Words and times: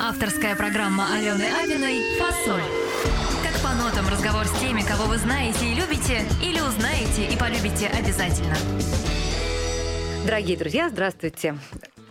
Авторская 0.00 0.56
программа 0.56 1.06
Алены 1.14 1.44
Абиной 1.62 2.18
«Фасоль». 2.18 2.62
Как 3.42 3.60
по 3.62 3.74
нотам 3.74 4.08
разговор 4.08 4.46
с 4.46 4.60
теми, 4.60 4.80
кого 4.80 5.04
вы 5.04 5.18
знаете 5.18 5.66
и 5.66 5.74
любите, 5.74 6.24
или 6.42 6.60
узнаете 6.60 7.26
и 7.26 7.36
полюбите 7.36 7.88
обязательно. 7.88 8.56
Дорогие 10.24 10.56
друзья, 10.56 10.88
здравствуйте. 10.88 11.56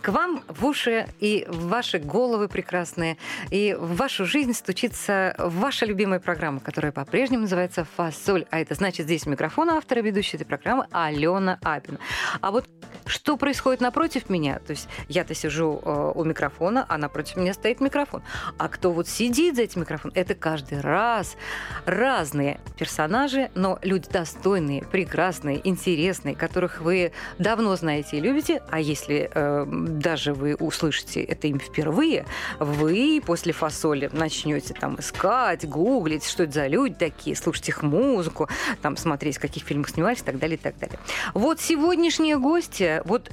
К 0.02 0.08
вам 0.08 0.42
в 0.48 0.64
уши 0.64 1.06
и 1.20 1.44
в 1.46 1.68
ваши 1.68 1.98
головы 1.98 2.48
прекрасные, 2.48 3.18
и 3.50 3.76
в 3.78 3.96
вашу 3.96 4.24
жизнь 4.24 4.54
стучится 4.54 5.34
ваша 5.38 5.84
любимая 5.84 6.20
программа, 6.20 6.60
которая 6.60 6.90
по-прежнему 6.90 7.42
называется 7.42 7.86
«Фасоль». 7.96 8.46
А 8.50 8.60
это 8.60 8.74
значит, 8.74 9.04
здесь 9.04 9.26
микрофон 9.26 9.68
автора 9.68 10.00
ведущей 10.00 10.38
этой 10.38 10.46
программы 10.46 10.86
Алена 10.90 11.58
Абина. 11.62 11.98
А 12.40 12.50
вот 12.50 12.66
что 13.04 13.36
происходит 13.36 13.80
напротив 13.80 14.30
меня? 14.30 14.58
То 14.60 14.70
есть 14.70 14.88
я-то 15.08 15.34
сижу 15.34 15.80
э, 15.84 16.12
у 16.14 16.24
микрофона, 16.24 16.86
а 16.88 16.96
напротив 16.96 17.36
меня 17.36 17.52
стоит 17.52 17.80
микрофон. 17.80 18.22
А 18.56 18.68
кто 18.68 18.92
вот 18.92 19.08
сидит 19.08 19.56
за 19.56 19.62
этим 19.62 19.82
микрофоном, 19.82 20.16
это 20.16 20.34
каждый 20.34 20.80
раз 20.80 21.36
разные 21.84 22.60
персонажи, 22.78 23.50
но 23.54 23.78
люди 23.82 24.08
достойные, 24.08 24.82
прекрасные, 24.84 25.66
интересные, 25.68 26.34
которых 26.34 26.80
вы 26.80 27.12
давно 27.38 27.76
знаете 27.76 28.16
и 28.16 28.20
любите. 28.20 28.62
А 28.70 28.80
если 28.80 29.30
э, 29.32 29.66
даже 29.98 30.32
вы 30.34 30.54
услышите 30.54 31.22
это 31.22 31.46
им 31.48 31.58
впервые, 31.58 32.26
вы 32.58 33.22
после 33.24 33.52
фасоли 33.52 34.10
начнете 34.12 34.74
там 34.74 34.98
искать, 34.98 35.68
гуглить, 35.68 36.24
что 36.24 36.44
это 36.44 36.52
за 36.52 36.66
люди 36.66 36.94
такие, 36.94 37.36
слушать 37.36 37.68
их 37.68 37.82
музыку, 37.82 38.48
там 38.82 38.96
смотреть, 38.96 39.38
в 39.38 39.40
каких 39.40 39.64
фильмах 39.64 39.90
снимались 39.90 40.20
и 40.20 40.24
так 40.24 40.38
далее, 40.38 40.56
и 40.56 40.60
так 40.60 40.78
далее. 40.78 40.98
Вот 41.34 41.60
сегодняшние 41.60 42.38
гости, 42.38 43.02
вот 43.04 43.30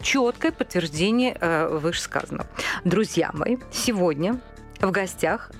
четкое 0.00 0.52
подтверждение 0.52 1.36
э, 1.40 1.68
вышесказанного. 1.68 2.48
Друзья 2.84 3.30
мои, 3.32 3.58
сегодня 3.72 4.40
в 4.80 4.90
гостях 4.90 5.50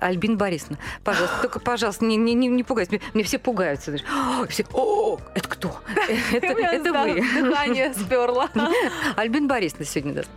Альбин 0.00 0.36
Борисовна, 0.36 0.78
пожалуйста, 1.04 1.36
только, 1.42 1.60
пожалуйста, 1.60 2.04
не, 2.04 2.16
не, 2.16 2.34
не, 2.34 2.48
не 2.48 2.62
пугайтесь. 2.62 2.92
Мне, 2.92 3.00
мне 3.14 3.24
все 3.24 3.38
пугаются. 3.38 3.96
«О, 4.10 4.46
все, 4.46 4.64
О, 4.72 5.18
это 5.34 5.48
кто? 5.48 5.80
Это, 6.32 6.46
это 6.46 6.92
вы. 6.92 7.20
Дыхание 7.42 7.92
сперла. 7.94 8.48
Альбин 9.16 9.48
Борисовна 9.48 9.84
сегодня 9.84 10.14
даст. 10.14 10.30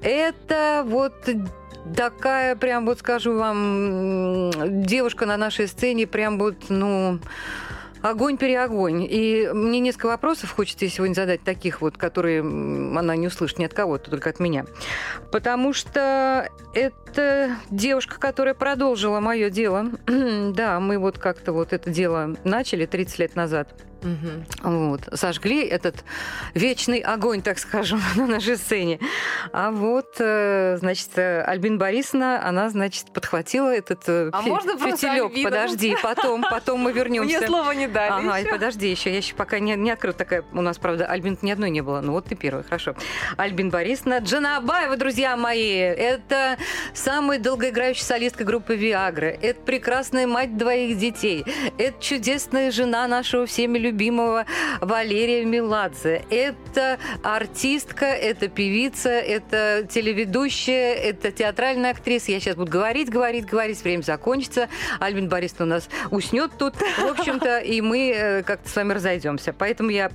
Это 0.00 0.82
вот 0.86 1.28
такая, 1.96 2.56
прям 2.56 2.86
вот 2.86 2.98
скажу 2.98 3.36
вам, 3.36 4.50
девушка 4.84 5.26
на 5.26 5.36
нашей 5.36 5.68
сцене, 5.68 6.06
прям 6.06 6.38
вот, 6.38 6.56
ну, 6.68 7.18
огонь-переогонь. 8.02 9.06
И 9.08 9.48
мне 9.52 9.80
несколько 9.80 10.06
вопросов 10.06 10.52
хочется 10.52 10.84
ей 10.84 10.90
сегодня 10.90 11.14
задать, 11.14 11.42
таких 11.42 11.80
вот, 11.80 11.96
которые 11.96 12.40
она 12.40 13.16
не 13.16 13.26
услышит 13.26 13.58
ни 13.58 13.64
от 13.64 13.74
кого-то, 13.74 14.10
только 14.10 14.30
от 14.30 14.40
меня. 14.40 14.64
Потому 15.30 15.72
что 15.72 16.48
это 16.74 17.56
девушка, 17.70 18.18
которая 18.18 18.54
продолжила 18.54 19.20
мое 19.20 19.50
дело. 19.50 19.90
да, 20.06 20.80
мы 20.80 20.98
вот 20.98 21.18
как-то 21.18 21.52
вот 21.52 21.72
это 21.72 21.90
дело 21.90 22.36
начали 22.44 22.86
30 22.86 23.18
лет 23.18 23.36
назад. 23.36 23.74
Вот, 24.62 25.08
сожгли 25.14 25.64
этот 25.66 26.04
вечный 26.54 26.98
огонь, 27.00 27.42
так 27.42 27.58
скажем, 27.58 28.00
на 28.16 28.26
нашей 28.26 28.56
сцене. 28.56 29.00
А 29.52 29.70
вот, 29.70 30.16
э, 30.20 30.76
значит, 30.78 31.10
э, 31.16 31.42
Альбин 31.42 31.78
Борисовна, 31.78 32.46
она, 32.46 32.68
значит, 32.70 33.12
подхватила 33.12 33.74
этот 33.74 34.02
э, 34.06 34.30
А 34.32 34.42
фи- 34.42 34.48
можно 34.50 34.78
фитилек. 34.78 35.42
Подожди, 35.42 35.96
потом, 36.02 36.42
потом 36.48 36.80
мы 36.80 36.92
вернемся. 36.98 37.38
Мне 37.38 37.46
слова 37.46 37.74
не 37.74 37.88
дали. 37.88 38.26
Ага, 38.26 38.38
ещё. 38.38 38.50
подожди, 38.50 38.88
еще 38.90 39.10
я 39.10 39.16
еще 39.16 39.34
пока 39.34 39.58
не, 39.58 39.74
не 39.74 39.90
открою. 39.90 40.14
Такая 40.14 40.44
у 40.52 40.60
нас, 40.60 40.78
правда, 40.78 41.06
Альбин 41.06 41.36
ни 41.42 41.50
одной 41.50 41.70
не 41.70 41.80
было. 41.80 42.00
Ну 42.00 42.12
вот 42.12 42.26
ты 42.26 42.34
первая, 42.36 42.62
хорошо. 42.62 42.94
Альбин 43.36 43.70
Борисовна, 43.70 44.18
Джанабаева, 44.18 44.96
друзья 44.96 45.36
мои. 45.36 45.68
Это 45.72 46.56
самая 46.94 47.38
долгоиграющая 47.38 48.04
солистка 48.04 48.44
группы 48.44 48.76
Виагра. 48.76 49.26
Это 49.26 49.60
прекрасная 49.60 50.26
мать 50.26 50.56
двоих 50.56 50.98
детей. 50.98 51.44
Это 51.78 52.00
чудесная 52.00 52.70
жена 52.70 53.06
нашего 53.08 53.46
всеми 53.46 53.76
любимого 53.78 53.87
Валерия 54.80 55.44
Меладзе. 55.44 56.24
Это 56.30 56.98
артистка, 57.22 58.06
это 58.06 58.48
певица, 58.48 59.10
это 59.10 59.86
телеведущая, 59.88 60.94
это 60.94 61.30
театральная 61.32 61.90
актриса. 61.92 62.30
Я 62.32 62.40
сейчас 62.40 62.56
буду 62.56 62.70
говорить, 62.70 63.08
говорить, 63.10 63.46
говорить. 63.46 63.82
Время 63.82 64.02
закончится. 64.02 64.68
Альбин 65.00 65.28
Борисовна 65.28 65.64
у 65.64 65.68
нас 65.68 65.88
уснет 66.10 66.52
тут, 66.58 66.74
в 66.76 67.06
общем-то, 67.06 67.58
и 67.58 67.80
мы 67.80 68.12
э, 68.14 68.42
как-то 68.42 68.68
с 68.68 68.76
вами 68.76 68.92
разойдемся. 68.92 69.52
Поэтому 69.52 69.90
я 69.90 70.10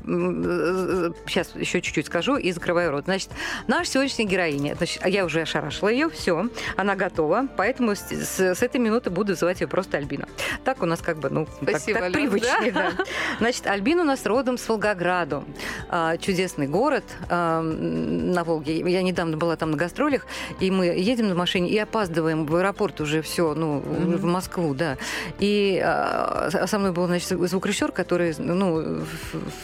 сейчас 1.27 1.55
еще 1.55 1.81
чуть-чуть 1.81 2.05
скажу 2.07 2.37
и 2.37 2.51
закрываю 2.51 2.91
рот. 2.91 3.05
Значит, 3.05 3.29
наша 3.67 3.91
сегодняшняя 3.91 4.25
героиня, 4.25 4.75
значит, 4.75 5.05
я 5.05 5.25
уже 5.25 5.41
ошарашила 5.41 5.89
ее, 5.89 6.09
все, 6.09 6.47
она 6.77 6.95
готова, 6.95 7.47
поэтому 7.57 7.95
с, 7.95 8.01
с- 8.09 8.39
с 8.55 8.63
этой 8.63 8.79
минуты 8.79 9.09
буду 9.09 9.31
называть 9.33 9.61
ее 9.61 9.67
просто 9.67 9.97
Альбина. 9.97 10.27
Так 10.63 10.81
у 10.81 10.85
нас 10.85 10.99
как 11.01 11.17
бы, 11.17 11.29
ну, 11.29 11.45
так- 11.45 11.69
Спасибо, 11.77 11.99
так, 11.99 12.07
Алёна, 12.09 12.29
привычнее, 12.31 12.71
да. 12.71 12.91
да. 12.97 13.03
Значит, 13.39 13.62
Альбин 13.65 13.99
у 13.99 14.03
нас 14.03 14.25
родом 14.25 14.57
с 14.57 14.67
Волгограду. 14.67 15.43
А, 15.89 16.17
Чудесный 16.17 16.67
город 16.67 17.03
а, 17.29 17.61
на 17.61 18.43
Волге. 18.43 18.79
Я 18.91 19.01
недавно 19.01 19.37
была 19.37 19.55
там 19.55 19.71
на 19.71 19.77
гастролях, 19.77 20.25
и 20.59 20.69
мы 20.71 20.85
едем 20.85 21.29
на 21.29 21.35
машине 21.35 21.69
и 21.69 21.77
опаздываем 21.77 22.45
в 22.45 22.55
аэропорт 22.55 23.01
уже 23.01 23.21
все, 23.21 23.53
ну, 23.53 23.75
Мгм. 23.79 24.17
в 24.17 24.23
Москву, 24.25 24.73
да. 24.73 24.97
И 25.39 25.81
а, 25.83 26.49
со 26.67 26.79
мной 26.79 26.91
был, 26.91 27.07
значит, 27.07 27.27
звукорежиссер, 27.29 27.91
который, 27.91 28.33
ну, 28.37 29.03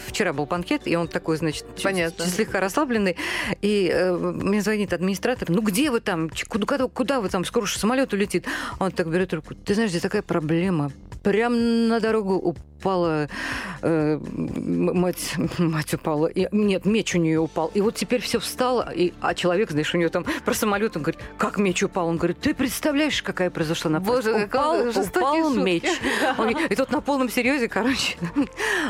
вчера 0.06 0.32
был 0.32 0.46
банкет, 0.46 0.82
и 0.86 0.96
он 0.96 1.08
такой, 1.08 1.36
значит, 1.36 1.64
Понятно. 1.82 2.26
слегка 2.26 2.60
расслабленный. 2.60 3.16
И 3.62 3.90
э, 3.92 4.16
мне 4.16 4.60
звонит 4.60 4.92
администратор, 4.92 5.50
ну 5.50 5.62
где 5.62 5.90
вы 5.90 6.00
там, 6.00 6.30
куда, 6.48 6.66
куда, 6.66 6.88
куда 6.88 7.20
вы 7.20 7.28
там, 7.28 7.44
скоро 7.44 7.66
же 7.66 7.78
самолет 7.78 8.12
улетит. 8.12 8.46
Он 8.78 8.90
так 8.90 9.08
берет 9.08 9.32
руку, 9.34 9.54
ты 9.54 9.74
знаешь, 9.74 9.90
здесь 9.90 10.02
такая 10.02 10.22
проблема. 10.22 10.90
Прям 11.22 11.88
на 11.88 12.00
дорогу 12.00 12.34
упала 12.34 13.28
э, 13.90 14.18
мать, 14.18 15.34
мать 15.58 15.94
упала. 15.94 16.26
И, 16.26 16.48
нет, 16.52 16.84
меч 16.84 17.14
у 17.14 17.18
нее 17.18 17.40
упал. 17.40 17.70
И 17.74 17.80
вот 17.80 17.94
теперь 17.94 18.20
все 18.20 18.38
встало. 18.38 18.90
И, 18.94 19.12
а 19.20 19.34
человек, 19.34 19.70
знаешь, 19.70 19.94
у 19.94 19.98
нее 19.98 20.08
там 20.08 20.24
про 20.44 20.54
самолет, 20.54 20.96
он 20.96 21.02
говорит, 21.02 21.20
как 21.38 21.58
меч 21.58 21.82
упал? 21.82 22.08
Он 22.08 22.16
говорит, 22.16 22.38
ты 22.40 22.54
представляешь, 22.54 23.22
какая 23.22 23.50
произошла 23.50 23.90
напасть? 23.90 24.26
Боже, 24.26 24.44
упал, 24.44 24.88
упал 24.88 25.44
шутки. 25.44 25.58
меч. 25.58 25.84
Он 26.38 26.50
и 26.50 26.74
тут 26.74 26.90
на 26.90 27.00
полном 27.00 27.28
серьезе, 27.28 27.68
короче, 27.68 28.16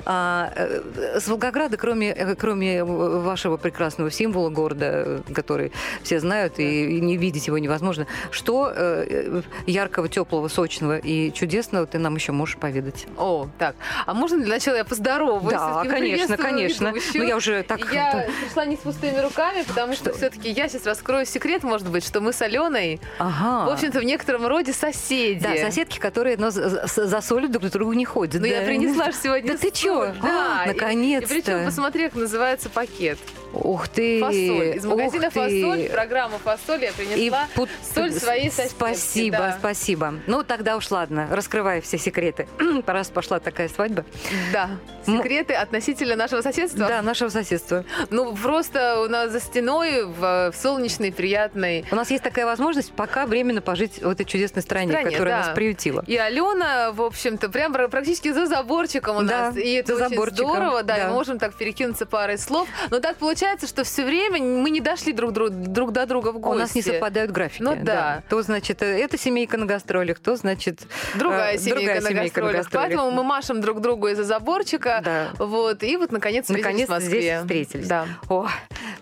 а, 0.04 0.52
э, 0.54 1.20
с 1.20 1.28
Волгограда, 1.28 1.76
кроме, 1.76 2.10
э, 2.10 2.34
кроме 2.34 2.84
вашего 2.84 3.56
прекрасного 3.56 4.10
символа 4.10 4.50
города, 4.50 4.86
э, 4.86 5.20
который 5.34 5.72
все 6.02 6.20
знают, 6.20 6.58
и, 6.58 6.96
и 6.96 7.00
не 7.00 7.16
видеть 7.16 7.46
его 7.46 7.58
невозможно, 7.58 8.06
что 8.30 8.72
э, 8.74 9.42
яркого, 9.66 10.08
теплого, 10.08 10.48
сочного 10.48 10.98
и 10.98 11.32
чудесного 11.32 11.86
ты 11.86 11.98
нам 11.98 12.14
еще 12.16 12.32
можешь 12.32 12.56
поведать? 12.56 13.06
О, 13.16 13.48
так. 13.58 13.76
А 14.06 14.14
можно 14.14 14.38
для 14.38 14.54
начала 14.54 14.76
я 14.76 14.84
поздороваюсь? 14.90 15.52
да, 15.52 15.84
конечно, 15.88 16.36
конечно. 16.36 16.88
ведущую. 16.88 17.22
Ну, 17.22 17.28
я 17.28 17.36
уже 17.36 17.62
так... 17.62 17.80
Я 17.92 18.12
да. 18.12 18.26
пришла 18.44 18.64
не 18.66 18.76
с 18.76 18.80
пустыми 18.80 19.18
руками, 19.20 19.62
потому 19.66 19.94
что, 19.94 20.10
Что? 20.10 20.18
все-таки 20.18 20.50
я 20.50 20.68
сейчас 20.68 20.84
раскрою 20.84 21.24
секрет, 21.24 21.62
может 21.62 21.88
быть, 21.88 22.04
что 22.04 22.20
мы 22.20 22.32
с 22.32 22.42
Аленой, 22.42 23.00
Ага. 23.18 23.70
в 23.70 23.72
общем-то, 23.72 24.00
в 24.00 24.04
некотором 24.04 24.46
роде 24.46 24.72
соседи. 24.72 25.40
да, 25.42 25.56
соседки, 25.56 25.98
которые 25.98 26.36
но 26.36 26.50
за, 26.50 27.20
солью 27.20 27.48
друг 27.48 27.64
к 27.64 27.70
другу 27.70 27.92
не 27.92 28.04
ходят. 28.04 28.40
Но 28.40 28.48
да. 28.48 28.60
я 28.60 28.66
принесла 28.66 29.10
же 29.12 29.16
сегодня 29.16 29.52
Да 29.52 29.58
ты 29.58 29.72
соль, 29.74 30.12
Да. 30.20 30.62
А, 30.62 30.64
И- 30.64 30.68
наконец-то. 30.68 31.34
И, 31.34 31.40
причем, 31.42 31.64
посмотри, 31.64 32.08
как 32.08 32.14
называется 32.16 32.68
пакет. 32.68 33.18
Ух 33.52 33.88
ты! 33.88 34.20
Фасоль. 34.20 34.76
Из 34.76 34.84
магазина 34.84 35.26
ух 35.28 35.32
ты. 35.34 35.40
«Фасоль», 35.40 35.88
программа 35.90 36.38
«Фасоль» 36.38 36.84
я 36.84 36.92
принесла 36.92 37.46
пут- 37.54 37.68
соль 37.94 38.12
своей 38.12 38.50
соседки. 38.50 38.74
Спасибо, 38.76 39.38
да. 39.38 39.56
спасибо. 39.58 40.14
Ну, 40.26 40.42
тогда 40.44 40.76
уж 40.76 40.90
ладно, 40.90 41.28
раскрывай 41.30 41.80
все 41.80 41.98
секреты. 41.98 42.46
Раз 42.86 43.08
пошла 43.08 43.40
такая 43.40 43.68
свадьба. 43.68 44.04
Да. 44.52 44.70
М- 45.06 45.18
Секреты 45.18 45.54
относительно 45.54 46.14
нашего 46.16 46.42
соседства. 46.42 46.86
Да, 46.86 47.02
нашего 47.02 47.28
соседства. 47.28 47.84
Ну, 48.10 48.34
просто 48.36 49.00
у 49.00 49.08
нас 49.08 49.30
за 49.32 49.40
стеной 49.40 50.04
в, 50.04 50.50
в 50.52 50.54
солнечной, 50.54 51.10
приятной 51.12 51.84
У 51.90 51.96
нас 51.96 52.10
есть 52.10 52.22
такая 52.22 52.46
возможность 52.46 52.92
пока 52.92 53.26
временно 53.26 53.60
пожить 53.60 54.00
в 54.02 54.08
этой 54.08 54.24
чудесной 54.24 54.62
стране, 54.62 54.92
Стране, 54.92 55.10
которая 55.10 55.40
да. 55.40 55.46
нас 55.46 55.54
приютила. 55.54 56.04
И 56.06 56.16
Алена, 56.16 56.92
в 56.92 57.02
общем-то, 57.02 57.48
прям 57.48 57.72
пр- 57.72 57.88
практически 57.88 58.32
за 58.32 58.46
заборчиком 58.46 59.16
у 59.16 59.22
Да, 59.22 59.46
нас. 59.48 59.56
И 59.56 59.72
это 59.72 59.96
за 59.96 60.04
очень 60.06 60.14
заборчиком, 60.14 60.50
здорово, 60.50 60.82
да, 60.82 60.96
и 60.96 61.00
да. 61.00 61.08
мы 61.08 61.14
можем 61.14 61.38
так 61.38 61.54
перекинуться 61.54 62.06
парой 62.06 62.38
слов. 62.38 62.68
Но 62.90 63.00
так 63.00 63.16
получается, 63.40 63.66
что 63.66 63.84
все 63.84 64.04
время 64.04 64.38
мы 64.38 64.68
не 64.68 64.80
дошли 64.80 65.14
друг, 65.14 65.32
друг, 65.32 65.50
друг 65.50 65.92
до 65.92 66.04
друга 66.04 66.32
в 66.32 66.38
гости. 66.38 66.56
У 66.56 66.58
нас 66.58 66.74
не 66.74 66.82
совпадают 66.82 67.30
графики. 67.30 67.62
Ну 67.62 67.74
да. 67.74 68.22
То, 68.28 68.42
значит, 68.42 68.82
э, 68.82 68.98
эта 68.98 69.16
семейка 69.16 69.56
на 69.56 69.64
гастролях, 69.64 70.18
то, 70.18 70.36
значит... 70.36 70.80
Другая 71.14 71.54
э, 71.54 71.58
семейка, 71.58 71.80
другая 71.80 72.00
на, 72.02 72.08
семейка 72.08 72.40
на 72.42 72.52
гастролях. 72.52 72.88
Поэтому 72.88 73.10
мы 73.10 73.24
машем 73.24 73.62
друг 73.62 73.80
другу 73.80 74.08
из-за 74.08 74.24
заборчика. 74.24 75.00
Да. 75.02 75.28
Вот, 75.38 75.82
и 75.82 75.96
вот, 75.96 76.12
наконец, 76.12 76.48
Наконец-то 76.48 76.92
в 76.92 76.96
Москве. 76.96 77.20
здесь 77.20 77.40
встретились. 77.40 77.88
Да. 77.88 78.06
О, 78.28 78.46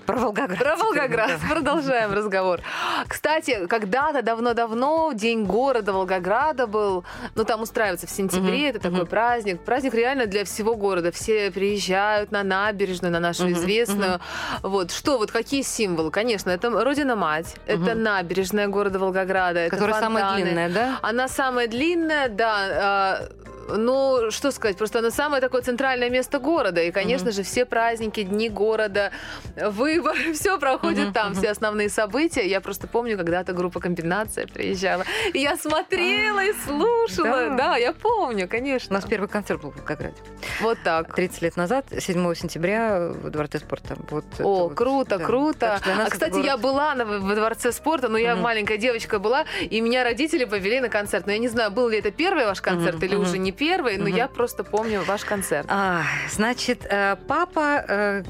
Про 0.06 0.16
Волгоград. 0.18 0.58
Про 0.58 0.76
Волгоград. 0.76 1.30
да. 1.42 1.54
Продолжаем 1.54 2.12
разговор. 2.12 2.60
Кстати, 3.08 3.66
когда-то 3.66 4.22
давно-давно 4.22 5.12
День 5.14 5.46
города 5.46 5.92
Волгограда 5.92 6.66
был. 6.68 7.04
Ну, 7.34 7.44
там 7.44 7.62
устраивается 7.62 8.06
в 8.06 8.10
сентябре. 8.10 8.68
Это 8.68 8.78
такой 8.78 9.04
праздник. 9.04 9.60
Праздник 9.62 9.94
реально 9.94 10.26
для 10.26 10.44
всего 10.44 10.76
города. 10.76 11.10
Все 11.10 11.50
приезжают 11.50 12.30
на 12.30 12.44
набережную, 12.44 13.12
на 13.12 13.20
нашу 13.20 13.50
известную. 13.50 14.20
Вот. 14.62 14.90
Что, 14.90 15.18
вот 15.18 15.30
какие 15.30 15.62
символы? 15.62 16.10
Конечно, 16.10 16.50
это 16.50 16.70
Родина-Мать. 16.70 17.54
Это 17.66 17.78
Мгм. 17.94 18.02
набережная 18.02 18.68
города 18.68 18.98
Волгограда. 18.98 19.60
это 19.60 19.76
Которая 19.76 20.00
самая 20.00 20.24
фонтаны. 20.24 20.44
длинная, 20.44 20.68
да? 20.70 20.98
Она 21.02 21.28
самая 21.28 21.66
длинная, 21.68 22.28
да. 22.28 22.54
а, 22.70 23.28
ну, 23.76 24.30
что 24.30 24.50
сказать, 24.50 24.76
просто 24.76 24.98
она 25.00 25.10
самое 25.10 25.40
такое 25.40 25.62
центральное 25.62 26.10
место 26.10 26.38
города. 26.38 26.82
И, 26.82 26.90
конечно 26.90 27.30
же, 27.32 27.42
все 27.42 27.64
праздники, 27.64 28.22
дни 28.22 28.48
города, 28.48 29.10
выборы, 29.56 30.32
все 30.34 30.58
проходит 30.58 31.04
Мгм, 31.06 31.12
там, 31.12 31.30
мгм. 31.32 31.38
все 31.38 31.50
основные 31.50 31.88
события. 31.88 32.46
Я 32.46 32.60
просто 32.60 32.86
помню, 32.86 33.16
когда-то 33.16 33.52
группа 33.52 33.80
«Комбинация» 33.80 34.46
приезжала. 34.46 35.04
И 35.32 35.38
я 35.40 35.56
смотрела 35.56 36.44
и 36.44 36.52
слушала. 36.66 37.48
Да. 37.50 37.56
Да, 37.56 37.76
я 37.76 37.92
помню, 37.92 38.46
У 38.46 38.48
конечно. 38.48 38.94
нас 38.94 39.04
первый 39.04 39.28
концерт 39.28 39.60
был 39.62 39.70
в 39.72 39.76
Волгограде. 39.76 40.16
Вот 40.60 40.78
так. 40.84 41.14
30 41.14 41.42
лет 41.42 41.56
назад, 41.56 41.86
7 41.98 42.34
сентября 42.34 43.08
в 43.08 43.30
Дворце 43.30 43.58
спорта. 43.58 43.96
Вот 44.10 44.24
О, 44.40 44.68
вот, 44.68 44.74
круто, 44.74 45.18
да. 45.18 45.24
круто. 45.24 45.80
А, 45.84 46.10
кстати, 46.10 46.32
город- 46.32 46.46
я 46.46 46.56
была 46.56 46.94
на, 46.94 47.04
во 47.04 47.34
дворце 47.34 47.72
спорта, 47.72 48.08
но 48.08 48.18
я 48.18 48.36
маленькая 48.36 48.76
девочка 48.78 49.18
была, 49.18 49.44
и 49.60 49.80
меня 49.80 50.04
родители 50.04 50.44
повели 50.44 50.80
на 50.80 50.88
концерт. 50.88 51.26
Но 51.26 51.32
я 51.32 51.38
не 51.38 51.48
знаю, 51.48 51.70
был 51.70 51.88
ли 51.88 51.98
это 51.98 52.10
первый 52.10 52.44
ваш 52.46 52.60
концерт 52.60 53.02
или 53.02 53.14
уже 53.14 53.38
не 53.38 53.52
первый, 53.58 53.98
но 53.98 54.08
я 54.08 54.28
просто 54.28 54.64
помню 54.64 55.02
ваш 55.02 55.24
концерт. 55.24 55.66
А, 55.68 56.02
значит, 56.30 56.86
э, 56.88 57.16
папа 57.26 57.84
э, 57.88 58.22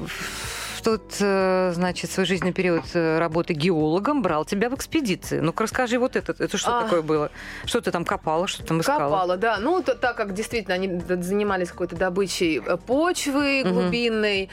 в 0.79 0.81
тот, 0.81 1.17
э, 1.19 1.71
значит, 1.73 2.09
свой 2.09 2.25
жизненный 2.25 2.53
период 2.53 2.83
э, 2.93 3.19
работы 3.19 3.53
геологом 3.53 4.21
брал 4.21 4.45
тебя 4.45 4.69
в 4.69 4.75
экспедиции. 4.75 5.39
Ну-ка 5.41 5.63
расскажи 5.63 5.99
вот 5.99 6.15
это. 6.15 6.33
Это 6.39 6.57
что 6.57 6.79
А. 6.79 6.83
такое 6.83 7.01
было? 7.01 7.31
Что 7.65 7.81
ты 7.81 7.91
там 7.91 8.05
копала, 8.05 8.47
что 8.47 8.63
там 8.63 8.79
искала? 8.79 9.09
Копала, 9.09 9.35
да. 9.37 9.57
Ну, 9.57 9.83
то- 9.83 9.95
так 9.95 10.15
как 10.15 10.33
действительно 10.33 10.75
они 10.75 11.01
занимались 11.21 11.69
какой-то 11.69 11.97
добычей 11.97 12.61
э, 12.65 12.77
почвы 12.77 13.63
глубинной, 13.63 14.49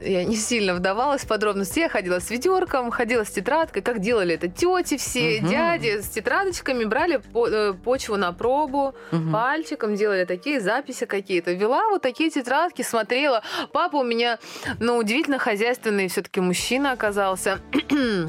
я 0.00 0.24
не 0.24 0.36
сильно 0.36 0.74
вдавалась 0.74 1.22
в 1.22 1.26
подробности. 1.26 1.80
Я 1.80 1.88
ходила 1.88 2.20
с 2.20 2.30
ведерком, 2.30 2.92
ходила 2.92 3.24
с 3.24 3.30
тетрадкой, 3.30 3.82
как 3.82 3.98
делали 3.98 4.34
это 4.36 4.46
тети 4.48 4.96
все, 4.96 5.40
Мгм. 5.40 5.50
дяди 5.50 6.00
с 6.02 6.08
тетрадочками, 6.08 6.84
брали 6.84 7.16
по- 7.16 7.74
почву 7.84 8.16
на 8.16 8.32
пробу, 8.32 8.94
Мгм. 9.10 9.32
пальчиком 9.32 9.96
делали 9.96 10.24
такие 10.24 10.60
записи 10.60 11.04
какие-то. 11.04 11.52
Вела 11.52 11.88
вот 11.90 12.02
такие 12.02 12.30
тетрадки, 12.30 12.82
смотрела. 12.82 13.42
Папа 13.72 13.96
у 13.96 14.04
меня, 14.04 14.38
ну, 14.78 14.98
удивительно 14.98 15.38
хозяйственный 15.64 16.08
все-таки 16.08 16.40
мужчина 16.40 16.92
оказался. 16.92 17.58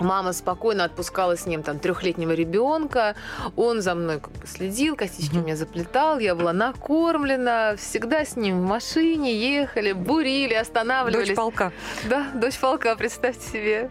Мама 0.00 0.32
спокойно 0.34 0.84
отпускала 0.84 1.34
с 1.34 1.46
ним 1.46 1.62
там 1.62 1.78
трехлетнего 1.78 2.32
ребенка. 2.32 3.16
Он 3.56 3.80
за 3.80 3.94
мной 3.94 4.20
как 4.20 4.32
бы 4.32 4.46
следил, 4.46 4.94
косички 4.94 5.34
Мгм. 5.36 5.44
мне 5.44 5.56
заплетал. 5.56 6.18
Я 6.18 6.34
была 6.34 6.52
накормлена. 6.52 7.74
Всегда 7.76 8.24
с 8.26 8.36
ним 8.36 8.60
в 8.60 8.64
машине 8.66 9.34
ехали, 9.34 9.92
бурили, 9.92 10.52
останавливались. 10.52 11.28
Дочь 11.28 11.36
полка. 11.36 11.72
Да, 12.04 12.26
дочь 12.34 12.58
полка, 12.58 12.94
представьте 12.96 13.48
себе. 13.48 13.90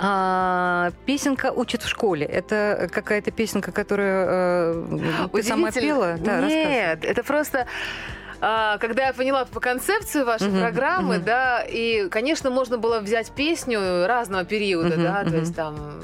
А, 0.00 0.90
песенка 1.06 1.52
учит 1.52 1.82
в 1.84 1.88
школе. 1.88 2.26
Это 2.26 2.90
какая-то 2.92 3.30
песенка, 3.30 3.70
которую 3.70 4.26
э, 4.28 5.28
ты 5.32 5.42
сама 5.44 5.70
пела? 5.70 6.16
Да. 6.18 6.40
Нет, 6.40 7.04
это 7.04 7.22
просто 7.22 7.66
когда 8.40 9.06
я 9.06 9.12
поняла 9.12 9.44
по 9.44 9.60
концепцию 9.60 10.24
вашей 10.24 10.48
Мгм, 10.48 10.60
программы, 10.60 11.16
мгм. 11.16 11.24
да, 11.24 11.62
и, 11.62 12.08
конечно, 12.08 12.50
можно 12.50 12.78
было 12.78 13.00
взять 13.00 13.30
песню 13.32 14.06
разного 14.06 14.44
периода, 14.44 14.94
Мгм, 14.94 15.02
да, 15.02 15.22
то 15.24 15.30
мгм. 15.30 15.38
есть 15.40 15.56
там 15.56 16.00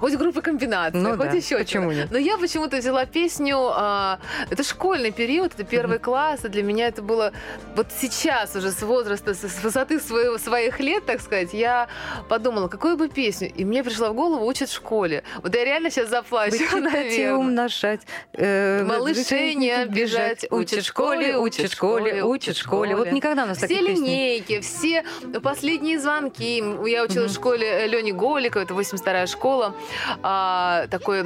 хоть 0.00 0.14
группы 0.16 0.42
комбинации, 0.42 0.98
Ну 0.98 1.10
хоть 1.16 1.30
да, 1.30 1.36
еще 1.36 1.58
почему 1.58 1.92
нет? 1.92 2.08
Но 2.10 2.18
я 2.18 2.36
почему-то 2.38 2.78
взяла 2.78 3.04
песню, 3.06 3.56
а, 3.72 4.18
это 4.50 4.62
школьный 4.64 5.10
период, 5.12 5.52
это 5.54 5.64
первый 5.64 5.98
класс, 5.98 6.44
и 6.44 6.48
для 6.48 6.62
меня 6.62 6.88
это 6.88 7.02
было 7.02 7.32
вот 7.76 7.86
сейчас 8.00 8.56
уже 8.56 8.70
с 8.70 8.82
возраста, 8.82 9.34
с, 9.34 9.62
высоты 9.62 10.00
своего, 10.00 10.38
своих 10.38 10.80
лет, 10.80 11.04
так 11.06 11.20
сказать, 11.20 11.52
я 11.52 11.88
подумала, 12.28 12.68
какую 12.68 12.96
бы 12.96 13.08
песню, 13.08 13.50
и 13.54 13.64
мне 13.64 13.84
пришла 13.84 14.10
в 14.10 14.14
голову 14.14 14.46
«Учат 14.46 14.68
в 14.70 14.74
школе». 14.74 15.22
Вот 15.42 15.54
я 15.54 15.64
реально 15.64 15.90
сейчас 15.90 16.08
заплачу, 16.08 16.56
наверное. 16.78 17.34
умножать. 17.34 18.00
э, 18.32 18.82
Малышей 18.84 19.54
не 19.54 19.70
обижать, 19.70 20.46
Учат 20.50 20.82
в 20.82 20.86
школе, 20.86 21.36
учат 21.38 21.70
в 21.70 21.72
школе, 21.74 22.24
учат 22.24 22.56
в 22.56 22.60
школе. 22.60 22.96
Вот 22.96 23.12
никогда 23.12 23.44
у 23.44 23.46
нас 23.46 23.58
Все 23.58 23.68
таких 23.68 23.86
песен. 23.86 24.04
линейки, 24.04 24.60
все 24.60 25.04
последние 25.42 25.98
звонки. 26.00 26.56
Я 26.88 27.04
училась 27.04 27.16
Мгм. 27.16 27.28
в 27.28 27.34
школе 27.34 27.86
Лени 27.86 28.12
Голикова, 28.12 28.62
это 28.62 28.74
82-я 28.74 29.26
школа. 29.26 29.74
А, 30.22 30.86
такой 30.88 31.24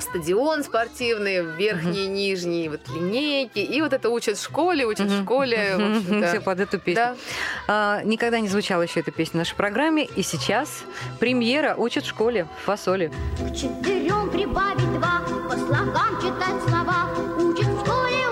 стадион 0.00 0.64
спортивный, 0.64 1.42
верхний, 1.42 2.06
нижний, 2.06 2.68
вот 2.68 2.80
линейки. 2.88 3.58
И 3.58 3.80
вот 3.80 3.92
это 3.92 4.10
учат 4.10 4.38
в 4.38 4.42
школе, 4.42 4.86
учат 4.86 5.08
в 5.08 5.22
школе. 5.22 5.76
в. 5.76 6.28
Все 6.28 6.40
под 6.40 6.60
эту 6.60 6.78
песню. 6.78 6.94
Да. 6.94 7.16
А, 7.66 8.02
никогда 8.04 8.40
не 8.40 8.48
звучала 8.48 8.82
еще 8.82 9.00
эта 9.00 9.10
песня 9.10 9.32
в 9.32 9.38
нашей 9.38 9.56
программе. 9.56 10.04
И 10.04 10.22
сейчас 10.22 10.84
премьера 11.18 11.74
учат 11.76 12.04
в 12.04 12.08
школе 12.08 12.46
фасоли. 12.64 13.12
К 13.38 13.54
четырем 13.54 14.30
прибавить 14.30 14.92
два, 14.98 15.22
по 15.48 15.56
слогам 15.56 16.20
читать 16.20 16.62
слова. 16.68 17.08
Учат 17.38 17.66
в 17.66 17.80
школе, 17.84 18.27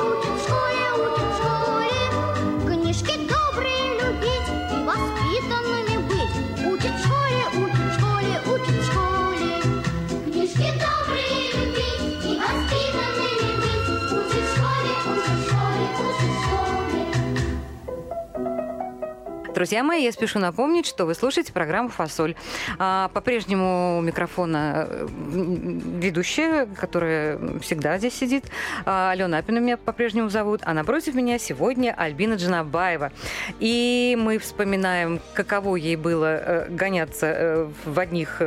Друзья 19.56 19.82
мои, 19.82 20.04
я 20.04 20.12
спешу 20.12 20.38
напомнить, 20.38 20.84
что 20.84 21.06
вы 21.06 21.14
слушаете 21.14 21.50
программу 21.50 21.88
«Фасоль». 21.88 22.34
А, 22.78 23.08
По-прежнему 23.14 23.96
у 23.96 24.02
микрофона 24.02 24.86
э, 24.86 25.06
ведущая, 25.08 26.66
которая 26.66 27.38
всегда 27.60 27.96
здесь 27.96 28.12
сидит. 28.12 28.44
А, 28.84 29.12
Алена 29.12 29.38
Апина 29.38 29.60
меня 29.60 29.78
по-прежнему 29.78 30.28
зовут. 30.28 30.60
А 30.64 30.74
напротив 30.74 31.14
меня 31.14 31.38
сегодня 31.38 31.94
Альбина 31.96 32.34
Джанабаева. 32.34 33.12
И 33.58 34.14
мы 34.20 34.36
вспоминаем, 34.38 35.20
каково 35.32 35.76
ей 35.76 35.96
было 35.96 36.36
э, 36.36 36.68
гоняться 36.68 37.26
э, 37.26 37.70
в 37.86 37.98
одних 37.98 38.42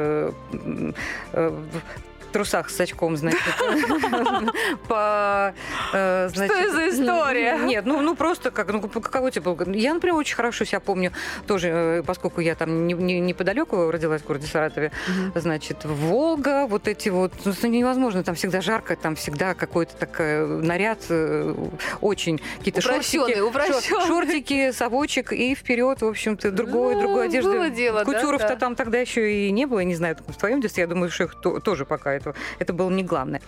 трусах 2.30 2.70
с 2.70 2.80
очком, 2.80 3.18
значит, 3.18 3.40
по... 4.88 5.54
э, 5.94 6.30
значит, 6.34 6.56
это 6.56 6.72
за 6.72 6.90
история? 6.90 7.58
Нет, 7.58 7.86
ну, 7.86 8.02
ну 8.02 8.16
просто 8.16 8.52
как, 8.52 8.72
ну, 8.72 8.82
каково 8.82 9.32
тебе 9.32 9.42
было? 9.44 9.58
Я, 9.74 9.94
например, 9.94 10.16
очень 10.16 10.36
хорошо 10.36 10.66
себя 10.66 10.80
помню, 10.80 11.12
тоже, 11.48 11.68
э, 11.70 12.04
поскольку 12.06 12.42
я 12.42 12.56
там 12.56 12.88
не- 12.88 12.94
не- 12.94 13.20
неподалеку 13.20 13.92
родилась 13.92 14.22
в 14.22 14.26
городе 14.28 14.48
Саратове, 14.48 14.92
значит, 15.36 15.86
Волга, 15.86 16.66
вот 16.68 16.88
эти 16.88 17.10
вот, 17.10 17.34
ну, 17.46 17.54
невозможно, 17.70 18.24
там 18.24 18.36
всегда 18.36 18.62
жарко, 18.62 18.96
там 18.96 19.16
всегда 19.16 19.54
какой-то 19.54 19.96
такой 19.96 20.48
наряд, 20.48 21.00
э, 21.10 21.54
очень 22.02 22.40
какие-то 22.58 22.82
шортики, 22.82 23.40
упрощенный. 23.40 24.06
шортики, 24.08 24.72
совочек 24.72 25.32
и 25.34 25.56
вперед, 25.56 26.02
в 26.02 26.08
общем-то, 26.08 26.52
другой, 26.52 26.96
Ну, 26.96 27.02
другой 27.02 27.26
одежды. 27.28 27.52
было 27.52 27.70
дело, 27.70 28.00
да, 28.00 28.06
Кутюров-то 28.06 28.50
да. 28.50 28.56
там 28.56 28.76
тогда 28.76 29.00
еще 29.00 29.32
и 29.48 29.52
не 29.52 29.66
было, 29.66 29.80
не 29.82 29.96
знаю, 29.96 30.18
в 30.28 30.36
твоем 30.38 30.62
детстве, 30.62 30.82
я 30.82 30.88
думаю, 30.88 31.10
что 31.12 31.26
их 31.26 31.36
то- 31.36 31.60
тоже 31.60 31.86
пока 31.86 32.19
этого, 32.20 32.36
это 32.60 32.74
было 32.74 32.90
не 32.90 33.04
главное. 33.04 33.42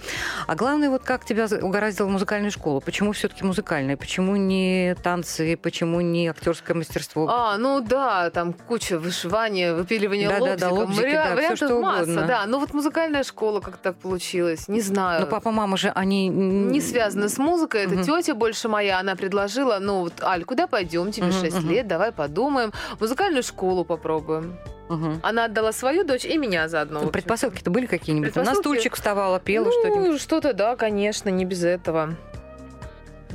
А 0.48 0.56
главное, 0.56 0.90
вот 0.90 1.04
как 1.04 1.26
тебя 1.26 1.48
угораздило 1.62 2.08
в 2.08 2.10
музыкальную 2.10 2.52
школу? 2.52 2.82
Почему 2.82 3.12
все-таки 3.12 3.44
музыкальная? 3.44 3.98
Почему 3.98 4.36
не 4.36 4.96
танцы? 5.04 5.58
Почему 5.58 6.02
не 6.02 6.28
актерское 6.28 6.76
мастерство? 6.76 7.28
А, 7.30 7.58
ну 7.58 7.82
да, 7.82 8.30
там 8.30 8.54
куча 8.54 8.98
вышивания, 9.00 9.74
выпиливания 9.74 10.30
Да-да-да, 10.30 10.70
лобзиком. 10.70 10.78
лобзики, 10.80 11.02
Вари- 11.06 11.14
да, 11.14 11.26
всё 11.26 11.36
вариантов 11.36 11.58
что 11.68 11.80
масса, 11.80 12.04
угодно. 12.04 12.28
да. 12.28 12.46
Ну 12.48 12.60
вот 12.60 12.74
музыкальная 12.74 13.24
школа 13.24 13.60
как 13.62 13.78
так 13.78 13.96
получилось, 13.98 14.68
не 14.68 14.82
знаю. 14.82 15.22
Но 15.22 15.28
папа, 15.28 15.52
мама 15.52 15.78
же, 15.78 15.90
они... 15.94 16.28
не 16.30 16.82
связано 16.82 17.30
с 17.30 17.38
музыкой. 17.38 17.84
Это 17.86 17.96
Мгм. 17.96 18.04
тетя 18.04 18.34
больше 18.34 18.68
моя. 18.70 19.00
Она 19.00 19.16
предложила, 19.16 19.78
ну 19.80 20.00
вот, 20.02 20.14
Аль, 20.24 20.44
куда 20.44 20.68
пойдем? 20.68 21.12
Тебе 21.12 21.28
Мгм, 21.28 21.40
6 21.42 21.58
мгм. 21.58 21.70
лет, 21.70 21.88
давай 21.88 22.12
подумаем. 22.12 22.72
Музыкальную 23.00 23.44
школу 23.44 23.84
попробуем. 23.86 24.56
Мгм. 24.90 25.20
Она 25.24 25.46
отдала 25.46 25.72
свою 25.72 26.04
дочь 26.04 26.26
и 26.26 26.38
меня 26.38 26.68
заодно. 26.68 27.02
Ну. 27.02 27.10
Предпосылки-то 27.10 27.70
были 27.72 27.86
какие-нибудь? 27.86 28.30
На 28.30 28.34
Предпосылки? 28.34 28.60
стульчик 28.62 28.96
вставала, 28.96 29.40
пела 29.40 29.66
ну, 29.66 29.72
что-нибудь? 29.72 30.22
что-то, 30.22 30.54
да, 30.54 30.76
конечно, 30.76 31.30
не 31.30 31.46
без 31.46 31.64
этого. 31.64 32.16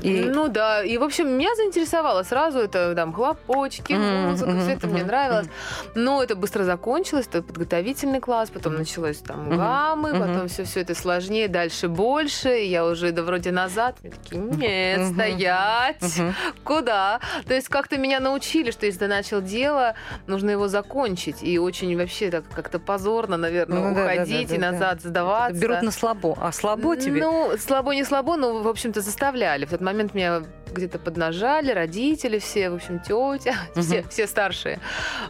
И... 0.03 0.21
Ну 0.21 0.49
да, 0.49 0.85
и 0.85 0.99
в 0.99 1.03
общем 1.03 1.29
меня 1.29 1.55
заинтересовало 1.57 2.23
сразу 2.23 2.59
это 2.59 2.95
там 2.95 3.13
хлопочки, 3.13 3.93
музыка, 3.93 4.51
мгм, 4.51 4.61
все 4.61 4.73
это 4.73 4.87
мне 4.87 4.99
мгм, 4.99 5.07
нравилось. 5.07 5.47
Но 5.95 6.23
это 6.23 6.37
быстро 6.37 6.65
закончилось, 6.65 7.27
это 7.29 7.43
подготовительный 7.43 8.21
класс, 8.21 8.51
потом 8.51 8.77
началось 8.77 9.19
там 9.19 9.51
гаммы, 9.51 10.11
потом 10.13 10.49
все 10.49 10.65
все 10.65 10.81
это 10.81 10.95
сложнее, 10.95 11.49
дальше 11.49 11.89
больше, 11.89 12.59
и 12.61 12.67
я 12.67 12.85
уже 12.85 13.13
да 13.13 13.23
вроде 13.23 13.51
назад, 13.53 13.97
мне 14.03 14.13
такие, 14.13 14.41
нет, 14.41 15.13
стоять, 15.13 16.03
куда? 16.65 17.21
То 17.47 17.55
есть 17.55 17.69
как-то 17.69 17.97
меня 17.99 18.21
научили, 18.21 18.71
что 18.71 18.87
если 18.87 19.01
ты 19.01 19.07
начал 19.09 19.41
дело, 19.41 19.95
нужно 20.27 20.51
его 20.51 20.69
закончить, 20.69 21.43
и 21.43 21.59
очень 21.59 21.97
вообще 21.97 22.31
так 22.31 22.45
как-то 22.55 22.79
позорно, 22.79 23.37
наверное, 23.37 23.79
Ну 23.81 23.95
да, 23.95 23.95
да, 23.95 24.05
уходить 24.05 24.49
да, 24.49 24.55
и 24.55 24.59
да, 24.59 24.67
да. 24.67 24.73
назад 24.73 25.03
сдаваться. 25.03 25.61
Берут 25.61 25.83
на 25.83 25.91
слабо. 25.91 26.37
А 26.41 26.53
слабо 26.53 26.97
тебе? 26.97 27.21
Ну, 27.21 27.53
слабо 27.59 27.95
не 27.95 28.05
слабо, 28.05 28.37
но, 28.37 28.63
в 28.63 28.69
общем-то, 28.69 29.01
заставляли. 29.01 29.65
В 29.65 29.71
тот 29.71 29.81
момент 29.87 30.15
меня 30.15 30.43
где-то 30.75 30.99
поднажали, 30.99 31.71
родители 31.71 32.39
все, 32.39 32.69
в 32.71 32.75
общем, 32.75 32.99
тетя, 32.99 33.55
все, 33.77 34.01
Мгм. 34.01 34.09
все 34.11 34.27
старшие. 34.27 34.79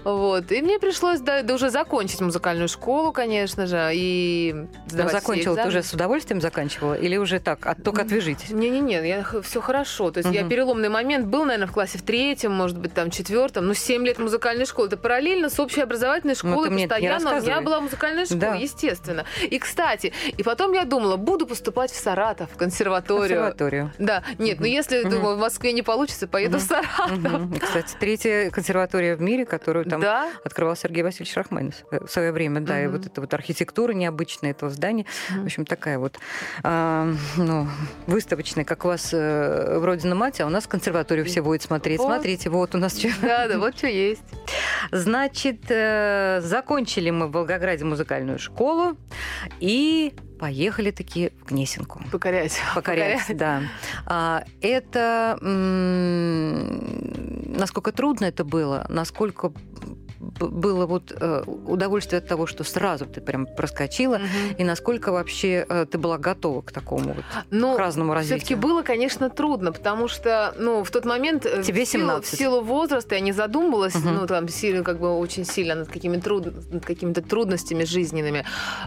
Вот. 0.03 0.51
И 0.51 0.61
мне 0.63 0.79
пришлось 0.81 1.21
да, 1.21 1.43
да 1.43 1.55
уже 1.55 1.71
закончить 1.71 2.21
музыкальную 2.21 2.69
школу, 2.69 3.13
конечно 3.13 3.67
же, 3.67 3.91
и 3.95 4.53
Но 4.55 4.67
сдавать 4.89 5.13
все 5.13 5.21
закончила, 5.21 5.57
ты 5.57 5.69
уже 5.69 5.83
с 5.83 5.93
удовольствием 5.93 6.41
заканчивала? 6.41 6.95
Или 6.95 7.17
уже 7.19 7.39
так, 7.39 7.65
от, 7.67 7.83
только 7.85 8.03
отвяжитесь? 8.03 8.51
Не-не-не, 8.51 9.07
я 9.07 9.25
все 9.43 9.61
хорошо. 9.61 10.11
То 10.11 10.19
есть 10.19 10.33
я 10.33 10.41
Мгм. 10.41 10.51
переломный 10.51 10.89
момент 10.89 11.27
был, 11.27 11.45
наверное, 11.45 11.69
в 11.69 11.73
классе 11.73 11.99
в 11.99 12.03
третьем, 12.03 12.53
может 12.53 12.79
быть, 12.79 12.95
там 12.95 13.11
четвертом, 13.11 13.67
ну, 13.67 13.75
семь 13.75 14.05
лет 14.05 14.19
музыкальной 14.19 14.65
школы. 14.67 14.89
Это 14.89 14.97
параллельно 14.97 15.49
с 15.51 15.61
общеобразовательной 15.61 16.35
Ну, 16.43 16.51
школой 16.53 16.71
не 16.71 16.89
постоянно. 16.89 17.37
У 17.37 17.41
меня 17.43 17.61
была 17.61 17.81
музыкальная 17.81 18.25
школа, 18.25 18.41
Да. 18.41 18.55
естественно. 18.55 19.27
И, 19.43 19.59
кстати, 19.59 20.13
и 20.37 20.43
потом 20.43 20.73
я 20.73 20.85
думала, 20.87 21.17
буду 21.17 21.47
поступать 21.47 21.93
в 21.93 21.97
Саратов, 21.97 22.51
в 22.53 22.57
консерваторию. 22.57 23.29
Консерваторию. 23.29 23.93
Да, 23.99 24.23
нет, 24.47 24.61
ну 24.61 24.67
если, 24.67 25.03
думаю, 25.03 25.37
в 25.37 25.41
Москве 25.41 25.73
не 25.73 25.83
получится, 25.83 26.27
поеду 26.27 26.59
в. 26.59 26.61
Саратов. 26.61 27.61
Кстати, 27.61 27.95
третья 27.99 28.51
консерватория 28.51 29.17
в 29.17 29.21
мире, 29.21 29.45
которую 29.45 29.85
там 29.85 30.03
открывал 30.45 30.77
Сергей 30.77 31.03
Васильевич 31.03 31.35
Рахманинов 31.37 31.75
в 31.91 32.09
свое 32.09 32.33
время, 32.33 32.61
да, 32.61 32.83
и 32.83 32.87
вот 32.87 33.07
эта 33.07 33.21
вот 33.21 33.33
архитектура 33.35 33.93
необычная 33.93 34.51
этого 34.51 34.71
здания, 34.71 35.07
в 35.31 35.45
общем, 35.45 35.65
такая 35.65 35.99
вот, 35.99 36.19
а, 36.63 37.13
ну, 37.37 37.69
выставочная, 38.07 38.65
как 38.65 38.85
у 38.85 38.89
вас 38.89 39.11
э, 39.13 39.79
в 39.79 39.85
Родина-Мать, 39.85 40.41
а 40.41 40.47
у 40.47 40.51
нас 40.51 40.67
консерваторию 40.67 41.25
все 41.25 41.43
будет 41.43 41.63
смотреть. 41.63 42.01
Смотрите, 42.01 42.51
вот 42.51 42.75
у 42.75 42.79
нас 42.79 42.99
что. 42.99 43.09
Да, 43.23 43.49
да, 43.49 43.59
вот 43.59 43.77
что 43.77 43.89
есть. 43.89 44.23
Значит, 44.93 45.63
э, 45.69 46.41
закончили 46.43 47.11
мы 47.11 47.27
в 47.29 47.33
Волгограде 47.33 47.85
музыкальную 47.85 48.39
школу 48.39 48.97
и 49.61 50.15
поехали 50.39 50.91
таки 50.91 51.33
в 51.41 51.47
Гнесинку. 51.47 52.03
Покорять. 52.13 52.59
Покорять, 52.75 53.37
да. 53.37 53.63
А, 54.07 54.45
это 54.61 55.39
м, 55.41 57.53
насколько 57.57 57.93
трудно 57.93 58.27
это 58.27 58.45
было, 58.45 58.87
насколько 58.89 59.53
было 60.21 60.87
вот 60.87 61.13
э, 61.19 61.43
удовольствие 61.67 62.19
от 62.19 62.29
того, 62.29 62.47
что 62.47 62.65
сразу 62.65 63.07
ты 63.07 63.21
прям 63.21 63.47
проскочила, 63.47 64.19
Мгм. 64.19 64.29
и 64.59 64.65
насколько 64.65 65.13
вообще 65.13 65.67
э, 65.69 65.87
ты 65.91 65.99
была 65.99 66.19
готова 66.19 66.63
к 66.63 66.73
такому 66.73 67.13
вот, 67.15 67.25
Ну, 67.51 67.75
к 67.75 67.79
разному 67.79 68.13
Все-таки 68.15 68.33
развитию. 68.35 68.59
было, 68.59 68.83
конечно, 68.83 69.31
трудно, 69.31 69.73
потому 69.73 70.09
что, 70.09 70.55
ну, 70.59 70.85
в 70.85 70.91
тот 70.91 71.05
момент 71.05 71.47
э, 71.47 71.63
Тебе 71.63 71.85
в, 71.85 71.89
силу, 71.89 72.03
17. 72.05 72.35
в 72.35 72.37
силу 72.39 72.61
возраста 72.63 73.15
я 73.15 73.21
не 73.21 73.33
задумывалась, 73.33 73.95
Мгм. 73.95 74.15
ну, 74.15 74.27
там, 74.27 74.49
сильно, 74.49 74.83
как 74.83 74.99
бы 75.01 75.17
очень 75.19 75.45
сильно 75.45 75.75
над, 75.75 75.89
какими 75.89 76.17
труд... 76.19 76.47
над 76.73 76.85
какими-то 76.85 77.23
трудностями 77.23 77.85
жизненными. 77.85 78.45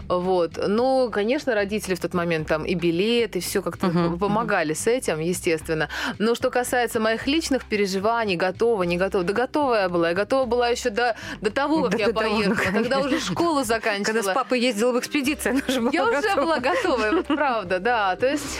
Вот. 0.08 0.58
Ну, 0.68 1.10
конечно, 1.12 1.54
родители 1.54 1.94
в 1.94 2.00
тот 2.00 2.14
момент 2.14 2.48
там 2.48 2.64
и 2.64 2.74
билет, 2.74 3.36
и 3.36 3.40
все 3.40 3.62
как-то 3.62 3.86
Мгм. 3.88 4.18
помогали 4.18 4.72
с 4.74 4.86
этим, 4.86 5.20
естественно. 5.20 5.88
Но 6.18 6.34
что 6.34 6.50
касается 6.50 7.00
моих 7.00 7.26
личных 7.26 7.64
переживаний, 7.64 8.36
готова, 8.36 8.82
не 8.84 8.96
готова, 8.96 9.24
да 9.24 9.32
готова 9.32 9.74
я 9.74 9.88
была. 9.88 10.08
Я 10.10 10.14
готова 10.14 10.44
была 10.46 10.68
еще 10.68 10.90
до, 10.90 11.16
до 11.40 11.50
того, 11.50 11.82
как 11.84 11.92
Да, 11.92 11.98
я 11.98 12.06
ну, 12.08 12.12
поехала, 12.14 12.54
когда 12.72 12.98
уже 13.00 13.20
школу 13.20 13.62
заканчивала. 13.64 14.04
Когда 14.04 14.22
с 14.22 14.34
папой 14.34 14.60
ездила 14.60 14.92
в 14.92 14.98
экспедицию, 14.98 15.52
она 15.56 15.62
же 15.68 15.80
была 15.80 15.90
Я 15.92 16.04
уже 16.04 16.36
была 16.36 16.58
готова, 16.58 17.10
вот 17.12 17.26
правда, 17.26 17.78
да. 17.78 18.16
То 18.16 18.26
есть, 18.30 18.58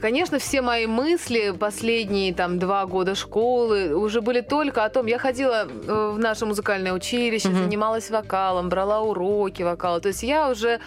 конечно, 0.00 0.38
все 0.38 0.62
мои 0.62 0.86
мысли 0.86 1.54
последние 1.58 2.34
там 2.34 2.58
два 2.58 2.86
года 2.86 3.14
школы 3.14 3.94
уже 3.94 4.20
были 4.20 4.40
только 4.40 4.84
о 4.84 4.88
том, 4.88 5.06
я 5.06 5.18
ходила 5.18 5.66
э, 5.66 6.10
в 6.14 6.18
наше 6.18 6.46
музыкальное 6.46 6.92
училище, 6.92 7.48
занималась 7.52 8.10
вокалом, 8.10 8.68
брала 8.68 9.00
уроки 9.00 9.62
вокала. 9.62 10.00
То 10.00 10.08
есть 10.08 10.22
я 10.22 10.48
уже 10.50 10.80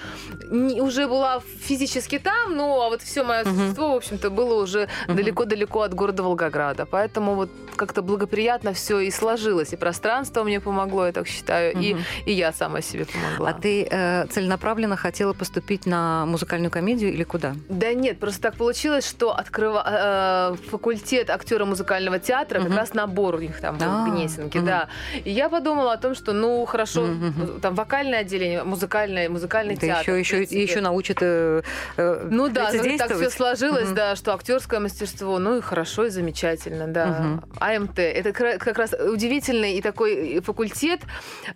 не- 0.50 0.82
уже 0.82 1.08
была 1.08 1.42
физически 1.62 2.20
там, 2.20 2.56
ну 2.56 2.82
а 2.82 2.90
вот 2.90 3.02
все 3.02 3.24
мое 3.24 3.44
Мгм. 3.44 3.56
существо, 3.58 3.94
в 3.94 3.96
общем-то, 3.98 4.30
было 4.30 4.62
уже 4.62 4.88
далеко-далеко 5.08 5.82
от 5.82 5.94
города 5.94 6.24
Волгограда. 6.24 6.86
Поэтому 6.86 7.36
вот 7.36 7.50
как-то 7.76 8.02
благоприятно 8.02 8.74
все 8.74 9.00
и 9.00 9.12
сложилось. 9.12 9.74
И 9.74 9.76
пространство 9.76 10.44
мне 10.44 10.60
помогло, 10.64 11.06
я 11.06 11.12
так 11.12 11.28
считаю, 11.28 11.74
и, 11.74 11.94
Мгм. 11.94 12.04
и 12.26 12.32
я 12.34 12.52
сама 12.54 12.82
себе 12.82 13.06
помогла. 13.06 13.50
А 13.50 13.54
ты 13.54 13.88
э, 13.90 14.26
целенаправленно 14.28 14.96
хотела 14.96 15.34
поступить 15.34 15.86
на 15.86 16.26
музыкальную 16.26 16.72
комедию 16.72 17.12
или 17.14 17.24
куда? 17.24 17.54
Да 17.70 17.94
нет, 17.94 18.20
просто 18.20 18.42
так 18.42 18.56
получилось, 18.56 19.08
что 19.08 19.32
открыва... 19.36 19.84
э, 19.86 20.70
факультет 20.70 21.30
актера 21.30 21.66
музыкального 21.66 22.20
театра, 22.20 22.60
Мгм. 22.60 22.70
как 22.70 22.78
раз 22.78 22.94
набор 22.94 23.36
у 23.36 23.40
них 23.40 23.60
там 23.60 23.78
был 23.78 23.86
А, 23.90 24.06
в 24.06 24.12
Гнесинке, 24.12 24.60
мгм. 24.60 24.68
да. 24.68 24.88
И 25.24 25.30
я 25.32 25.50
подумала 25.50 25.94
о 25.94 25.98
том, 25.98 26.16
что, 26.16 26.34
ну, 26.34 26.66
хорошо, 26.66 27.02
мгм. 27.02 27.60
там 27.62 27.76
вокальное 27.76 28.20
отделение, 28.20 28.64
музыкальное, 28.64 29.30
музыкальный 29.30 29.76
Ты 29.76 29.88
театр. 29.88 30.02
еще, 30.14 30.20
еще, 30.20 30.36
принципе. 30.38 30.64
еще 30.64 30.82
научат 30.82 31.18
э, 31.22 31.62
э, 31.98 32.28
Ну 32.30 32.50
да, 32.50 32.72
так 32.98 33.16
все 33.16 33.30
сложилось, 33.30 33.86
Мгм. 33.88 33.96
да, 33.96 34.16
что 34.16 34.34
актерское 34.34 34.80
мастерство, 34.80 35.40
ну 35.40 35.58
и 35.58 35.62
хорошо, 35.62 36.06
и 36.06 36.10
замечательно, 36.10 36.88
да. 36.88 37.06
Мгм. 37.08 37.44
АМТ, 37.60 38.00
это 38.00 38.32
кра- 38.32 38.58
как 38.58 38.78
раз 38.78 38.94
удивительный 38.94 39.74
и 39.78 39.82
такой 39.82 40.40
факультет, 40.40 40.53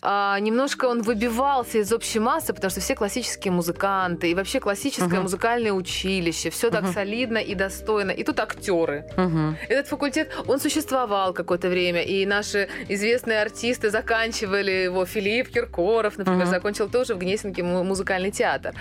а, 0.01 0.39
немножко 0.39 0.85
он 0.85 1.01
выбивался 1.01 1.77
из 1.79 1.91
общей 1.93 2.19
массы, 2.19 2.53
потому 2.53 2.71
что 2.71 2.79
все 2.81 2.95
классические 2.95 3.51
музыканты, 3.51 4.31
и 4.31 4.35
вообще 4.35 4.59
классическое 4.59 5.07
Мгм. 5.09 5.21
музыкальное 5.23 5.71
училище, 5.71 6.49
все 6.49 6.69
так 6.69 6.83
Мгм. 6.83 6.93
солидно 6.93 7.37
и 7.37 7.55
достойно, 7.55 8.11
и 8.11 8.23
тут 8.23 8.39
актеры. 8.39 9.05
Мгм. 9.17 9.57
Этот 9.69 9.87
факультет, 9.87 10.31
он 10.47 10.59
существовал 10.59 11.33
какое-то 11.33 11.69
время, 11.69 12.01
и 12.03 12.25
наши 12.25 12.67
известные 12.89 13.41
артисты 13.41 13.89
заканчивали 13.89 14.71
его. 14.71 15.05
Филипп 15.05 15.49
Киркоров, 15.49 16.17
например, 16.17 16.41
Мгм. 16.45 16.49
закончил 16.49 16.89
тоже 16.89 17.15
в 17.15 17.19
Гнесинке 17.19 17.63
му- 17.63 17.83
музыкальный 17.83 18.31
театр. 18.31 18.73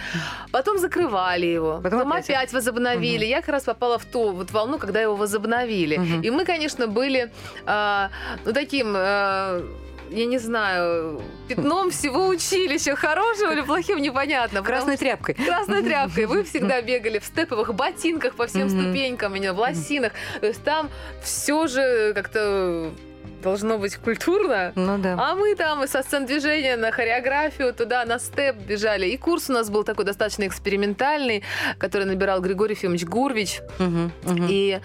Потом 0.53 0.79
закрывали 0.79 1.47
его, 1.47 1.81
Потом 1.83 1.99
потом, 2.01 2.13
опять. 2.13 2.31
опять. 2.31 2.53
возобновили. 2.53 3.25
Я 3.25 3.41
как 3.41 3.49
раз 3.51 3.65
попала 3.65 3.99
в 3.99 4.05
ту 4.05 4.33
вот 4.33 4.51
волну, 4.53 4.79
когда 4.79 5.01
его 5.01 5.17
возобновили. 5.17 5.97
Мгм. 5.99 6.21
И 6.23 6.31
мы, 6.31 6.45
конечно, 6.45 6.87
были 6.87 7.31
а, 7.67 8.11
ну 8.45 8.53
таким... 8.53 8.93
а, 8.97 9.63
я 10.11 10.27
не 10.27 10.39
знаю, 10.39 11.21
пятном 11.49 11.91
всего 11.91 12.29
училища, 12.29 12.97
хорошим 12.97 13.53
или 13.53 13.63
плохим, 13.63 13.99
непонятно. 13.99 14.63
Красной 14.63 14.97
тряпкой. 14.97 15.35
красной 15.35 15.83
тряпкой. 15.83 16.27
Вы 16.27 16.45
всегда 16.45 16.81
бегали 16.81 17.19
в 17.19 17.25
степовых 17.25 17.75
ботинках 17.75 18.35
по 18.35 18.47
всем 18.47 18.69
ступенькам, 18.69 19.35
именно 19.35 19.53
в 19.53 19.59
лосинах. 19.59 20.13
То 20.41 20.47
есть 20.47 20.63
там 20.63 20.91
все 21.23 21.67
же 21.67 22.13
как-то 22.15 22.91
должно 23.43 23.79
быть 23.79 23.97
культурно. 23.97 24.73
Ну 24.75 24.99
да. 24.99 25.17
А 25.19 25.35
мы 25.35 25.55
там 25.55 25.85
и 25.85 25.87
со 25.87 26.03
сцен 26.03 26.27
движения 26.27 26.77
на 26.77 26.91
хореографию, 26.91 27.73
туда 27.73 28.05
на 28.05 28.19
степ 28.19 28.57
бежали. 28.57 29.07
И 29.07 29.17
курс 29.17 29.51
у 29.51 29.53
нас 29.53 29.71
был 29.71 29.85
такой 29.85 30.05
достаточно 30.05 30.47
экспериментальный, 30.47 31.43
который 31.79 32.07
набирал 32.07 32.41
Григорий 32.41 32.75
Ефимович 32.75 33.05
Гурвич. 33.05 33.61
И 34.49 34.81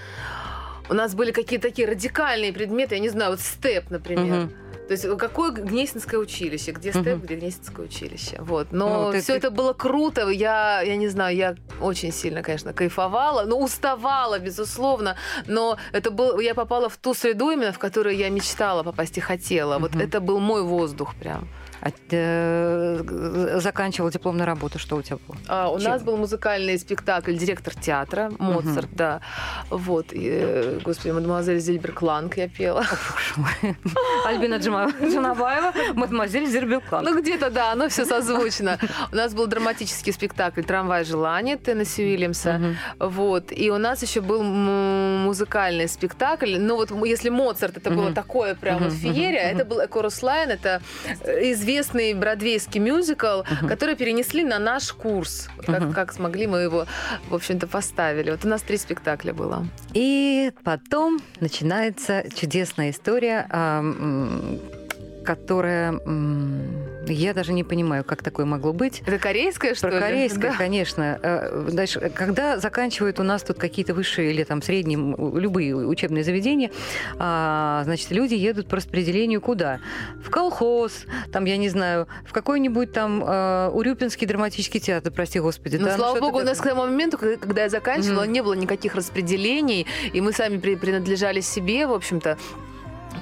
у 0.89 0.93
нас 0.93 1.15
были 1.15 1.31
какие-то 1.31 1.69
такие 1.69 1.87
радикальные 1.87 2.53
предметы, 2.53 2.95
я 2.95 3.01
не 3.01 3.09
знаю, 3.09 3.31
вот 3.31 3.39
степ, 3.39 3.89
например. 3.89 4.25
Мгм. 4.25 4.53
То 4.91 4.95
есть 5.07 5.17
какое 5.17 5.51
Гнесинское 5.51 6.19
училище, 6.19 6.71
где 6.71 6.89
степ, 6.91 7.05
Мгм. 7.05 7.21
где 7.21 7.36
Гнесинское 7.36 7.86
училище. 7.86 8.36
Вот. 8.41 8.67
Ну, 8.71 8.89
Но 8.89 9.12
ты- 9.13 9.21
все 9.21 9.31
ты- 9.33 9.38
это 9.48 9.50
было 9.50 9.71
круто. 9.71 10.27
Я, 10.29 10.81
я 10.81 10.98
не 10.98 11.07
знаю, 11.07 11.33
я 11.38 11.55
очень 11.79 12.12
сильно, 12.12 12.41
конечно, 12.43 12.74
кайфовала, 12.74 13.43
но 13.45 13.57
уставала, 13.57 14.38
безусловно. 14.39 15.15
Но 15.48 15.77
это 15.93 16.12
был, 16.12 16.39
я 16.41 16.53
попала 16.55 16.89
в 16.89 16.98
ту 16.98 17.13
среду 17.13 17.51
именно, 17.51 17.71
в 17.71 17.79
которую 17.79 18.17
я 18.17 18.29
мечтала 18.29 18.83
попасть 18.83 19.17
и 19.17 19.21
хотела. 19.21 19.79
Вот 19.79 19.91
Мгм. 19.95 20.01
это 20.03 20.19
был 20.19 20.39
мой 20.41 20.62
воздух 20.62 21.15
прям. 21.15 21.48
А 21.81 21.89
э, 22.11 23.59
заканчивал 23.59 24.11
дипломную 24.11 24.45
работу, 24.45 24.77
что 24.77 24.97
у 24.97 25.01
тебя 25.01 25.17
было? 25.27 25.38
А, 25.47 25.69
у 25.69 25.79
Чем? 25.79 25.91
нас 25.91 26.03
был 26.03 26.15
музыкальный 26.15 26.77
спектакль 26.77 27.33
«Директор 27.35 27.73
театра» 27.73 28.31
Моцарт, 28.38 28.89
да. 28.91 29.21
Вот. 29.71 30.13
И, 30.13 30.29
э, 30.31 30.79
господи, 30.83 31.11
мадемуазель 31.11 31.59
Зильберкланг 31.60 32.38
я 32.38 32.47
пела. 32.47 32.85
Альбина 34.25 34.57
Джанабаева, 34.57 35.73
мадемуазель 35.95 36.45
Зербелкан. 36.45 37.03
Ну, 37.03 37.19
где-то, 37.19 37.50
да, 37.50 37.71
оно 37.71 37.89
все 37.89 38.05
созвучно. 38.05 38.77
У 39.11 39.15
нас 39.15 39.33
был 39.33 39.47
драматический 39.47 40.13
спектакль 40.13 40.61
«Трамвай 40.61 41.03
желания» 41.03 41.57
Теннесси 41.57 42.03
Уильямса. 42.03 42.75
Вот. 43.00 43.51
И 43.51 43.71
у 43.71 43.79
нас 43.79 44.03
еще 44.03 44.21
был 44.21 44.43
музыкальный 44.43 45.88
спектакль. 45.88 46.57
Ну, 46.59 46.75
вот 46.75 46.91
если 47.05 47.29
Моцарт, 47.29 47.77
это 47.77 47.89
было 47.89 48.13
такое 48.13 48.53
прям 48.53 48.91
феерия, 48.91 49.51
это 49.51 49.65
был 49.65 49.79
«A 49.79 49.93
Chorus 49.93 50.21
Line», 50.21 50.51
это 50.51 50.81
э, 51.23 51.51
известный 51.51 51.70
известный 51.71 52.13
бродвейский 52.13 52.79
мюзикл, 52.81 53.41
который 53.67 53.95
перенесли 53.95 54.43
на 54.43 54.59
наш 54.59 54.91
курс. 54.91 55.47
Вот 55.57 55.65
Как, 55.67 55.81
Мгм. 55.81 55.93
как 55.93 56.11
смогли, 56.13 56.47
мы 56.47 56.59
его, 56.59 56.85
в 57.29 57.35
общем-то, 57.35 57.67
поставили. 57.67 58.31
Вот 58.31 58.43
у 58.45 58.47
нас 58.47 58.61
три 58.61 58.77
спектакля 58.77 59.33
было. 59.33 59.65
И 59.93 60.51
потом 60.63 61.19
начинается 61.39 62.23
чудесная 62.35 62.89
история, 62.91 63.47
которая... 65.23 65.99
Я 67.07 67.33
даже 67.33 67.51
не 67.51 67.63
понимаю, 67.63 68.03
как 68.03 68.21
такое 68.23 68.45
могло 68.45 68.73
быть. 68.73 69.01
Это 69.05 69.17
корейская, 69.17 69.73
что 69.73 69.87
Про 69.87 69.95
ли? 69.95 70.01
корейское, 70.01 70.51
Да. 70.51 70.57
конечно. 70.57 71.19
Э, 71.21 71.69
Дальше, 71.71 72.11
когда 72.13 72.57
заканчивают 72.59 73.19
у 73.19 73.23
нас 73.23 73.41
тут 73.43 73.57
какие-то 73.57 73.93
высшие 73.95 74.31
или 74.31 74.43
там 74.43 74.61
средние, 74.61 74.99
любые 75.39 75.75
учебные 75.75 76.23
заведения, 76.23 76.69
а, 77.17 77.81
значит, 77.85 78.11
люди 78.11 78.35
едут 78.35 78.67
по 78.67 78.75
распределению 78.77 79.41
куда? 79.41 79.79
В 80.23 80.29
колхоз, 80.29 81.05
там, 81.31 81.45
я 81.45 81.57
не 81.57 81.69
знаю, 81.69 82.07
в 82.25 82.33
какой-нибудь 82.33 82.93
там 82.93 83.23
э, 83.25 83.69
Урюпинский 83.73 84.27
драматический 84.27 84.79
театр, 84.79 85.11
прости 85.11 85.39
господи. 85.39 85.77
Ну, 85.77 85.85
да, 85.85 85.95
слава 85.97 86.19
богу, 86.19 86.39
у 86.39 86.43
нас 86.43 86.59
к 86.59 86.63
тому 86.63 86.81
моменту, 86.81 87.17
когда- 87.17 87.63
я 87.63 87.69
заканчивала, 87.69 88.23
Мгм. 88.23 88.31
не 88.31 88.41
было 88.43 88.53
никаких 88.53 88.95
распределений, 88.95 89.87
и 90.13 90.21
мы 90.21 90.33
сами 90.33 90.57
при- 90.57 90.75
принадлежали 90.75 91.41
себе, 91.41 91.87
в 91.87 91.93
общем-то. 91.93 92.37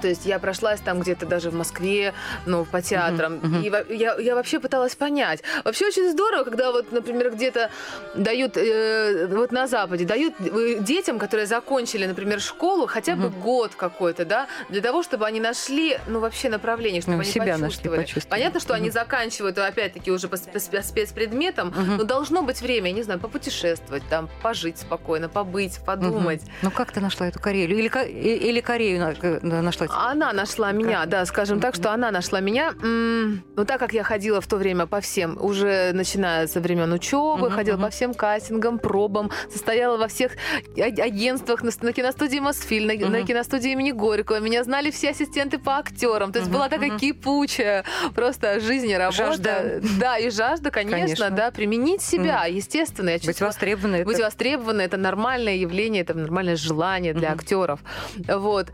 То 0.01 0.07
есть 0.07 0.25
я 0.25 0.39
прошлась 0.39 0.79
там 0.79 0.99
где-то 1.01 1.25
даже 1.25 1.49
в 1.49 1.55
Москве, 1.55 2.13
ну, 2.45 2.65
по 2.65 2.81
театрам. 2.81 3.33
мгм. 3.35 3.61
И 3.61 3.69
во- 3.69 3.85
я, 3.93 4.15
я 4.19 4.35
вообще 4.35 4.59
пыталась 4.59 4.95
понять. 4.95 5.41
Вообще 5.63 5.87
очень 5.87 6.09
здорово, 6.11 6.43
когда 6.43 6.71
вот, 6.71 6.91
например, 6.91 7.31
где-то 7.31 7.69
дают, 8.15 8.57
э, 8.57 9.27
вот 9.27 9.51
на 9.51 9.67
Западе, 9.67 10.05
дают 10.05 10.33
э, 10.39 10.77
детям, 10.79 11.19
которые 11.19 11.45
закончили, 11.45 12.05
например, 12.05 12.39
школу, 12.41 12.87
хотя 12.87 13.15
бы 13.15 13.29
Мгм. 13.29 13.39
год 13.41 13.71
какой-то, 13.75 14.25
да, 14.25 14.47
для 14.69 14.81
того, 14.81 15.03
чтобы 15.03 15.25
они 15.25 15.39
нашли, 15.39 15.97
ну, 16.07 16.19
вообще 16.19 16.49
направление, 16.49 17.01
чтобы 17.01 17.17
Ну, 17.17 17.21
они 17.23 17.31
себя 17.31 17.45
нашли, 17.57 17.65
почувствовали. 17.65 18.01
почувствовали. 18.01 18.39
Понятно, 18.39 18.59
что 18.59 18.73
они 18.73 18.85
Мгм. 18.89 18.93
заканчивают, 18.93 19.57
опять-таки, 19.57 20.11
уже 20.11 20.27
по 20.27 20.35
спе- 20.35 20.81
спецпредметам, 20.83 21.67
Мгм. 21.69 21.97
но 21.97 22.03
должно 22.03 22.41
быть 22.41 22.61
время, 22.61 22.87
я 22.89 22.95
не 22.95 23.03
знаю, 23.03 23.19
попутешествовать, 23.19 24.03
там, 24.09 24.29
пожить 24.41 24.77
спокойно, 24.77 25.29
побыть, 25.29 25.79
подумать. 25.85 26.41
Мгм. 26.43 26.51
Ну 26.63 26.71
как 26.71 26.91
ты 26.91 26.99
нашла 26.99 27.27
эту 27.27 27.39
Корею? 27.39 27.69
Или, 27.69 27.89
и- 28.07 28.49
или 28.49 28.61
Корею 28.61 28.99
на- 29.01 29.41
э, 29.89 29.93
нашла? 29.93 30.09
Она 30.11 30.33
нашла 30.33 30.71
меня, 30.71 31.01
Как? 31.01 31.09
да, 31.09 31.25
скажем 31.25 31.59
так, 31.59 31.75
что 31.75 31.91
она 31.91 32.11
нашла 32.11 32.39
меня. 32.39 32.73
Ну, 32.81 33.65
так 33.65 33.79
как 33.79 33.93
я 33.93 34.03
ходила 34.03 34.39
в 34.41 34.47
то 34.47 34.57
время 34.57 34.85
по 34.85 35.01
всем, 35.01 35.37
уже 35.41 35.91
начиная 35.93 36.47
со 36.47 36.59
времен 36.59 36.91
учебы, 36.93 37.51
ходила 37.51 37.77
по 37.77 37.89
всем 37.89 38.13
кастингам, 38.13 38.79
пробам, 38.79 39.31
состояла 39.51 39.97
во 39.97 40.07
всех 40.07 40.33
а- 40.77 40.81
агентствах, 40.81 41.63
на, 41.63 41.71
на 41.81 41.93
киностудии 41.93 42.39
Мосфильм, 42.39 42.87
на, 42.87 43.09
на 43.09 43.23
киностудии 43.23 43.71
имени 43.71 43.91
Горького. 43.91 44.39
Меня 44.39 44.63
знали 44.63 44.91
все 44.91 45.09
ассистенты 45.09 45.57
по 45.59 45.77
актерам. 45.77 46.31
То 46.31 46.39
есть 46.39 46.51
была 46.51 46.69
такая 46.69 46.97
кипучая 46.97 47.83
просто 48.15 48.59
жизнь 48.59 48.89
и 48.89 48.95
работа. 48.95 49.17
Жажда. 49.17 49.81
Да, 49.99 50.17
и 50.17 50.29
жажда, 50.29 50.71
конечно, 50.71 50.99
Конечно. 50.99 51.29
да, 51.31 51.51
применить 51.51 52.01
себя, 52.01 52.45
естественно. 52.45 53.09
Я 53.09 53.15
Быть 53.15 53.25
чувствовала- 53.25 53.49
востребованной. 53.51 54.03
быть 54.03 54.15
это- 54.15 54.25
востребованной 54.25 54.85
это 54.85 54.97
нормальное 54.97 55.55
явление, 55.55 56.01
это 56.03 56.13
нормальное 56.13 56.55
желание 56.55 57.13
для 57.13 57.31
актеров. 57.31 57.79
Вот. 58.27 58.67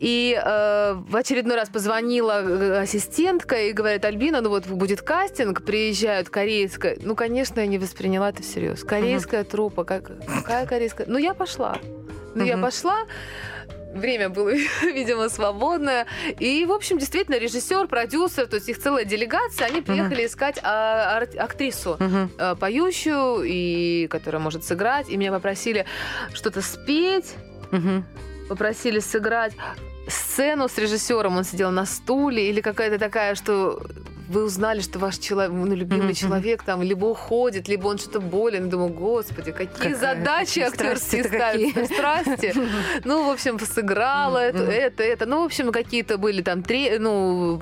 И 0.00 0.40
э, 0.52 0.94
в 0.94 1.16
очередной 1.16 1.56
раз 1.56 1.68
позвонила 1.68 2.42
э, 2.42 2.80
ассистентка 2.82 3.56
и 3.56 3.72
говорит, 3.72 4.04
Альбина, 4.04 4.40
ну 4.40 4.48
вот 4.50 4.66
будет 4.66 5.02
кастинг, 5.02 5.64
приезжают 5.64 6.28
корейская. 6.28 6.96
Ну, 7.00 7.14
конечно, 7.16 7.60
я 7.60 7.66
не 7.66 7.78
восприняла 7.78 8.30
это 8.30 8.42
всерьез. 8.42 8.84
Корейская 8.84 9.44
труппа, 9.44 9.84
как, 9.84 10.10
какая 10.26 10.66
корейская? 10.66 11.06
Ну, 11.08 11.18
я 11.18 11.34
пошла. 11.34 11.76
Ну, 12.34 12.44
я 12.44 12.56
Мгм. 12.56 12.64
пошла. 12.64 12.96
Время 13.94 14.30
было, 14.30 14.50
видимо, 14.82 15.28
свободное. 15.28 16.06
И, 16.40 16.64
в 16.64 16.72
общем, 16.72 16.96
действительно, 16.98 17.36
режиссер, 17.38 17.88
продюсер, 17.88 18.46
то 18.46 18.56
есть 18.56 18.68
их 18.70 18.78
целая 18.78 19.04
делегация, 19.04 19.66
они 19.66 19.82
приехали 19.82 20.24
искать 20.24 20.58
а, 20.62 21.18
ар- 21.18 21.28
актрису 21.38 21.96
Мгм. 22.00 22.30
э, 22.38 22.54
поющую, 22.58 23.42
и 23.44 24.06
которая 24.08 24.40
может 24.40 24.64
сыграть. 24.64 25.10
И 25.10 25.16
меня 25.18 25.30
попросили 25.30 25.84
что-то 26.32 26.62
спеть, 26.62 27.34
Мгм. 27.70 28.04
попросили 28.48 28.98
сыграть 29.00 29.52
сцену 30.08 30.68
с 30.68 30.78
режиссером. 30.78 31.36
Он 31.36 31.44
сидел 31.44 31.70
на 31.70 31.86
стуле, 31.86 32.48
или 32.48 32.60
какая-то 32.60 32.98
такая, 32.98 33.34
что 33.34 33.80
вы 34.28 34.44
узнали, 34.44 34.80
что 34.80 34.98
ваш 34.98 35.18
человек, 35.18 35.52
ну, 35.52 35.74
любимый 35.74 36.06
мгм. 36.06 36.14
человек 36.14 36.62
там 36.62 36.82
либо 36.82 37.04
уходит, 37.06 37.68
либо 37.68 37.86
он 37.88 37.98
что-то 37.98 38.20
болен. 38.20 38.70
Думаю, 38.70 38.88
господи, 38.90 39.52
какие 39.52 39.92
Какая- 39.92 39.96
задачи 39.96 40.60
какие 40.60 40.64
актерские 40.68 41.24
ставят, 41.24 41.74
какие. 41.74 41.84
страсти. 41.84 42.54
Ну, 43.04 43.26
в 43.28 43.30
общем, 43.30 43.58
сыграла 43.60 44.38
это, 44.38 44.62
это, 44.62 45.02
это. 45.02 45.26
Ну, 45.26 45.42
в 45.42 45.44
общем, 45.44 45.70
какие-то 45.72 46.16
были 46.18 46.40
там 46.42 46.62
три, 46.62 46.98
ну, 46.98 47.60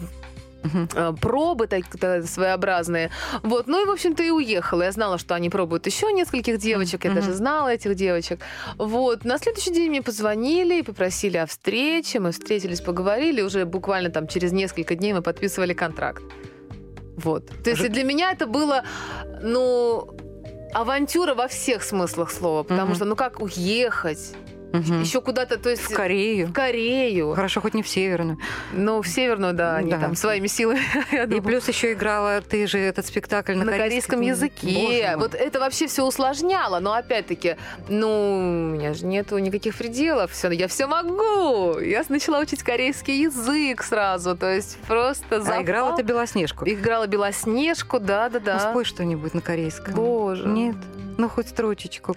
Э, 0.94 1.12
пробы 1.20 1.66
так, 1.66 1.84
та- 1.98 2.22
своеобразные. 2.22 3.10
Вот, 3.42 3.66
ну 3.66 3.82
и, 3.82 3.86
в 3.86 3.90
общем-то, 3.90 4.22
и 4.22 4.30
уехала. 4.30 4.82
Я 4.82 4.92
знала, 4.92 5.18
что 5.18 5.34
они 5.34 5.50
пробуют 5.50 5.86
еще 5.86 6.12
нескольких 6.12 6.58
девочек, 6.58 7.04
я 7.04 7.12
даже 7.12 7.32
знала 7.32 7.68
этих 7.68 7.94
девочек. 7.94 8.40
Вот, 8.76 9.24
на 9.24 9.38
следующий 9.38 9.72
день 9.72 9.90
мне 9.90 10.02
позвонили 10.02 10.80
и 10.80 10.82
попросили 10.82 11.38
о 11.38 11.46
встрече. 11.46 12.20
Мы 12.20 12.32
встретились, 12.32 12.80
поговорили, 12.80 13.42
уже 13.42 13.64
буквально 13.64 14.10
там 14.10 14.26
через 14.26 14.52
несколько 14.52 14.94
дней 14.94 15.12
мы 15.12 15.23
подписывали 15.23 15.73
контракт. 15.73 16.23
Вот. 17.16 17.46
То 17.64 17.70
есть 17.70 17.90
для 17.92 18.04
меня 18.04 18.32
это 18.32 18.46
было, 18.46 18.84
ну, 19.42 20.08
авантюра 20.73 21.34
во 21.34 21.49
всех 21.49 21.82
смыслах 21.82 22.30
слова, 22.30 22.62
потому 22.62 22.94
что, 22.94 23.04
ну 23.04 23.16
как 23.16 23.40
уехать? 23.40 24.34
Мгм. 24.73 25.02
Еще 25.02 25.21
куда-то, 25.21 25.59
то 25.59 25.69
есть 25.71 25.83
В 25.83 25.95
Корею. 25.95 26.47
в 26.49 26.52
Корею. 26.52 27.33
Хорошо, 27.35 27.61
хоть 27.61 27.75
не 27.75 27.83
в 27.83 27.89
Северную. 27.89 28.39
Ну, 28.73 29.02
в 29.02 29.09
Северную, 29.09 29.52
да, 29.52 29.76
они 29.76 29.91
Да. 29.91 29.99
там 29.99 30.15
своими 30.15 30.47
силами, 30.47 30.80
И 31.37 31.41
плюс 31.41 31.67
еще 31.69 31.93
играла 31.93 32.41
ты 32.41 32.67
же 32.67 32.78
этот 32.78 33.06
спектакль 33.06 33.54
на, 33.54 33.65
на 33.65 33.73
корейском 33.73 34.21
языке. 34.21 34.67
Боже 34.67 35.06
мой. 35.09 35.17
Вот 35.17 35.35
это 35.35 35.59
вообще 35.61 35.87
все 35.87 36.04
усложняло. 36.06 36.78
Но 36.80 36.93
опять-таки, 36.93 37.56
ну, 37.89 38.39
у 38.39 38.75
меня 38.76 38.95
же 38.95 39.06
нету 39.06 39.39
никаких 39.39 39.76
пределов. 39.76 40.30
Все, 40.33 40.50
я 40.50 40.69
все 40.69 40.87
могу. 40.87 41.78
Я 41.78 42.04
начала 42.09 42.39
учить 42.41 42.63
корейский 42.63 43.23
язык 43.23 43.83
сразу. 43.83 44.37
То 44.37 44.54
есть 44.54 44.78
просто 44.87 45.37
А 45.37 45.41
запал. 45.41 45.63
играла 45.63 45.97
ты 45.97 46.02
Белоснежку. 46.02 46.65
Играла 46.69 47.06
Белоснежку, 47.06 47.99
Ну, 47.99 48.06
да-да-да. 48.06 48.71
спой 48.71 48.85
что-нибудь 48.85 49.35
на 49.35 49.41
корейском. 49.41 49.95
Боже. 49.95 50.47
Нет? 50.47 50.76
Ну, 51.19 51.28
хоть 51.28 51.49
строчечку. 51.49 52.17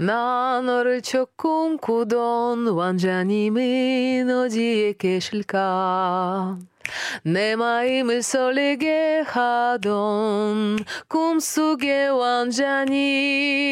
나 0.00 0.60
너를 0.60 1.02
조금 1.02 1.78
꾸던 1.78 2.66
왕자님은 2.66 4.28
어디에 4.28 4.94
계실까? 4.94 6.58
נמאים 7.24 8.06
מסוליגך 8.06 9.36
אדון, 9.36 10.76
קום 11.08 11.40
סוגי 11.40 12.10
ванжанім. 12.10 13.64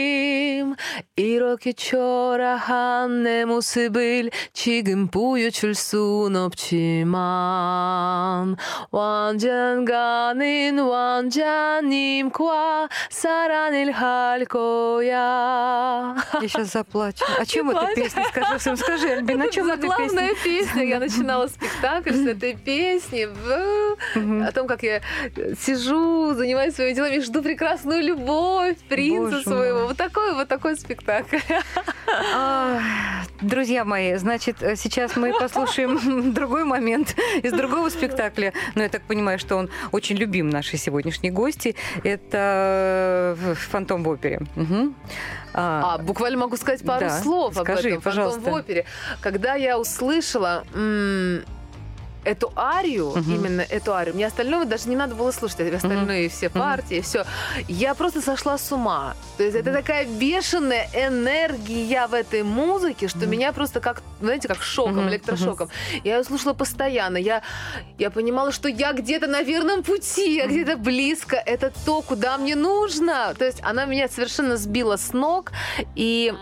І 1.16 1.38
роки 1.38 1.72
чора 1.72 2.57
ганне 2.66 3.46
мусибиль, 3.46 4.31
чи 4.53 4.83
гимпую 4.83 5.53
чульсун 5.53 6.37
обчиман. 6.37 7.79
Ванжан 8.92 9.85
ганін, 9.85 10.81
ванжанім 10.81 12.31
ква, 12.31 12.88
сараніль 13.09 13.92
халькоя. 13.92 15.22
Я 16.40 16.48
сейчас 16.48 16.72
заплачу. 16.72 17.25
О 17.38 17.44
чем 17.44 17.70
эта 17.70 17.94
песня? 17.94 18.25
Скажи 18.31 18.59
всем, 18.59 18.77
скажи, 18.77 19.09
Альбина, 19.09 19.44
о 19.44 19.48
чем 19.48 19.66
эта 19.68 19.83
песня? 19.83 19.94
Это 19.94 19.96
Главная 19.96 20.35
песня. 20.44 20.83
Я 20.85 20.98
начинала 20.98 21.46
спектакль 21.46 22.14
с 22.14 22.27
этой 22.27 22.55
песни. 22.55 23.02
Мгм. 24.15 24.43
О 24.43 24.53
том, 24.53 24.67
как 24.67 24.83
я 24.83 25.01
сижу, 25.61 26.35
занимаюсь 26.35 26.75
своими 26.75 26.95
делами, 26.95 27.19
жду 27.21 27.43
прекрасную 27.43 28.03
любовь 28.03 28.77
принца 28.88 29.31
Боже 29.31 29.43
своего. 29.43 29.79
мой. 29.81 29.88
Вот 29.88 29.97
такой 29.97 30.35
вот 30.35 30.49
такой 30.49 30.77
спектакль. 30.77 31.38
А, 32.35 32.79
Друзья 33.41 33.85
мои, 33.85 34.15
значит, 34.17 34.57
сейчас 34.77 35.17
мы 35.17 35.33
послушаем 35.33 36.33
другой 36.35 36.65
момент 36.65 37.17
из 37.43 37.53
другого 37.53 37.88
спектакля. 37.88 38.53
Но 38.75 38.83
я 38.83 38.88
так 38.88 39.03
понимаю, 39.03 39.38
что 39.38 39.57
он 39.57 39.69
очень 39.91 40.17
любим 40.17 40.49
нашей 40.51 40.79
сегодняшней 40.79 41.31
гости. 41.31 41.75
Это 42.05 43.37
э, 43.38 43.55
«Фантом 43.71 44.05
в 44.05 44.09
опере». 44.09 44.41
Мгм. 44.55 44.95
А, 45.55 45.95
А, 45.95 45.99
буквально 45.99 46.38
могу 46.38 46.57
сказать 46.57 46.85
пару 46.85 47.01
Да, 47.07 47.21
слов 47.21 47.57
об 47.59 47.65
скажи, 47.65 47.88
этом 47.88 48.01
«Фантом 48.01 48.25
пожалуйста. 48.25 48.51
в 48.51 48.53
опере. 48.55 48.85
Когда 49.21 49.55
я 49.55 49.79
услышала 49.79 50.65
м, 50.75 51.43
эту 52.25 52.53
арию, 52.57 53.11
Мгм. 53.17 53.35
именно 53.35 53.61
эту 53.63 53.93
арию, 53.95 54.15
мне 54.15 54.27
остального 54.27 54.65
даже 54.65 54.89
не 54.89 54.97
надо 54.97 55.15
было 55.15 55.31
слушать, 55.33 55.61
а 55.61 55.77
остальные 55.77 56.29
все 56.29 56.49
Мгм. 56.49 56.59
партии, 56.59 57.01
все. 57.01 57.25
Я 57.69 57.95
просто 57.95 58.21
сошла 58.21 58.59
с 58.59 58.71
ума. 58.73 59.15
То 59.37 59.43
есть 59.45 59.57
это 59.57 59.73
такая 59.73 60.07
бешеная 60.07 60.89
энергия 60.95 62.07
в 62.07 62.15
этой 62.15 62.43
музыке, 62.43 63.09
что 63.09 63.21
Мгм. 63.21 63.31
меня 63.31 63.53
просто 63.53 63.81
как, 63.81 64.03
знаете, 64.21 64.49
как 64.49 64.63
шоком, 64.63 64.97
Мгм, 64.99 65.09
электрошоком. 65.11 65.69
Я 66.05 66.19
ее 66.19 66.25
слушала 66.25 66.55
постоянно. 66.55 67.17
Я, 67.17 67.43
я 67.99 68.11
понимала, 68.11 68.53
что 68.53 68.69
я 68.69 68.93
где-то 68.93 69.27
на 69.27 69.43
верном 69.43 69.83
пути, 69.83 70.37
я 70.37 70.47
где-то 70.47 70.77
близко. 70.77 71.37
Это 71.37 71.73
то, 71.87 72.03
куда 72.03 72.39
мне 72.39 72.55
нужно. 72.57 73.35
То 73.39 73.45
есть 73.45 73.59
она 73.63 73.85
меня 73.85 74.09
совершенно 74.09 74.57
сбила 74.57 74.97
с 74.97 75.13
ног. 75.13 75.53
И 75.97 76.33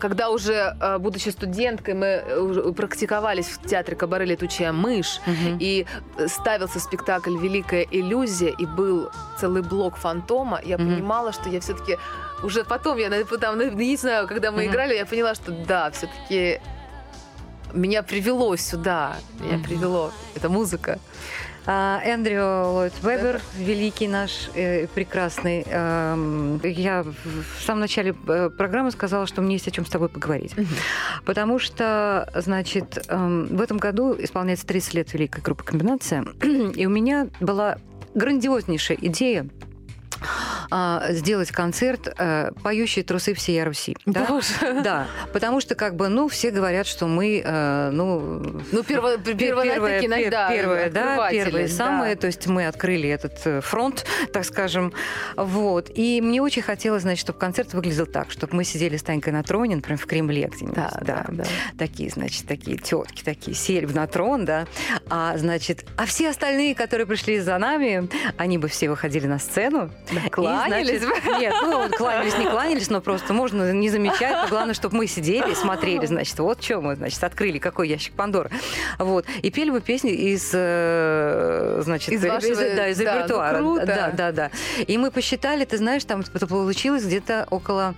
когда 0.00 0.30
уже, 0.30 0.76
а, 0.80 0.98
будучи 0.98 1.28
студенткой, 1.28 1.94
мы 1.94 2.06
э, 2.06 2.72
практиковались 2.76 3.46
в 3.46 3.64
театре 3.68 3.96
«Кабаре 3.96 4.24
летучая 4.26 4.72
мышь», 4.72 5.20
Мгм. 5.26 5.58
и 5.60 5.86
ставился 6.26 6.80
спектакль 6.80 7.36
«Великая 7.36 7.86
иллюзия», 7.90 8.50
и 8.50 8.66
был 8.66 9.10
целый 9.38 9.62
блок 9.62 9.96
фантома, 9.96 10.60
я 10.64 10.76
Мгм. 10.76 10.88
понимала, 10.94 11.32
что 11.32 11.48
я 11.48 11.60
все-таки 11.60 11.98
уже 12.42 12.64
потом, 12.64 12.98
я 12.98 13.10
там, 13.40 13.58
на- 13.58 13.70
не 13.70 13.96
знаю, 13.96 14.26
когда 14.26 14.50
мы 14.50 14.62
Мгм. 14.64 14.70
играли, 14.72 14.94
я 14.96 15.06
поняла, 15.06 15.34
что 15.34 15.52
да, 15.52 15.90
все-таки 15.90 16.60
меня 17.72 18.02
привело 18.02 18.56
сюда, 18.56 19.16
меня 19.38 19.58
привело, 19.62 20.10
это 20.34 20.48
музыка. 20.48 20.98
А, 21.66 22.00
Эндрю 22.04 22.72
Ллойд 22.72 22.92
Вебер, 23.02 23.40
великий 23.56 24.08
наш, 24.08 24.48
э, 24.54 24.86
прекрасный. 24.88 25.64
Эм, 25.66 26.60
я 26.64 27.02
в 27.02 27.62
самом 27.62 27.80
начале 27.80 28.14
э, 28.26 28.50
программы 28.56 28.90
сказала, 28.90 29.26
что 29.26 29.42
мне 29.42 29.54
есть 29.54 29.68
о 29.68 29.70
чем 29.70 29.84
с 29.84 29.90
тобой 29.90 30.08
поговорить. 30.08 30.54
Потому 31.24 31.58
что, 31.58 32.30
значит, 32.34 33.04
эм, 33.08 33.46
в 33.46 33.60
этом 33.60 33.78
году 33.78 34.16
исполняется 34.18 34.66
30 34.66 34.94
лет 34.94 35.12
Великой 35.12 35.42
группы 35.42 35.64
«Комбинация», 35.64 36.24
и 36.42 36.86
у 36.86 36.90
меня 36.90 37.28
была 37.40 37.76
грандиознейшая 38.14 38.98
идея 39.00 39.46
сделать 41.10 41.50
концерт 41.50 42.12
э, 42.18 42.50
«Поющие 42.62 43.04
трусы 43.04 43.34
всей 43.34 43.62
Руси». 43.64 43.96
Да? 44.06 44.24
Боже. 44.28 44.82
Да, 44.82 45.06
потому 45.32 45.60
что, 45.60 45.74
как 45.74 45.96
бы, 45.96 46.08
ну, 46.08 46.28
все 46.28 46.50
говорят, 46.50 46.86
что 46.86 47.06
мы, 47.06 47.42
э, 47.44 47.90
ну, 47.92 48.20
Ну, 48.72 48.82
перво, 48.82 49.16
Пер- 49.16 49.36
первое, 49.36 49.64
первое, 49.64 50.00
пер- 50.00 50.30
да, 50.30 50.48
первое, 50.50 50.90
да, 50.90 51.00
открыватели, 51.00 51.44
первые 51.44 51.68
да. 51.68 51.74
самые, 51.74 52.16
то 52.16 52.26
есть 52.26 52.46
мы 52.46 52.66
открыли 52.66 53.08
этот 53.08 53.40
э, 53.44 53.60
фронт, 53.60 54.04
так 54.32 54.44
скажем, 54.44 54.92
вот. 55.36 55.90
И 55.94 56.20
мне 56.20 56.40
очень 56.42 56.62
хотелось, 56.62 57.02
значит, 57.02 57.20
чтобы 57.20 57.38
концерт 57.38 57.74
выглядел 57.74 58.06
так, 58.06 58.30
чтобы 58.30 58.56
мы 58.56 58.64
сидели 58.64 58.96
с 58.96 59.02
Танькой 59.02 59.32
на 59.32 59.42
троне, 59.42 59.76
например, 59.76 59.98
в 59.98 60.06
Кремле 60.06 60.48
где-нибудь, 60.52 60.74
Да, 60.76 60.98
да, 61.00 61.24
да. 61.28 61.44
такие, 61.78 62.10
значит, 62.10 62.46
такие 62.46 62.76
тетки, 62.76 63.22
такие 63.22 63.56
сели 63.56 63.86
на 63.86 64.06
трон, 64.06 64.44
да, 64.44 64.66
а, 65.08 65.36
значит, 65.36 65.84
а 65.96 66.06
все 66.06 66.30
остальные, 66.30 66.74
которые 66.74 67.06
пришли 67.06 67.38
за 67.40 67.58
нами, 67.58 68.08
они 68.36 68.58
бы 68.58 68.68
все 68.68 68.88
выходили 68.88 69.26
на 69.26 69.38
сцену. 69.38 69.90
Да, 70.12 70.28
кланялись 70.30 71.02
значит, 71.02 71.24
Нет, 71.38 71.54
ну, 71.62 71.88
кланялись, 71.90 72.36
не 72.38 72.46
кланялись, 72.46 72.90
но 72.90 73.00
просто 73.00 73.32
можно 73.32 73.72
не 73.72 73.90
замечать, 73.90 74.36
но 74.42 74.48
главное, 74.48 74.74
чтобы 74.74 74.96
мы 74.96 75.06
сидели 75.06 75.52
и 75.52 75.54
смотрели, 75.54 76.06
значит, 76.06 76.38
вот 76.38 76.62
что 76.62 76.80
мы, 76.80 76.96
значит, 76.96 77.22
открыли, 77.22 77.58
какой 77.58 77.88
ящик 77.88 78.14
Пандоры. 78.14 78.50
Вот. 78.98 79.26
И 79.42 79.50
пели 79.50 79.70
бы 79.70 79.80
песни 79.80 80.10
из, 80.10 80.50
э, 80.52 81.80
значит, 81.82 82.10
Из 82.10 82.24
вашего, 82.24 82.56
да, 82.56 82.88
из 82.88 82.98
да, 82.98 83.04
ну, 83.04 83.18
репертуара. 83.18 83.58
круто. 83.58 83.86
Да, 83.86 84.10
да, 84.16 84.32
да. 84.32 84.50
И 84.86 84.98
мы 84.98 85.10
посчитали, 85.10 85.64
ты 85.64 85.76
знаешь, 85.76 86.04
там 86.04 86.24
это 86.32 86.46
получилось 86.46 87.04
где-то 87.04 87.46
около 87.50 87.94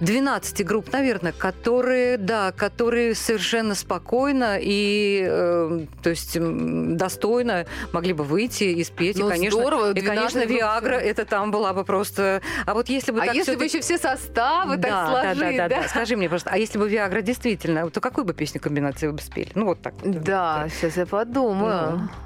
12 0.00 0.64
групп, 0.64 0.92
наверное, 0.92 1.32
которые, 1.32 2.18
да, 2.18 2.52
которые 2.52 3.14
совершенно 3.14 3.74
спокойно 3.74 4.58
и, 4.60 5.26
э, 5.26 5.86
то 6.02 6.10
есть, 6.10 6.36
достойно 6.38 7.66
могли 7.92 8.12
бы 8.12 8.24
выйти 8.24 8.64
и 8.64 8.84
спеть. 8.84 9.18
Ну, 9.18 9.28
и, 9.28 9.30
конечно, 9.30 9.60
здорово, 9.60 9.90
и, 9.92 10.00
12 10.00 10.34
конечно. 10.34 10.52
Виагра, 10.52 10.96
это 10.96 11.24
там 11.24 11.50
была 11.50 11.72
бы 11.72 11.84
просто... 11.84 12.42
А 12.66 12.74
вот 12.74 12.88
если 12.88 13.12
бы 13.12 13.20
А 13.22 13.26
так 13.26 13.34
если 13.34 13.56
бы 13.56 13.64
еще 13.64 13.80
все 13.80 13.98
составы 13.98 14.76
да, 14.76 14.82
так 14.82 14.90
да, 14.90 15.34
сложить, 15.34 15.56
да, 15.56 15.68
да, 15.68 15.82
да. 15.82 15.88
Скажи 15.88 16.16
мне 16.16 16.28
просто, 16.28 16.50
а 16.50 16.58
если 16.58 16.78
бы 16.78 16.88
Виагра 16.88 17.22
действительно, 17.22 17.88
то 17.90 18.00
какую 18.00 18.24
бы 18.24 18.34
песню 18.34 18.60
комбинации 18.60 19.06
вы 19.06 19.14
бы 19.14 19.22
спели? 19.22 19.50
Ну, 19.54 19.66
вот 19.66 19.80
так. 19.80 19.94
вот. 20.02 20.22
Да, 20.22 20.68
сейчас 20.70 20.96
я 20.96 21.06
подумаю. 21.06 21.98
Ну. 21.98 22.25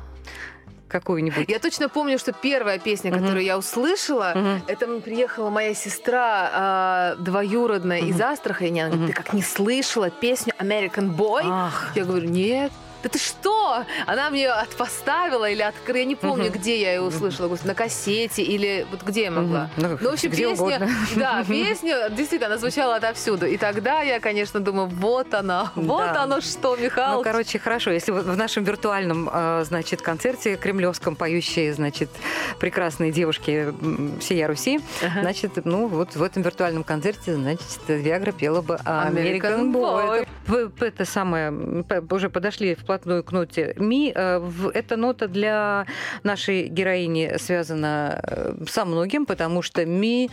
Какую-нибудь. 0.90 1.48
Я 1.48 1.58
точно 1.58 1.88
помню, 1.88 2.18
что 2.18 2.32
первая 2.32 2.78
песня, 2.78 3.12
которую 3.12 3.42
я 3.44 3.56
услышала, 3.56 4.60
это 4.66 4.86
м, 4.86 5.00
приехала 5.00 5.48
моя 5.50 5.74
сестра 5.74 6.50
а, 6.52 7.14
двоюродная 7.18 8.00
из. 8.00 8.20
Астрахани. 8.20 8.80
Она 8.80 8.90
говорит, 8.96 9.14
ты 9.16 9.22
как 9.22 9.32
не 9.32 9.42
слышала 9.42 10.10
песню 10.10 10.52
American 10.58 11.14
Boy? 11.16 11.42
Ах, 11.44 11.92
Я 11.94 12.04
говорю, 12.04 12.28
нет. 12.28 12.70
Да 13.02 13.08
ты 13.08 13.18
что? 13.18 13.84
Она 14.06 14.30
мне 14.30 14.48
от 14.50 14.68
поставила 14.76 15.48
или 15.48 15.62
открыла, 15.62 15.98
я 15.98 16.04
не 16.04 16.16
помню, 16.16 16.44
Мгм. 16.50 16.52
где 16.58 16.80
я 16.80 16.94
ее 16.94 17.00
услышала, 17.00 17.48
господи, 17.48 17.68
на 17.68 17.74
кассете 17.74 18.42
или 18.42 18.86
вот 18.90 19.02
где 19.02 19.24
я 19.24 19.30
могла. 19.30 19.70
Мгм. 19.76 19.98
Ну, 20.00 20.10
в 20.10 20.12
общем, 20.12 20.30
песня, 20.30 20.48
угодно. 20.54 20.88
да, 21.16 21.44
песня, 21.48 22.10
действительно, 22.10 22.46
она 22.48 22.58
звучала 22.58 22.96
отовсюду. 22.96 23.46
И 23.46 23.56
тогда 23.56 24.02
я, 24.02 24.20
конечно, 24.20 24.60
думаю, 24.60 24.88
вот 24.88 25.32
она, 25.34 25.72
вот 25.74 26.12
Да. 26.12 26.22
оно 26.24 26.40
что, 26.40 26.76
Ну, 26.76 26.82
Михаил. 26.84 27.22
короче, 27.22 27.58
хорошо. 27.58 27.90
Если 27.90 28.12
вот 28.12 28.24
в 28.26 28.36
нашем 28.36 28.64
виртуальном, 28.64 29.30
э, 29.32 29.64
значит, 29.66 30.02
концерте 30.02 30.56
кремлевском 30.56 31.16
поющие, 31.16 31.72
значит, 31.72 32.10
прекрасные 32.58 33.12
девушки 33.12 33.72
всея 34.20 34.46
Руси, 34.46 34.80
Ага. 35.02 35.20
значит, 35.22 35.64
ну, 35.64 35.86
вот 35.88 36.16
в 36.16 36.22
этом 36.22 36.42
виртуальном 36.42 36.84
концерте, 36.84 37.34
значит, 37.34 37.64
Виагра 37.88 38.32
пела 38.32 38.60
бы 38.62 38.74
American 38.84 39.40
American 39.40 39.72
Boy. 39.72 40.20
Boy. 40.20 40.28
Вы 40.46 40.72
это 40.86 41.04
самое, 41.04 41.52
уже 42.10 42.28
подошли 42.28 42.74
вплотную 42.90 43.22
к 43.22 43.32
ноте 43.32 43.74
ми. 43.76 44.12
Э, 44.14 44.40
Эта 44.74 44.96
нота 44.96 45.28
для 45.28 45.86
нашей 46.24 46.68
героини 46.68 47.36
связана 47.38 48.20
э, 48.22 48.54
со 48.68 48.84
многим, 48.84 49.26
потому 49.26 49.62
что 49.62 49.86
ми... 49.86 50.28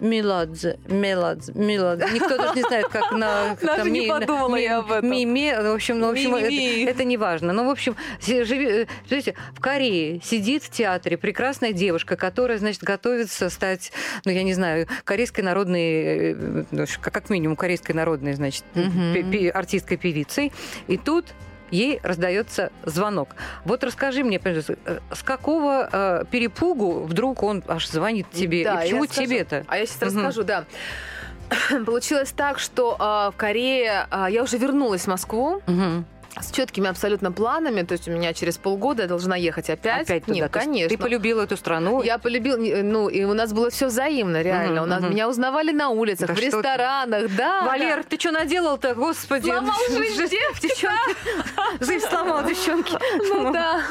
Меладзе, 0.00 0.78
Меладзе, 0.88 1.52
Меладзе. 1.54 2.06
Никто 2.12 2.36
даже 2.36 2.54
не 2.56 2.62
знает, 2.62 2.88
как 2.88 3.12
на... 3.12 3.56
Даже 3.62 3.90
не 3.90 4.08
подумала 4.08 4.56
я 4.56 4.78
об 4.78 4.90
этом. 4.90 5.08
ми- 5.08 5.24
ми, 5.24 5.52
в 5.52 5.74
общем, 5.74 6.00
в 6.00 6.04
общем, 6.04 6.34
это, 6.34 7.04
не 7.04 7.16
важно. 7.16 7.52
Ну, 7.52 7.66
в 7.66 7.70
общем, 7.70 7.94
си- 8.20 8.42
живи- 8.42 8.82
э, 8.82 8.86
смотрите, 9.06 9.34
в 9.54 9.60
Корее 9.60 10.20
сидит 10.24 10.64
в 10.64 10.70
театре 10.70 11.16
прекрасная 11.16 11.72
девушка, 11.72 12.16
которая, 12.16 12.58
значит, 12.58 12.82
готовится 12.82 13.48
стать, 13.50 13.92
ну, 14.24 14.32
я 14.32 14.42
не 14.42 14.54
знаю, 14.54 14.88
корейской 15.04 15.42
народной, 15.42 16.32
э, 16.72 16.86
как 17.00 17.30
минимум 17.30 17.54
корейской 17.56 17.92
народной, 17.92 18.32
значит, 18.34 18.64
Мгм. 18.74 19.14
пе- 19.14 19.22
пе- 19.22 19.50
артисткой 19.50 19.96
певицей. 19.96 20.52
И 20.88 20.96
тут 20.96 21.26
ей 21.72 21.98
раздается 22.04 22.70
звонок. 22.84 23.30
Вот 23.64 23.82
расскажи 23.82 24.22
мне, 24.22 24.38
пожалуйста, 24.38 24.76
э, 24.84 24.98
с 25.12 25.22
какого 25.22 25.88
э, 25.90 26.24
перепугу 26.30 27.00
вдруг 27.00 27.42
он 27.42 27.64
аж 27.66 27.88
звонит 27.88 28.30
тебе? 28.30 28.62
Да, 28.62 28.84
и 28.84 28.84
почему 28.84 29.06
тебе-то? 29.06 29.64
А 29.66 29.78
я 29.78 29.86
сейчас 29.86 30.12
Мгм. 30.12 30.26
расскажу, 30.26 30.44
да. 30.44 30.64
Получилось 31.86 32.32
так, 32.32 32.58
что 32.58 32.96
а, 32.98 33.30
в 33.30 33.36
Корее 33.36 34.06
а, 34.10 34.30
я 34.30 34.42
уже 34.42 34.56
вернулась 34.58 35.02
в 35.02 35.06
Москву 35.08 35.62
Мгм. 35.66 36.04
С 36.40 36.50
четкими 36.50 36.88
абсолютно 36.88 37.30
планами. 37.32 37.82
То 37.82 37.92
есть 37.92 38.08
у 38.08 38.10
меня 38.10 38.32
через 38.32 38.56
полгода 38.58 39.02
я 39.02 39.08
должна 39.08 39.36
ехать 39.36 39.68
опять. 39.70 40.08
Опять 40.08 40.24
туда. 40.24 40.34
Нет, 40.34 40.52
То 40.52 40.58
конечно. 40.60 40.88
Ты 40.88 41.02
полюбила 41.02 41.42
эту 41.42 41.56
страну. 41.56 42.02
Я 42.02 42.18
полюбила, 42.18 42.56
ну, 42.56 43.08
и 43.08 43.24
у 43.24 43.34
нас 43.34 43.52
было 43.52 43.70
все 43.70 43.86
взаимно, 43.86 44.42
реально. 44.42 44.82
Мгм, 44.82 44.82
у 44.82 44.86
нас 44.86 45.02
мгм. 45.02 45.10
меня 45.10 45.28
узнавали 45.28 45.72
на 45.72 45.90
улицах, 45.90 46.28
Да 46.28 46.34
в 46.34 46.36
что 46.38 46.50
ты. 46.50 46.56
ресторанах, 46.56 47.36
да. 47.36 47.64
Валер, 47.64 48.04
ты 48.04 48.18
что 48.18 48.30
наделал-то, 48.32 48.94
господи? 48.94 49.46
Сломал 49.46 49.76
жизнь 49.88 50.36
девчонки. 50.60 51.84
Жизнь 51.84 52.06
сломал, 52.08 52.44
девчонки. 52.44 52.92
Ну 53.34 53.52
да. 53.52 53.82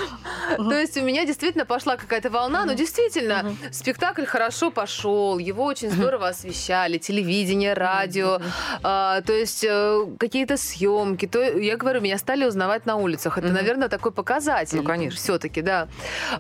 То 0.58 0.74
есть 0.78 0.98
у 0.98 1.02
меня 1.02 1.26
действительно 1.26 1.66
пошла 1.66 1.96
какая-то 1.96 2.30
волна, 2.30 2.66
но 2.66 2.74
действительно 2.74 3.56
спектакль 3.72 4.26
хорошо 4.26 4.72
пошел, 4.72 5.38
его 5.38 5.64
очень 5.64 5.90
здорово 5.92 6.30
освещали, 6.30 6.98
телевидение, 6.98 7.74
радио, 7.74 8.40
а, 8.84 9.22
то 9.22 9.34
есть 9.34 9.64
э, 9.68 10.06
какие-то 10.20 10.58
съемки. 10.58 11.28
То 11.28 11.42
я 11.42 11.78
говорю, 11.78 12.02
меня 12.02 12.18
стали 12.18 12.31
узнавать 12.46 12.86
на 12.86 12.96
улицах. 12.96 13.38
Это, 13.38 13.48
Мгм. 13.48 13.56
наверное, 13.56 13.90
такой 13.90 14.12
показатель. 14.12 14.78
Ну, 14.78 14.84
конечно. 14.84 15.20
Все-таки, 15.20 15.62
да. 15.62 15.88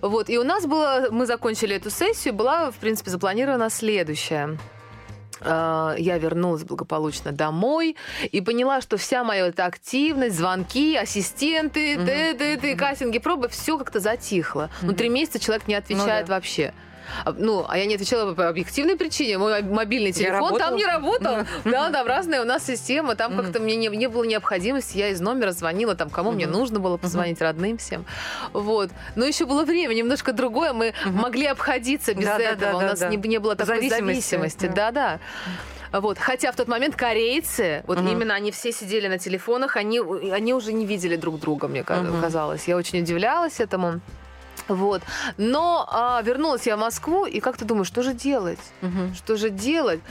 Вот 0.01 0.29
и 0.29 0.37
у 0.37 0.43
нас 0.43 0.65
было, 0.65 1.07
мы 1.11 1.25
закончили 1.25 1.75
эту 1.75 1.89
сессию, 1.89 2.33
была 2.33 2.71
в 2.71 2.75
принципе 2.75 3.09
запланирована 3.11 3.69
следующая. 3.69 4.57
А, 5.43 5.95
Я 5.97 6.17
вернулась 6.19 6.63
благополучно 6.63 7.31
домой 7.31 7.95
и 8.31 8.41
поняла, 8.41 8.79
что 8.79 8.97
вся 8.97 9.23
моя 9.23 9.47
эта 9.47 9.65
активность, 9.65 10.35
звонки, 10.35 10.95
ассистенты, 10.95 11.97
Мгм. 11.97 12.05
т- 12.05 12.33
т- 12.35 12.57
т- 12.57 12.75
кастинги, 12.75 13.17
пробы, 13.17 13.49
все 13.49 13.77
как-то 13.77 13.99
затихло. 13.99 14.69
Ну, 14.81 14.89
Мгм. 14.89 14.95
три 14.97 15.09
месяца 15.09 15.39
человек 15.39 15.67
не 15.67 15.73
отвечает 15.75 16.27
да. 16.27 16.35
вообще. 16.35 16.73
А, 17.25 17.33
Ну, 17.37 17.65
а 17.67 17.77
я 17.77 17.85
не 17.85 17.95
отвечала 17.95 18.33
по 18.33 18.47
объективной 18.47 18.95
причине. 18.95 19.37
Мой 19.37 19.61
мобильный 19.63 20.11
телефон 20.11 20.57
там 20.57 20.75
не 20.75 20.85
работал. 20.85 21.37
Да, 21.65 21.89
там 21.91 22.07
разная 22.07 22.41
у 22.41 22.45
нас 22.45 22.65
система. 22.65 23.15
Там 23.15 23.35
как-то 23.37 23.59
мне 23.59 23.75
не, 23.75 23.87
не 23.87 24.07
было 24.07 24.23
необходимости. 24.23 24.97
Я 24.97 25.09
из 25.09 25.21
номера 25.21 25.51
звонила, 25.51 25.95
там, 25.95 26.09
кому 26.09 26.31
мне 26.31 26.47
нужно 26.47 26.79
было 26.79 26.97
позвонить, 26.97 27.41
родным 27.41 27.77
всем. 27.77 28.05
Вот. 28.53 28.89
Но 29.15 29.25
еще 29.25 29.45
было 29.45 29.63
время 29.63 29.93
немножко 29.93 30.33
другое. 30.33 30.73
Мы 30.73 30.93
могли 31.05 31.45
обходиться 31.45 32.13
без 32.13 32.27
этого. 32.27 32.77
у 32.77 32.81
нас 32.81 33.01
не, 33.01 33.37
было 33.39 33.55
такой 33.55 33.75
Зависимости, 33.75 34.31
зависимости. 34.31 34.65
да. 34.67 34.91
Да-да. 34.91 35.19
Вот. 35.99 36.17
Хотя 36.17 36.51
в 36.51 36.55
тот 36.55 36.67
момент 36.67 36.95
корейцы, 36.95 37.83
вот 37.87 37.99
Мгм. 37.99 38.07
именно 38.07 38.33
они 38.33 38.51
все 38.51 38.71
сидели 38.71 39.07
на 39.07 39.17
телефонах, 39.17 39.75
они, 39.77 39.99
они 40.31 40.53
уже 40.53 40.71
не 40.73 40.85
видели 40.85 41.15
друг 41.17 41.39
друга, 41.39 41.67
мне 41.67 41.81
Мгм. 41.87 42.21
казалось. 42.21 42.67
Я 42.67 42.77
очень 42.77 43.01
удивлялась 43.01 43.59
этому. 43.59 43.99
Вот. 44.75 45.01
Но 45.37 45.87
а, 45.89 46.21
вернулась 46.21 46.67
я 46.67 46.75
в 46.75 46.79
Москву, 46.79 47.25
и 47.25 47.39
как 47.39 47.57
ты 47.57 47.65
думаешь, 47.65 47.87
что 47.87 48.03
же 48.03 48.13
делать? 48.13 48.59
Мгм. 48.81 49.13
Что 49.15 49.37
же 49.37 49.49
делать? 49.49 50.01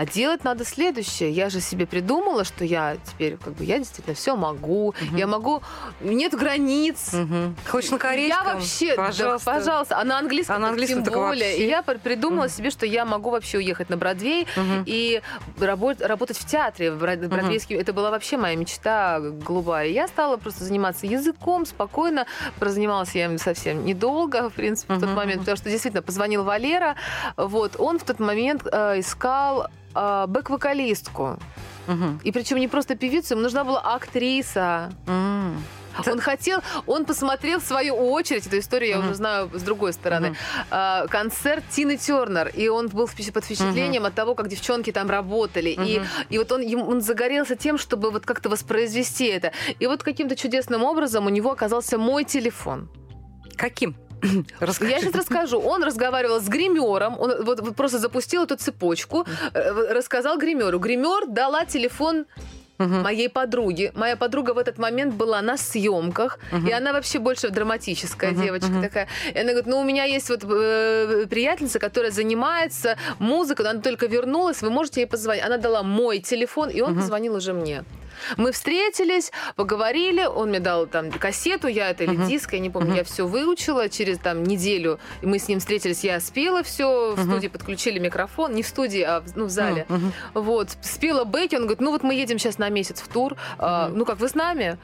А 0.00 0.06
делать 0.06 0.44
надо 0.44 0.64
следующее. 0.64 1.30
Я 1.30 1.50
же 1.50 1.60
себе 1.60 1.86
придумала, 1.86 2.44
что 2.44 2.64
я 2.64 2.96
теперь, 3.04 3.36
как 3.36 3.52
бы, 3.52 3.64
я 3.64 3.76
действительно 3.76 4.14
все 4.16 4.34
могу. 4.34 4.94
Я 5.12 5.26
могу... 5.26 5.60
Нет 6.00 6.32
границ. 6.32 7.10
Мгм. 7.12 7.54
Хочешь 7.68 7.90
на 7.90 7.98
корейском? 7.98 8.46
Я 8.46 8.54
вообще, 8.54 8.96
да, 8.96 9.04
Пожалуйста. 9.08 9.50
пожалуйста, 9.52 9.98
а 9.98 10.04
на 10.04 10.18
английском, 10.18 10.56
А 10.56 10.58
на 10.58 10.68
английском 10.70 11.04
тем 11.04 11.12
более. 11.12 11.50
вообще. 11.50 11.64
И 11.66 11.68
я 11.68 11.82
пр- 11.82 11.98
придумала 11.98 12.44
Мгм. 12.44 12.48
себе, 12.50 12.70
что 12.70 12.86
я 12.86 13.04
могу 13.04 13.28
вообще 13.28 13.58
уехать 13.58 13.90
на 13.90 13.98
Бродвей 13.98 14.46
Мгм. 14.56 14.84
и 14.86 15.20
работать, 15.60 16.06
работать 16.06 16.38
в 16.38 16.46
театре, 16.46 16.92
в 16.92 17.02
брод- 17.04 17.28
бродвейский. 17.28 17.76
Это 17.76 17.92
была 17.92 18.10
вообще 18.10 18.38
моя 18.38 18.56
мечта 18.56 19.20
голубая. 19.20 19.88
Я 19.88 20.08
стала 20.08 20.38
просто 20.38 20.64
заниматься 20.64 21.06
языком 21.06 21.66
спокойно. 21.66 22.24
Прозанималась 22.58 23.14
я 23.14 23.26
им 23.26 23.36
совсем 23.36 23.84
недолго, 23.84 24.48
в 24.48 24.54
принципе, 24.54 24.94
в 24.94 25.00
тот 25.00 25.10
момент, 25.10 25.40
потому 25.40 25.58
что 25.58 25.68
действительно 25.68 26.00
позвонил 26.00 26.42
Валера. 26.42 26.96
Вот, 27.36 27.72
он 27.78 27.98
в 27.98 28.04
тот 28.04 28.18
момент 28.18 28.62
э, 28.72 29.00
искал 29.00 29.66
э, 29.94 30.24
бэк-вокалистку. 30.26 31.38
Мгм. 31.86 32.20
И 32.22 32.32
причем 32.32 32.58
не 32.58 32.68
просто 32.68 32.94
певицу, 32.94 33.34
ему 33.34 33.42
нужна 33.42 33.64
была 33.64 33.80
актриса. 33.80 34.92
М. 35.06 35.62
Он 36.06 36.20
хотел, 36.20 36.60
он 36.86 37.04
посмотрел 37.04 37.58
в 37.58 37.64
свою 37.64 37.94
очередь, 37.96 38.46
эту 38.46 38.58
историю 38.58 38.90
я 38.90 38.96
Мгм. 38.98 39.06
уже 39.06 39.14
знаю 39.16 39.50
с 39.52 39.62
другой 39.62 39.92
стороны, 39.92 40.36
а, 40.70 41.06
концерт 41.08 41.64
Тины 41.70 41.96
Тернер, 41.96 42.48
и 42.48 42.68
он 42.68 42.88
был 42.88 43.08
под 43.08 43.44
впечатлением 43.44 44.04
от 44.06 44.14
того, 44.14 44.34
как 44.34 44.48
девчонки 44.48 44.92
там 44.92 45.10
работали, 45.10 45.70
и, 45.70 46.00
и 46.28 46.38
вот 46.38 46.52
он, 46.52 46.62
он 46.74 47.00
загорелся 47.00 47.56
тем, 47.56 47.76
чтобы 47.76 48.10
вот 48.10 48.24
как-то 48.24 48.48
воспроизвести 48.48 49.26
это. 49.26 49.52
И 49.80 49.86
вот 49.86 50.02
каким-то 50.02 50.36
чудесным 50.36 50.84
образом 50.84 51.26
у 51.26 51.28
него 51.28 51.50
оказался 51.50 51.98
мой 51.98 52.24
телефон. 52.24 52.88
Каким? 53.56 53.94
Расскажи. 54.60 54.90
Я 54.92 54.98
сейчас 55.00 55.14
расскажу. 55.14 55.58
Он 55.60 55.82
разговаривал 55.84 56.40
с 56.40 56.48
гримером, 56.48 57.18
он 57.20 57.44
вот, 57.44 57.60
вот 57.60 57.76
просто 57.76 57.98
запустил 57.98 58.42
эту 58.44 58.56
цепочку, 58.56 59.26
э, 59.54 59.92
рассказал 59.92 60.38
гримеру. 60.38 60.78
Гример 60.78 61.26
дала 61.28 61.64
телефон 61.64 62.24
Мгм. 62.78 63.02
моей 63.02 63.28
подруги. 63.28 63.92
Моя 63.94 64.16
подруга 64.16 64.54
в 64.54 64.58
этот 64.58 64.78
момент 64.78 65.14
была 65.14 65.42
на 65.42 65.58
съемках, 65.58 66.38
Мгм. 66.50 66.66
и 66.68 66.72
она 66.72 66.92
вообще 66.94 67.18
больше 67.18 67.50
драматическая 67.50 68.30
Мгм, 68.30 68.42
девочка 68.42 68.70
мгм. 68.70 68.82
такая. 68.82 69.06
И 69.34 69.38
она 69.38 69.50
говорит, 69.50 69.66
ну 69.66 69.80
у 69.80 69.84
меня 69.84 70.04
есть 70.04 70.30
вот 70.30 70.44
э, 70.44 71.26
приятельница, 71.28 71.78
которая 71.78 72.10
занимается 72.10 72.96
музыкой, 73.18 73.64
но 73.64 73.70
она 73.72 73.80
только 73.82 74.06
вернулась, 74.06 74.62
вы 74.62 74.70
можете 74.70 75.02
ей 75.02 75.06
позвонить. 75.06 75.44
Она 75.44 75.58
дала 75.58 75.82
мой 75.82 76.20
телефон, 76.20 76.70
и 76.70 76.80
он 76.80 76.92
Мгм. 76.92 77.00
позвонил 77.00 77.34
уже 77.34 77.52
мне. 77.52 77.84
Мы 78.36 78.52
встретились, 78.52 79.32
поговорили, 79.56 80.24
он 80.24 80.50
мне 80.50 80.60
дал 80.60 80.86
там 80.86 81.10
кассету, 81.10 81.68
я 81.68 81.90
это 81.90 82.04
или 82.04 82.16
Мгм. 82.16 82.26
диск, 82.28 82.52
я 82.52 82.58
не 82.58 82.70
помню, 82.70 82.88
Мгм. 82.90 82.96
я 82.98 83.04
все 83.04 83.26
выучила 83.26 83.88
через 83.88 84.18
там 84.18 84.42
неделю, 84.44 84.98
мы 85.22 85.38
с 85.38 85.48
ним 85.48 85.60
встретились, 85.60 86.04
я 86.04 86.20
спела 86.20 86.62
все, 86.62 87.14
в 87.14 87.18
Мгм. 87.18 87.30
студии 87.30 87.48
подключили 87.48 87.98
микрофон, 87.98 88.54
не 88.54 88.62
в 88.62 88.66
студии, 88.66 89.02
а 89.02 89.20
в, 89.20 89.36
ну, 89.36 89.44
в 89.46 89.50
зале. 89.50 89.86
Мгм. 89.88 90.12
Вот, 90.34 90.70
спела 90.82 91.24
бэки, 91.24 91.54
он 91.56 91.62
говорит, 91.62 91.80
ну 91.80 91.90
вот 91.90 92.02
мы 92.02 92.14
едем 92.14 92.38
сейчас 92.38 92.58
на 92.58 92.68
месяц 92.68 93.00
в 93.00 93.08
тур, 93.08 93.36
а, 93.58 93.88
Мгм. 93.88 93.98
ну 93.98 94.04
как, 94.04 94.18
вы 94.18 94.28
с 94.28 94.34
нами? 94.34 94.78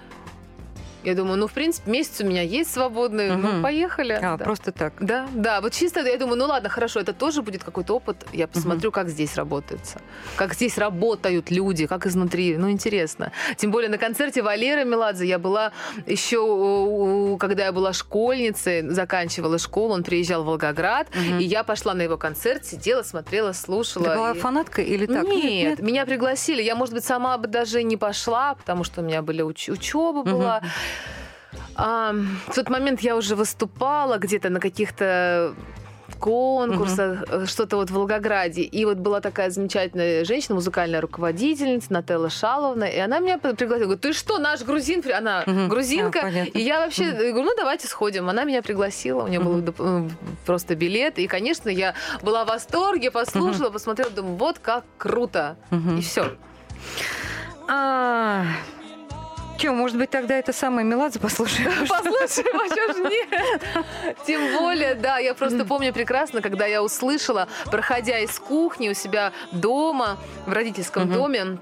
Я 1.07 1.15
думаю, 1.15 1.37
ну, 1.39 1.47
в 1.47 1.53
принципе, 1.53 1.89
месяц 1.91 2.21
у 2.21 2.27
меня 2.27 2.43
есть 2.43 2.73
свободный, 2.73 3.31
ну, 3.37 3.49
Мгм. 3.53 3.63
поехали. 3.63 4.13
А, 4.21 4.37
да. 4.37 4.45
просто 4.45 4.73
так. 4.73 4.93
Да, 5.01 5.27
да, 5.35 5.61
вот 5.61 5.73
чисто 5.73 6.01
я 6.01 6.17
думаю, 6.19 6.37
ну 6.37 6.47
ладно, 6.47 6.69
хорошо, 6.69 6.99
это 7.01 7.13
тоже 7.13 7.43
будет 7.43 7.63
какой-то 7.63 7.95
опыт. 7.95 8.17
Я 8.33 8.49
посмотрю, 8.49 8.91
как 8.91 9.09
здесь 9.09 9.37
работается, 9.37 10.01
как 10.37 10.55
здесь 10.55 10.77
работают 10.79 11.51
люди, 11.53 11.87
как 11.87 12.07
изнутри. 12.07 12.57
Ну, 12.57 12.71
интересно. 12.71 13.31
Тем 13.57 13.71
более 13.71 13.89
на 13.89 13.99
концерте 13.99 14.43
Валеры 14.43 14.85
Меладзе 14.85 15.27
я 15.27 15.39
была 15.39 15.71
еще, 16.07 17.37
когда 17.39 17.67
я 17.67 17.73
была 17.73 17.93
школьницей, 17.93 18.89
заканчивала 18.91 19.59
школу, 19.59 19.95
он 19.95 20.03
приезжал 20.03 20.43
в 20.43 20.47
Волгоград, 20.47 21.09
Мгм. 21.15 21.39
и 21.39 21.45
я 21.45 21.63
пошла 21.65 21.95
на 21.95 22.03
его 22.03 22.17
концерт, 22.17 22.65
сидела, 22.65 23.03
смотрела, 23.03 23.53
слушала. 23.53 24.07
Ты 24.09 24.15
была 24.17 24.33
и- 24.33 24.39
фанаткой 24.39 24.85
или 24.85 25.07
так? 25.07 25.25
нет, 25.25 25.79
меня 25.81 26.05
пригласили. 26.07 26.63
Я, 26.63 26.75
может 26.75 26.95
быть, 26.95 27.05
сама 27.05 27.39
бы 27.39 27.47
даже 27.49 27.83
не 27.83 27.97
пошла, 27.97 28.55
потому 28.55 28.85
что 28.85 29.01
у 29.03 29.05
меня 29.05 29.23
были 29.23 29.45
уч- 29.45 29.71
учеба 29.73 30.23
была. 30.23 30.63
А, 31.79 32.15
в 32.49 32.55
тот 32.55 32.71
момент 32.71 33.01
я 33.01 33.17
уже 33.17 33.37
выступала 33.37 34.17
где-то 34.19 34.49
на 34.51 34.61
каких-то 34.61 35.55
конкурсах, 36.21 37.25
э, 37.29 37.45
что-то 37.47 37.77
вот 37.77 37.91
в 37.91 37.95
Волгограде. 37.95 38.63
И 38.63 38.85
вот 38.87 38.97
была 38.97 39.21
такая 39.21 39.51
замечательная 39.51 40.25
женщина, 40.25 40.55
музыкальная 40.55 41.01
руководительница 41.03 41.93
Нателла 41.93 42.31
Шаловна, 42.31 42.85
и 42.85 42.99
она 42.99 43.19
меня 43.19 43.37
пригласила. 43.39 43.85
Говорит, 43.85 44.01
ты 44.01 44.13
что, 44.15 44.39
наш 44.39 44.63
грузин? 44.63 45.03
при-» 45.03 45.13
Она 45.13 45.43
Мгм. 45.47 45.69
грузинка. 45.69 46.21
А, 46.21 46.23
понятно. 46.23 46.51
и 46.59 46.63
я 46.63 46.81
вообще 46.81 47.05
э, 47.05 47.33
говорю, 47.33 47.43
ну 47.51 47.55
давайте 47.57 47.87
сходим. 47.89 48.29
Она 48.31 48.45
меня 48.45 48.63
пригласила, 48.63 49.25
у 49.25 49.29
нее 49.29 49.41
был 49.41 49.55
Мгм. 49.59 49.65
доп- 49.65 50.07
э, 50.07 50.11
просто 50.47 50.75
билет. 50.77 51.19
И, 51.19 51.27
конечно, 51.27 51.69
я 51.69 51.93
была 52.23 52.45
в 52.45 52.49
восторге, 52.49 53.11
послушала, 53.11 53.69
посмотрела, 53.71 54.11
думаю, 54.11 54.37
вот 54.37 54.59
как 54.61 54.85
круто. 54.97 55.57
Мгм. 55.71 55.99
И 55.99 56.01
все. 56.01 56.35
А, 57.69 58.45
Че, 59.59 59.73
может 59.73 59.97
быть, 59.97 60.11
тогда 60.11 60.37
это 60.37 60.53
самое 60.53 60.87
Меладзе 60.87 61.19
послушаем? 61.19 61.71
Послушаем, 61.89 62.61
а 62.61 62.69
чё 62.69 62.93
ж 62.93 63.11
нет? 63.11 64.17
Тем 64.27 64.59
более, 64.59 64.95
да, 64.95 65.19
я 65.19 65.35
просто 65.35 65.65
помню 65.65 65.93
прекрасно, 65.93 66.43
когда 66.43 66.67
я 66.67 66.83
услышала, 66.83 67.49
проходя 67.71 68.19
из 68.19 68.39
кухни 68.39 68.89
у 68.91 68.95
себя 68.95 69.33
дома, 69.53 70.19
в 70.47 70.53
родительском 70.53 71.11
доме, 71.11 71.59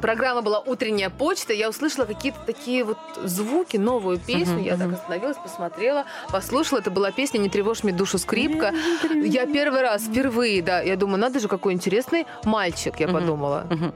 Программа 0.00 0.42
была 0.42 0.60
«Утренняя 0.60 1.08
почта», 1.08 1.54
я 1.54 1.70
услышала 1.70 2.04
какие-то 2.04 2.38
такие 2.44 2.84
вот 2.84 2.98
звуки, 3.22 3.78
новую 3.78 4.18
песню. 4.18 4.56
Мгм, 4.56 4.62
Я 4.64 4.76
так 4.76 4.88
мгм. 4.88 4.94
остановилась, 4.96 5.36
посмотрела, 5.38 6.04
послушала. 6.30 6.80
Это 6.80 6.90
была 6.90 7.10
песня 7.10 7.38
«Не 7.38 7.48
тревожь 7.48 7.84
мне 7.84 7.92
душу 7.94 8.18
скрипка». 8.18 8.74
Я 9.14 9.46
первый 9.46 9.80
раз, 9.80 10.02
впервые, 10.02 10.60
да, 10.62 10.82
я 10.82 10.96
думаю, 10.96 11.18
надо 11.18 11.40
же, 11.40 11.48
какой 11.48 11.72
интересный 11.72 12.26
мальчик, 12.44 13.00
я 13.00 13.06
Мгм. 13.06 13.14
подумала. 13.14 13.66
Мгм. 13.70 13.94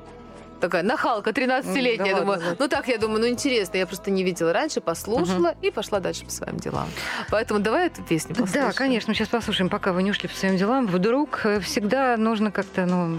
Такая 0.60 0.82
нахалка, 0.82 1.30
13-летняя. 1.30 1.92
М, 1.92 1.98
да 1.98 2.04
я 2.06 2.14
думаю, 2.16 2.28
ладно, 2.30 2.46
ладно. 2.48 2.56
ну 2.58 2.68
так, 2.68 2.88
я 2.88 2.98
думаю, 2.98 3.20
ну 3.20 3.28
интересно. 3.28 3.76
Я 3.76 3.86
просто 3.86 4.10
не 4.10 4.24
видела 4.24 4.52
раньше, 4.52 4.80
послушала 4.80 5.54
и 5.62 5.70
пошла 5.70 6.00
дальше 6.00 6.24
по 6.24 6.30
своим 6.30 6.56
делам. 6.58 6.88
Поэтому 7.30 7.60
давай 7.60 7.86
эту 7.86 8.02
песню 8.02 8.34
послушаем. 8.34 8.66
Да, 8.66 8.72
конечно, 8.72 9.10
мы 9.10 9.14
сейчас 9.14 9.28
послушаем, 9.28 9.70
пока 9.70 9.92
вы 9.92 10.02
не 10.02 10.10
ушли 10.10 10.28
по 10.28 10.34
своим 10.34 10.56
делам. 10.56 10.86
Вдруг 10.86 11.40
э, 11.44 11.60
всегда 11.60 12.16
нужно 12.16 12.50
как-то, 12.50 12.86
ну, 12.86 13.18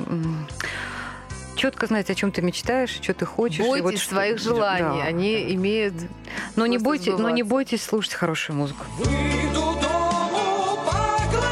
четко 1.56 1.88
знать, 1.88 2.10
о 2.10 2.16
чем 2.16 2.32
ты 2.32 2.42
мечтаешь, 2.42 2.90
что 3.02 3.14
ты 3.14 3.26
хочешь. 3.26 3.66
Бойтесь 3.66 3.84
вот 3.84 3.98
что- 3.98 4.10
своих 4.16 4.40
желаний, 4.40 5.02
Да. 5.02 5.08
они 5.08 5.54
имеют... 5.56 5.94
Но 6.56 6.66
не, 6.66 6.78
бойтесь, 6.78 7.14
но 7.18 7.30
не 7.30 7.44
бойтесь 7.44 7.84
слушать 7.84 8.14
хорошую 8.14 8.56
музыку. 8.58 8.86
Выйду 8.98 9.78
дому, 9.82 10.78
поклонюсь, 10.86 11.44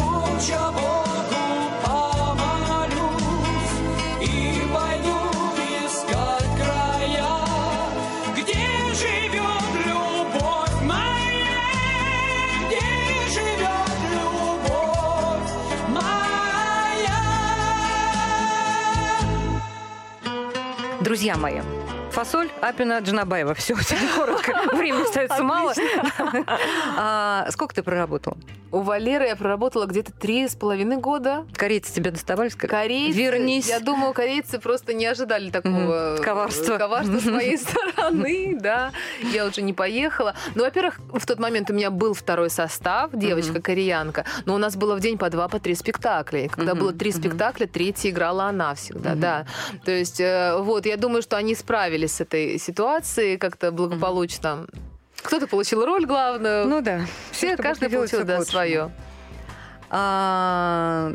молча 0.00 0.72
Друзья 21.16 21.38
мои, 21.38 21.62
фасоль 22.10 22.50
Апина 22.60 22.98
Джанабаева. 22.98 23.54
Все, 23.54 23.72
очень 23.72 23.96
коротко. 24.14 24.52
Времени 24.74 25.02
остается 25.02 25.42
мало. 25.42 25.72
А, 26.98 27.46
Сколько 27.50 27.74
ты 27.76 27.82
проработал? 27.82 28.36
У 28.72 28.80
Валеры 28.80 29.26
я 29.26 29.36
проработала 29.36 29.86
где-то 29.86 30.12
три 30.12 30.46
с 30.48 30.54
половиной 30.56 30.96
года. 30.96 31.46
Корейцы 31.54 31.94
тебя 31.94 32.10
доставали? 32.10 32.48
сказали, 32.48 32.70
Корейцы, 32.82 33.16
Вернись. 33.18 33.68
я 33.68 33.80
думаю, 33.80 34.12
корейцы 34.12 34.58
просто 34.58 34.92
не 34.92 35.06
ожидали 35.06 35.50
такого 35.50 36.14
Мгм. 36.16 36.22
Коварства. 36.24 36.74
э, 36.74 36.78
коварства 36.78 37.18
с 37.18 37.24
моей 37.26 37.56
стороны, 37.58 38.58
да. 38.60 38.92
Я 39.32 39.46
уже 39.46 39.62
не 39.62 39.72
поехала. 39.72 40.34
Ну, 40.54 40.64
во-первых, 40.64 40.98
в 41.12 41.24
тот 41.26 41.38
момент 41.38 41.70
у 41.70 41.74
меня 41.74 41.90
был 41.90 42.12
второй 42.12 42.50
состав, 42.50 43.10
девочка-кореянка, 43.12 44.24
но 44.46 44.54
у 44.54 44.58
нас 44.58 44.76
было 44.76 44.96
в 44.96 45.00
день 45.00 45.16
по 45.16 45.30
два, 45.30 45.48
по 45.48 45.58
три 45.60 45.74
спектакля. 45.74 46.48
Когда 46.48 46.74
было 46.74 46.92
три 46.92 47.12
спектакля, 47.12 47.66
третий 47.66 48.10
играла 48.10 48.46
она 48.46 48.74
всегда, 48.74 49.14
да. 49.14 49.46
То 49.84 49.92
есть, 49.92 50.20
э, 50.20 50.56
вот, 50.60 50.86
я 50.86 50.96
думаю, 50.96 51.22
что 51.22 51.36
они 51.36 51.54
справились 51.54 52.12
с 52.14 52.20
этой 52.20 52.58
ситуацией 52.58 53.36
как-то 53.36 53.70
благополучно. 53.70 54.66
Кто-то 55.26 55.48
получил 55.48 55.84
роль 55.84 56.06
главную. 56.06 56.66
Ну 56.66 56.80
да. 56.80 57.00
все, 57.32 57.48
чтобы 57.48 57.62
каждый 57.62 57.90
получил, 57.90 58.24
да, 58.24 58.44
свое. 58.44 58.90
А, 59.90 61.12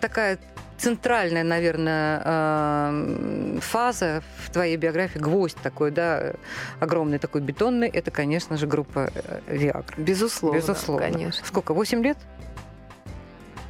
такая 0.00 0.38
центральная, 0.76 1.44
наверное, 1.44 2.22
а, 2.24 3.58
фаза 3.60 4.22
в 4.44 4.50
твоей 4.50 4.76
биографии, 4.76 5.18
гвоздь 5.18 5.56
такой, 5.62 5.92
да, 5.92 6.34
огромный 6.80 7.18
такой 7.18 7.40
бетонный, 7.40 7.88
это, 7.88 8.10
конечно 8.10 8.56
же, 8.56 8.66
группа 8.66 9.10
э, 9.14 9.40
Виагра. 9.46 9.94
Безусловно. 9.96 10.58
Безусловно. 10.58 11.06
Конечно. 11.06 11.46
Сколько? 11.46 11.72
Восемь 11.72 12.02
лет? 12.02 12.18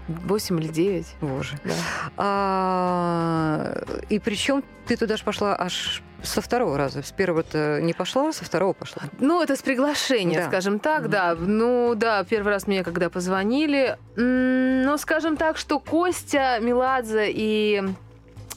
Восемь 0.08 0.60
или 0.60 0.68
девять. 0.68 1.14
Боже. 1.20 1.56
Да. 1.64 1.72
А, 2.16 3.82
и 4.08 4.18
причем 4.18 4.62
ты 4.86 4.96
туда 4.96 5.16
же 5.16 5.24
пошла 5.24 5.56
аж 5.58 6.02
со 6.22 6.40
второго 6.40 6.76
раза. 6.78 7.02
С 7.02 7.12
первого-то 7.12 7.80
не 7.82 7.92
пошла, 7.92 8.32
со 8.32 8.44
второго 8.44 8.72
пошла. 8.72 9.02
Ну, 9.20 9.42
это 9.42 9.56
с 9.56 9.62
приглашения, 9.62 10.40
Да. 10.40 10.48
скажем 10.48 10.78
так, 10.78 11.08
да. 11.10 11.34
Ну, 11.38 11.94
да, 11.94 12.24
первый 12.24 12.48
раз 12.48 12.66
мне 12.66 12.82
когда 12.82 13.10
позвонили. 13.10 13.98
Ну, 14.16 14.96
скажем 14.98 15.36
так, 15.36 15.56
что 15.58 15.78
Костя 15.80 16.58
Меладзе 16.60 17.30
и 17.30 17.82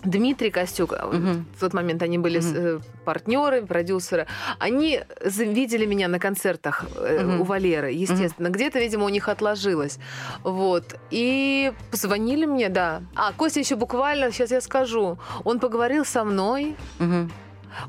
Дмитрий 0.03 0.51
Костюк, 0.51 0.91
Мгм. 0.91 1.45
в 1.55 1.59
тот 1.59 1.73
момент 1.73 2.01
они 2.03 2.17
были 2.17 2.39
э, 2.43 2.79
партнеры, 3.05 3.65
продюсеры, 3.65 4.25
они 4.59 5.01
видели 5.23 5.85
меня 5.85 6.07
на 6.07 6.19
концертах 6.19 6.85
Мгм. 6.95 7.41
у 7.41 7.43
Валеры, 7.43 7.91
естественно. 7.91 8.49
Где-то, 8.49 8.79
видимо, 8.79 9.05
у 9.05 9.09
них 9.09 9.27
отложилось. 9.29 9.99
Вот. 10.43 10.95
И 11.11 11.71
позвонили 11.91 12.45
мне, 12.45 12.69
да. 12.69 13.01
А, 13.15 13.31
Костя 13.33 13.59
еще 13.59 13.75
буквально, 13.75 14.31
сейчас 14.31 14.51
я 14.51 14.61
скажу, 14.61 15.17
он 15.43 15.59
поговорил 15.59 16.05
со 16.05 16.23
мной, 16.23 16.75
Мгм. 16.99 17.31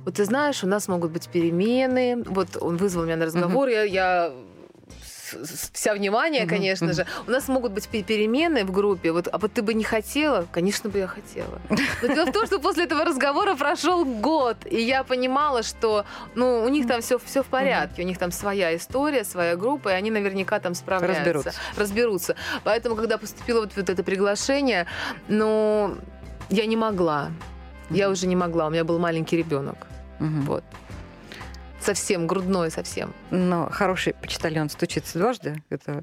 вот 0.05 0.15
ты 0.15 0.25
знаешь, 0.25 0.65
у 0.65 0.67
нас 0.67 0.89
могут 0.89 1.11
быть 1.13 1.29
перемены. 1.29 2.23
Вот 2.27 2.57
он 2.61 2.77
вызвал 2.77 3.05
меня 3.05 3.17
на 3.17 3.27
разговор, 3.27 3.69
я, 3.69 3.83
я 3.85 4.31
с- 4.31 4.33
вся 5.73 5.95
внимание, 5.95 6.47
конечно 6.47 6.93
же. 6.93 7.07
У 7.27 7.31
нас 7.31 7.49
могут 7.49 7.73
быть 7.73 7.89
пе- 7.89 8.03
перемены 8.03 8.65
в 8.65 8.71
группе. 8.73 9.13
Вот, 9.13 9.29
а 9.31 9.39
вот 9.39 9.53
ты 9.53 9.63
бы 9.63 9.75
не 9.75 9.85
хотела? 9.85 10.47
Конечно 10.53 10.91
бы 10.91 10.99
я 10.99 11.07
хотела. 11.07 11.61
Но 12.03 12.15
дело 12.15 12.27
в 12.27 12.33
том, 12.33 12.47
что 12.47 12.59
после 12.59 12.85
этого 12.85 13.05
разговора 13.05 13.55
прошел 13.55 14.05
год, 14.05 14.57
и 14.71 14.81
я 14.81 15.05
понимала, 15.05 15.63
что 15.63 16.05
ну, 16.35 16.63
у 16.65 16.69
них 16.69 16.87
там 16.87 17.01
все, 17.01 17.19
все 17.19 17.43
в 17.43 17.47
порядке, 17.47 18.03
у 18.03 18.05
них 18.07 18.19
там 18.19 18.33
своя 18.33 18.77
история, 18.77 19.25
своя 19.25 19.57
группа, 19.57 19.91
и 19.91 19.93
они 19.93 20.11
наверняка 20.11 20.59
там 20.61 20.75
справляются. 20.75 21.25
Разберутся. 21.25 21.53
Разберутся. 21.77 22.37
Поэтому, 22.65 22.97
когда 22.97 23.19
поступило 23.19 23.61
вот, 23.61 23.73
вот 23.77 23.91
это 23.91 24.03
приглашение, 24.03 24.87
ну, 25.29 25.97
я 26.51 26.67
не 26.67 26.77
могла. 26.77 27.31
Я 27.91 28.11
уже 28.11 28.27
не 28.27 28.37
могла, 28.37 28.67
у 28.67 28.71
меня 28.71 28.85
был 28.85 28.99
маленький 28.99 29.37
ребенок. 29.37 29.87
Мгм. 30.19 30.43
Вот. 30.43 30.65
Совсем, 31.81 32.27
грудной 32.27 32.71
совсем. 32.71 33.13
Но 33.31 33.69
хороший 33.71 34.15
почтальон 34.15 34.69
стучится 34.69 35.19
дважды, 35.19 35.63
это, 35.71 36.01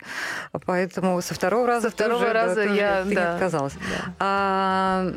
поэтому 0.65 1.21
со 1.21 1.33
второго 1.33 1.67
раза, 1.67 1.89
Со 1.89 1.95
второго 1.95 2.17
уже, 2.17 2.27
да, 2.27 2.33
раза 2.33 2.61
уже- 2.61 2.75
я, 2.75 3.03
ты 3.03 3.09
не 3.09 3.15
да. 3.15 3.33
отказалась. 3.33 3.73
Да. 3.73 4.13
А 4.19 5.11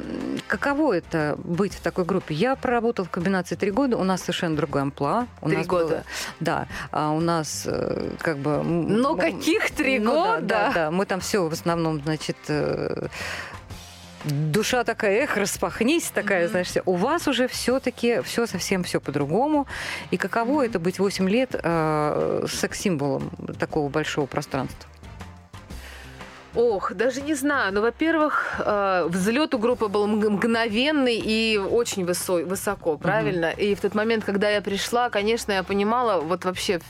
каково 0.49 0.94
это 0.94 1.37
быть 1.44 1.75
в 1.75 1.81
такой 1.81 2.05
группе? 2.05 2.35
Я 2.35 2.57
проработала 2.57 3.07
в 3.07 3.11
комбинации 3.11 3.55
три 3.55 3.71
года, 3.71 3.97
у 3.97 4.05
нас 4.05 4.21
совершенно 4.23 4.57
другой 4.57 4.83
амплуа. 4.83 5.27
У 5.40 5.49
Три 5.49 5.59
нас 5.59 5.66
года. 5.66 5.87
было- 5.88 6.05
да, 6.40 6.68
а 6.90 7.11
у 7.12 7.21
нас 7.21 7.62
э, 7.66 8.11
как 8.21 8.38
бы... 8.38 8.62
Но 8.64 9.14
каких 9.16 9.71
три 9.71 9.99
ну 10.01 10.12
да, 10.12 10.35
года? 10.37 10.47
Да, 10.47 10.73
да, 10.75 10.90
мы 10.90 11.07
там 11.07 11.21
все 11.21 11.47
в 11.49 11.53
основном, 11.53 12.03
значит, 12.03 12.37
э, 12.49 13.07
душа 14.24 14.85
такая, 14.85 15.22
эх, 15.22 15.37
распахнись, 15.37 16.11
такая, 16.11 16.42
Мгм. 16.44 16.50
знаешь, 16.50 16.68
у 16.87 16.94
вас 16.94 17.28
уже 17.28 17.46
все-таки 17.48 18.20
все 18.22 18.46
совсем 18.46 18.83
все 18.85 19.00
по-другому. 19.00 19.66
И 20.11 20.16
каково 20.16 20.66
это 20.66 20.78
быть 20.78 20.98
8 20.98 21.28
лет 21.28 21.50
э, 21.54 22.46
секс-символом 22.48 23.31
такого 23.59 23.88
большого 23.88 24.26
пространства? 24.26 24.88
Ох, 26.54 26.92
даже 26.94 27.20
не 27.20 27.35
знаю. 27.35 27.72
Ну, 27.72 27.83
во-первых, 27.83 28.57
э, 28.59 29.07
взлет 29.09 29.54
у 29.54 29.59
группы 29.59 29.87
был 29.88 30.07
мг- 30.07 30.31
мгновенный 30.31 31.20
и 31.22 31.57
очень 31.59 32.04
высо- 32.04 32.44
высоко, 32.44 32.96
правильно? 32.96 33.50
И 33.50 33.74
в 33.74 33.81
тот 33.81 33.94
момент, 33.94 34.24
когда 34.24 34.48
я 34.50 34.61
пришла, 34.62 35.11
конечно, 35.11 35.52
я 35.52 35.62
понимала 35.62 36.20
вот 36.20 36.44
вообще, 36.46 36.81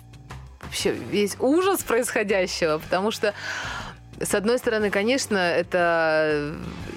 вообще 0.62 0.92
весь 0.92 1.36
ужас 1.40 1.82
происходящего, 1.82 2.78
потому 2.78 3.10
что 3.10 3.34
с 4.20 4.34
одной 4.34 4.58
стороны, 4.58 4.90
конечно, 4.90 5.36
это 5.36 6.54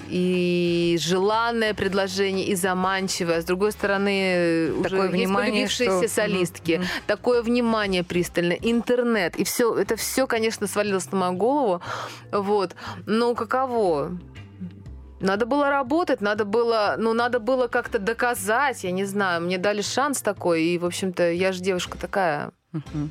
и 0.09 0.97
желанное 0.99 1.73
предложение, 1.73 2.45
и 2.47 2.55
заманчивое. 2.55 3.37
а 3.37 3.41
С 3.41 3.45
другой 3.45 3.71
стороны, 3.71 4.71
уже 4.73 4.83
Такое 4.89 5.01
есть 5.03 5.13
внимание, 5.13 5.51
полюбившиеся 5.67 5.97
что- 5.99 6.07
солистки. 6.09 6.77
Мгм. 6.77 6.85
Такое 7.07 7.41
внимание 7.43 8.03
пристальное, 8.03 8.57
интернет. 8.61 9.35
И 9.37 9.43
все, 9.43 9.73
это 9.75 9.95
все, 9.95 10.27
конечно, 10.27 10.67
свалилось 10.67 11.11
на 11.11 11.17
мою 11.17 11.33
голову. 11.33 11.81
Вот. 12.31 12.75
Но 13.05 13.33
каково? 13.35 14.17
Надо 15.19 15.45
было 15.45 15.69
работать, 15.69 16.19
надо 16.19 16.45
было, 16.45 16.95
ну, 16.97 17.13
надо 17.13 17.39
было 17.39 17.67
как-то 17.67 17.99
доказать, 17.99 18.83
я 18.83 18.91
не 18.91 19.05
знаю. 19.05 19.41
Мне 19.43 19.59
дали 19.59 19.81
шанс 19.81 20.21
такой, 20.21 20.63
и, 20.63 20.77
в 20.79 20.85
общем-то, 20.85 21.31
я 21.31 21.51
же 21.51 21.61
девушка 21.61 21.97
такая. 21.97 22.51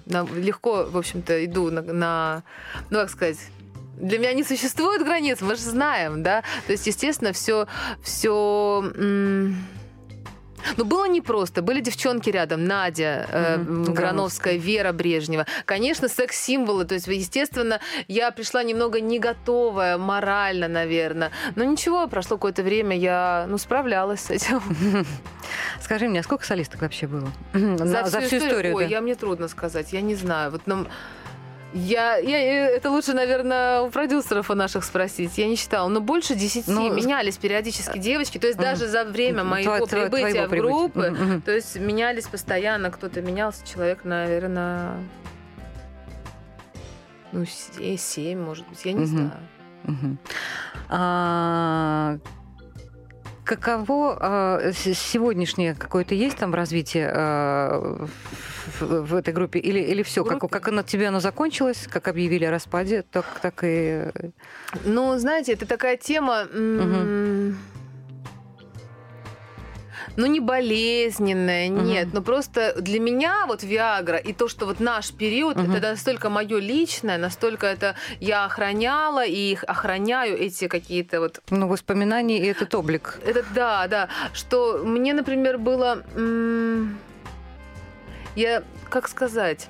На- 0.06 0.26
легко, 0.34 0.86
в 0.90 0.96
общем-то, 0.98 1.44
иду 1.44 1.70
на, 1.70 1.82
на- 1.82 2.42
ну, 2.90 2.98
как 2.98 3.10
сказать, 3.10 3.38
для 4.00 4.18
меня 4.18 4.32
не 4.34 4.44
существует 4.44 5.02
границ, 5.04 5.40
мы 5.40 5.54
же 5.56 5.62
знаем, 5.62 6.22
да. 6.22 6.42
То 6.66 6.72
есть, 6.72 6.86
естественно, 6.86 7.32
все, 7.32 7.66
все. 8.02 8.82
Ну, 10.76 10.84
было 10.84 11.06
непросто. 11.08 11.62
Были 11.62 11.80
девчонки 11.80 12.28
рядом. 12.28 12.66
Надя 12.66 13.26
э, 13.32 13.54
м, 13.54 13.84
Грановская, 13.84 14.56
Вера 14.56 14.92
Брежнева. 14.92 15.46
Конечно, 15.64 16.06
секс-символы. 16.08 16.84
То 16.84 16.94
есть, 16.94 17.06
естественно, 17.06 17.80
я 18.08 18.30
пришла 18.30 18.62
немного 18.62 19.00
не 19.00 19.18
готовая 19.18 19.96
морально, 19.96 20.68
наверное. 20.68 21.30
Но 21.56 21.64
ничего, 21.64 22.06
прошло 22.08 22.36
какое-то 22.36 22.62
время, 22.62 22.94
я, 22.96 23.46
ну, 23.48 23.56
справлялась 23.56 24.20
с 24.20 24.30
этим. 24.30 24.62
Скажи 25.80 26.08
мне, 26.08 26.20
а 26.20 26.22
сколько 26.22 26.44
солисток 26.44 26.82
вообще 26.82 27.06
было? 27.06 27.28
На- 27.54 28.06
За, 28.06 28.20
всю, 28.20 28.36
историю. 28.36 28.74
Ой, 28.76 28.84
да. 28.84 28.90
я 28.90 29.00
мне 29.00 29.14
трудно 29.14 29.48
сказать, 29.48 29.92
я 29.94 30.02
не 30.02 30.14
знаю. 30.14 30.50
Вот 30.50 30.66
нам 30.66 30.88
я, 31.72 32.16
я, 32.16 32.38
э, 32.38 32.76
это 32.76 32.90
лучше, 32.90 33.12
наверное, 33.14 33.82
у 33.82 33.90
продюсеров 33.90 34.50
у 34.50 34.54
наших 34.54 34.84
спросить. 34.84 35.38
Я 35.38 35.46
не 35.46 35.56
считала. 35.56 35.88
Но 35.88 36.00
больше 36.00 36.34
десяти 36.34 36.70
Ну, 36.70 36.92
менялись 36.92 37.36
периодически 37.36 37.98
девочки. 37.98 38.38
То 38.38 38.46
есть 38.48 38.58
даже 38.58 38.88
за 38.88 39.04
время 39.04 39.44
моего 39.44 39.76
Тво- 39.76 39.88
прибытия 39.88 40.46
в 40.48 40.50
группы, 40.50 41.10
мгм. 41.10 41.42
то 41.42 41.52
есть 41.52 41.76
менялись 41.76 42.26
постоянно. 42.26 42.90
Кто-то 42.90 43.22
менялся, 43.22 43.66
человек, 43.66 44.04
наверное, 44.04 44.94
ну, 47.32 47.44
се- 47.46 47.96
семь, 47.96 48.40
может 48.40 48.68
быть, 48.68 48.84
я 48.84 48.92
не 48.92 49.04
знаю. 49.06 49.32
А, 50.88 52.18
Каково 53.50 54.16
а, 54.20 54.72
сегодняшнее 54.72 55.74
какое-то 55.74 56.14
есть 56.14 56.36
там 56.36 56.54
развитие 56.54 57.10
а, 57.12 58.06
в, 58.78 59.02
в 59.02 59.14
этой 59.16 59.34
группе? 59.34 59.58
Или, 59.58 59.80
или 59.80 60.04
все, 60.04 60.24
как, 60.24 60.38
как 60.48 60.68
оно 60.68 60.84
тебе 60.84 61.08
оно 61.08 61.18
закончилось, 61.18 61.88
как 61.90 62.06
объявили 62.06 62.44
о 62.44 62.52
распаде, 62.52 63.02
так, 63.10 63.24
так 63.42 63.64
и... 63.64 64.04
Ну, 64.84 65.18
знаете, 65.18 65.54
это 65.54 65.66
такая 65.66 65.96
тема... 65.96 66.46
м, 66.52 67.58
Ну, 70.20 70.26
не 70.26 70.40
болезненная, 70.40 71.70
Мгм. 71.70 71.84
нет. 71.88 72.08
Но 72.12 72.20
просто 72.22 72.74
для 72.80 73.00
меня 73.00 73.46
вот 73.46 73.62
Виагра 73.62 74.18
и 74.18 74.32
то, 74.34 74.48
что 74.48 74.66
вот 74.66 74.78
наш 74.80 75.12
период, 75.12 75.56
Мгм. 75.56 75.74
это 75.74 75.90
настолько 75.90 76.28
мое 76.28 76.58
личное, 76.60 77.16
настолько 77.18 77.66
это 77.66 77.94
я 78.20 78.44
охраняла 78.44 79.24
и 79.24 79.52
их 79.52 79.64
охраняю 79.64 80.36
эти 80.38 80.68
какие-то 80.68 81.20
вот 81.20 81.40
Ну, 81.50 81.68
воспоминания 81.68 82.38
и 82.38 82.46
этот 82.46 82.74
облик. 82.74 83.18
это 83.24 83.42
да, 83.54 83.86
да. 83.88 84.08
Что 84.34 84.82
мне, 84.84 85.14
например, 85.14 85.56
было... 85.58 86.02
м, 86.16 86.98
Я, 88.36 88.62
как 88.90 89.08
сказать... 89.08 89.68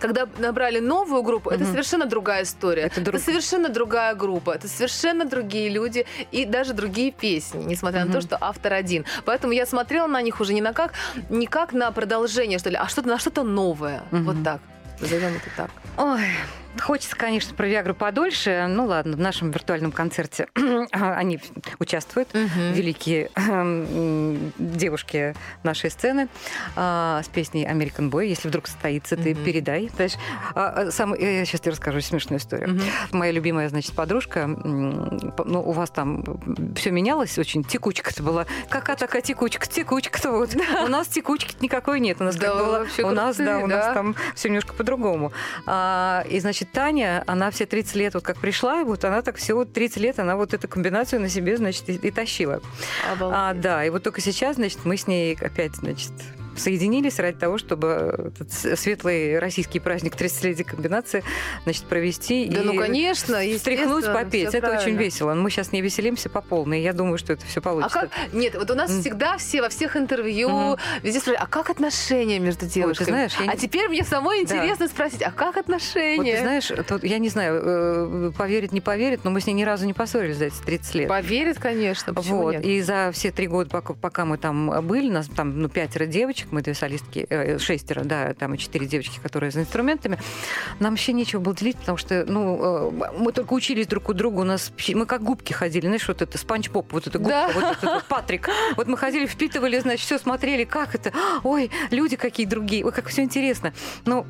Когда 0.00 0.26
набрали 0.38 0.80
новую 0.80 1.22
группу, 1.22 1.50
это 1.50 1.64
совершенно 1.64 2.06
другая 2.06 2.42
история. 2.42 2.82
Это 2.82 3.00
Это, 3.00 3.10
друг- 3.10 3.22
совершенно 3.22 3.68
другая 3.68 4.14
группа, 4.14 4.50
это 4.52 4.66
совершенно 4.68 5.24
другие 5.24 5.68
люди 5.68 6.06
и 6.32 6.44
даже 6.44 6.72
другие 6.74 7.12
песни, 7.12 7.62
несмотря 7.64 8.04
на 8.04 8.12
то, 8.12 8.20
что 8.20 8.38
автор 8.40 8.72
один. 8.72 9.04
Поэтому 9.24 9.52
я 9.52 9.66
смотрела 9.66 10.06
на 10.08 10.22
них 10.22 10.40
уже 10.40 10.54
не 10.54 10.62
на 10.62 10.72
как, 10.72 10.94
не 11.28 11.46
как 11.46 11.72
на 11.72 11.90
продолжение, 11.92 12.58
что 12.58 12.70
ли, 12.70 12.76
а 12.76 12.88
что-то 12.88 13.08
на 13.08 13.18
что-то 13.18 13.42
новое. 13.42 14.02
Вот 14.10 14.42
так. 14.44 14.60
Назовем 15.00 15.28
это 15.36 15.48
так. 15.56 15.70
Ой, 15.96 16.20
хочется, 16.78 17.16
конечно, 17.16 17.54
про 17.54 17.66
Виагру 17.66 17.94
подольше. 17.94 18.66
Ну 18.68 18.86
ладно, 18.86 19.16
в 19.16 19.20
нашем 19.20 19.50
виртуальном 19.50 19.92
концерте 19.92 20.46
они 20.92 21.40
участвуют. 21.78 22.28
великие 22.32 23.30
м, 23.36 24.52
девушки 24.58 25.34
нашей 25.62 25.90
сцены 25.90 26.28
а, 26.76 27.22
с 27.24 27.28
песней 27.28 27.66
American 27.66 28.10
Boy. 28.10 28.26
Если 28.26 28.48
вдруг 28.48 28.66
состоится, 28.66 29.16
ты 29.16 29.34
Мгм. 29.34 29.44
передай. 29.44 29.90
Знаешь, 29.94 30.14
а, 30.54 30.68
а, 30.86 30.90
сам, 30.90 31.14
я 31.14 31.44
сейчас 31.44 31.60
тебе 31.60 31.72
расскажу 31.72 32.00
смешную 32.00 32.38
историю. 32.38 32.70
Мгм. 32.70 32.82
Моя 33.12 33.32
любимая, 33.32 33.68
значит, 33.68 33.94
подружка, 33.94 34.46
ну, 34.46 35.62
у 35.64 35.72
вас 35.72 35.90
там 35.90 36.24
все 36.76 36.90
менялось 36.90 37.38
очень, 37.38 37.64
текучка-то 37.64 38.22
была. 38.22 38.46
Какая 38.68 38.96
такая 38.96 39.22
текучка? 39.22 39.66
Текучка-то 39.66 40.30
вот. 40.32 40.50
У 40.84 40.88
нас 40.88 41.08
текучки 41.08 41.56
никакой 41.60 42.00
нет. 42.00 42.20
У 42.20 42.24
нас 42.24 42.36
Да 42.36 42.46
как 42.48 42.56
было, 42.56 42.86
у 43.08 43.10
нас, 43.10 43.36
да, 43.36 43.58
у 43.58 43.66
нас 43.66 43.92
там 43.94 44.14
все 44.34 44.48
немножко 44.48 44.74
по-другому. 44.74 45.32
И, 45.68 46.38
значит, 46.40 46.59
Таня, 46.64 47.22
она 47.26 47.50
все 47.50 47.66
30 47.66 47.94
лет, 47.96 48.14
вот 48.14 48.22
как 48.22 48.38
пришла, 48.38 48.80
и 48.80 48.84
вот 48.84 49.04
она 49.04 49.22
так 49.22 49.36
все 49.36 49.54
вот 49.54 49.72
30 49.72 49.96
лет, 49.98 50.18
она 50.18 50.36
вот 50.36 50.54
эту 50.54 50.68
комбинацию 50.68 51.20
на 51.20 51.28
себе, 51.28 51.56
значит, 51.56 51.88
и, 51.88 51.94
и 51.94 52.10
тащила. 52.10 52.60
Обалдеть. 53.10 53.38
А, 53.38 53.54
да, 53.54 53.84
и 53.84 53.90
вот 53.90 54.02
только 54.02 54.20
сейчас, 54.20 54.56
значит, 54.56 54.80
мы 54.84 54.96
с 54.96 55.06
ней 55.06 55.36
опять, 55.40 55.76
значит, 55.76 56.12
соединились 56.60 57.18
ради 57.18 57.38
того, 57.38 57.58
чтобы 57.58 58.32
этот 58.36 58.52
с- 58.52 58.76
светлый 58.76 59.38
российский 59.38 59.80
праздник 59.80 60.14
30-летия 60.16 60.64
комбинации 60.64 61.22
значит, 61.64 61.84
провести 61.84 62.46
Да 62.46 62.60
и 62.60 62.64
ну, 62.64 62.74
конечно, 62.76 63.36
встряхнуть, 63.56 64.04
естественно, 64.04 64.14
попеть. 64.24 64.54
Это 64.54 64.66
очень 64.68 64.76
правильно. 64.76 64.98
весело. 64.98 65.34
Мы 65.34 65.50
сейчас 65.50 65.72
не 65.72 65.80
веселимся 65.80 66.28
по 66.28 66.40
полной. 66.40 66.82
Я 66.82 66.92
думаю, 66.92 67.18
что 67.18 67.32
это 67.32 67.44
все 67.46 67.60
А 67.60 67.62
получится. 67.62 68.00
как? 68.00 68.10
Нет, 68.32 68.54
вот 68.54 68.70
у 68.70 68.74
нас 68.74 68.90
М. 68.90 69.00
всегда 69.00 69.36
все 69.38 69.62
во 69.62 69.68
всех 69.68 69.96
интервью 69.96 70.48
Мгм. 70.50 70.76
везде 71.02 71.20
спрашивают, 71.20 71.42
а 71.42 71.46
как 71.46 71.70
отношения 71.70 72.38
между 72.38 72.66
девушками? 72.66 73.08
знаешь, 73.08 73.32
я 73.44 73.50
а 73.52 73.56
теперь 73.56 73.88
мне 73.88 74.04
самой 74.04 74.44
Да. 74.44 74.56
интересно 74.56 74.88
спросить, 74.88 75.22
а 75.22 75.30
как 75.30 75.56
Вот 75.56 75.62
отношения? 75.64 76.34
ты 76.36 76.40
знаешь, 76.40 76.70
тут, 76.86 77.04
я 77.04 77.18
не 77.18 77.28
знаю, 77.28 77.60
э, 77.64 78.32
поверит, 78.36 78.72
не 78.72 78.80
поверит, 78.80 79.24
но 79.24 79.30
мы 79.30 79.40
с 79.40 79.46
ней 79.46 79.54
ни 79.54 79.62
разу 79.64 79.86
не 79.86 79.92
поссорились 79.94 80.36
за 80.36 80.46
эти 80.46 80.60
30 80.64 80.94
лет. 80.94 81.08
Поверит, 81.08 81.58
конечно. 81.58 82.12
Вот. 82.14 82.52
нет? 82.52 82.64
И 82.64 82.80
за 82.82 83.10
все 83.12 83.30
три 83.30 83.46
года, 83.46 83.70
пока, 83.70 83.94
пока 83.94 84.24
мы 84.24 84.36
там 84.38 84.86
были, 84.86 85.10
нас 85.10 85.28
там 85.28 85.60
ну, 85.60 85.68
пятеро 85.68 86.06
девочек, 86.06 86.49
мы 86.52 86.62
две 86.62 86.74
солистки, 86.74 87.26
э, 87.28 87.58
шестеро, 87.58 88.04
да, 88.04 88.34
там 88.34 88.54
и 88.54 88.58
четыре 88.58 88.86
девочки, 88.86 89.18
которые 89.22 89.50
за 89.50 89.60
инструментами, 89.60 90.18
нам 90.78 90.92
вообще 90.92 91.12
нечего 91.12 91.40
было 91.40 91.54
делить, 91.54 91.76
потому 91.76 91.98
что, 91.98 92.24
ну, 92.26 92.90
э, 92.92 93.10
мы 93.18 93.32
только 93.32 93.52
учились 93.52 93.86
друг 93.86 94.08
у 94.08 94.12
друга, 94.12 94.40
у 94.40 94.44
нас, 94.44 94.72
мы 94.94 95.06
как 95.06 95.22
губки 95.22 95.52
ходили, 95.52 95.86
знаешь, 95.86 96.06
вот 96.08 96.22
это 96.22 96.38
Спанч 96.38 96.70
Боб, 96.70 96.92
вот 96.92 97.06
это 97.06 97.18
губка, 97.18 97.30
Да. 97.30 97.50
вот 97.54 97.64
этот 97.64 97.82
вот 97.82 98.04
Патрик. 98.04 98.48
Вот 98.76 98.86
мы 98.86 98.96
ходили, 98.96 99.26
впитывали, 99.26 99.78
значит, 99.78 100.04
все 100.06 100.18
смотрели, 100.18 100.64
как 100.64 100.94
это, 100.94 101.12
ой, 101.42 101.70
люди 101.90 102.16
какие 102.16 102.46
другие, 102.46 102.84
ой, 102.84 102.92
как 102.92 103.08
все 103.08 103.22
интересно. 103.22 103.72
Ну, 104.04 104.26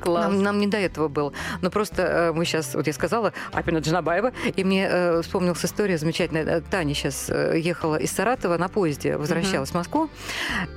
Класс. 0.00 0.24
нам, 0.24 0.42
нам 0.42 0.58
не 0.58 0.66
до 0.66 0.78
этого 0.78 1.08
было. 1.08 1.32
Но 1.62 1.70
просто 1.70 2.02
э, 2.02 2.32
мы 2.32 2.44
сейчас, 2.44 2.74
вот 2.74 2.86
я 2.86 2.92
сказала, 2.92 3.32
Апина 3.52 3.78
Джанабаева, 3.78 4.32
и 4.56 4.64
мне 4.64 4.88
э, 4.90 5.22
вспомнилась 5.22 5.64
история 5.64 5.98
замечательная. 5.98 6.44
Э, 6.44 6.60
Таня 6.60 6.94
сейчас 6.94 7.28
ехала 7.28 7.96
из 7.96 8.10
Саратова 8.12 8.58
на 8.58 8.68
поезде, 8.68 9.16
возвращалась 9.16 9.70
в 9.70 9.74
Москву, 9.74 10.08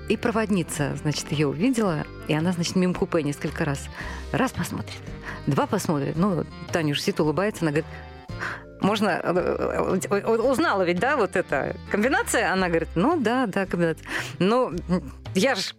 и 0.10 0.18
проводница, 0.18 0.96
значит, 1.02 1.32
ее 1.32 1.48
увидела, 1.48 2.06
и 2.28 2.34
она, 2.34 2.52
значит, 2.52 2.76
мимо 2.76 2.94
купе 2.94 3.24
несколько 3.24 3.66
раз. 3.66 3.88
Раз 4.32 4.52
посмотрит, 4.52 5.00
два 5.48 5.68
посмотрит. 5.68 6.16
Ну, 6.16 6.46
Таня 6.72 6.92
уже 6.92 7.02
сидит, 7.02 7.20
улыбается, 7.20 7.64
она 7.64 7.72
говорит, 7.72 7.86
можно... 8.82 9.22
э, 9.24 10.00
э, 10.04 10.08
э, 10.10 10.36
Узнала 10.38 10.84
ведь, 10.84 11.00
да, 11.00 11.16
вот 11.16 11.36
эта 11.36 11.76
комбинация? 11.90 12.52
Она 12.52 12.68
говорит, 12.68 12.90
ну 12.96 13.20
да, 13.20 13.46
да, 13.46 13.66
комбинация. 13.66 14.06
Ну, 14.40 14.74
я 15.36 15.56
же 15.56 15.74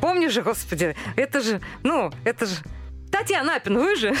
помню 0.00 0.30
же, 0.30 0.42
господи, 0.42 0.94
это 1.16 1.40
же, 1.40 1.60
ну, 1.82 2.12
это 2.24 2.46
же 2.46 2.54
Татьяна 3.10 3.56
Апин, 3.56 3.78
вы 3.78 3.96
же? 3.96 4.10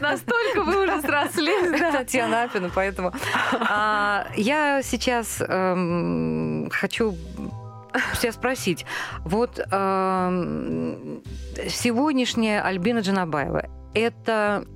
Настолько 0.00 0.62
вы 0.62 0.84
уже 0.84 1.00
срослись. 1.00 1.70
да. 1.80 1.92
Татьяна 1.92 2.44
Апина, 2.44 2.70
поэтому... 2.74 3.12
А, 3.52 4.26
Я 4.36 4.82
сейчас 4.82 5.40
эм, 5.40 6.68
хочу 6.70 7.16
себя 8.14 8.32
спросить. 8.32 8.84
Вот 9.20 9.58
эм, 9.58 11.22
сегодняшняя 11.68 12.62
Альбина 12.62 12.98
Джанабаева, 13.00 13.68
это 13.94 14.66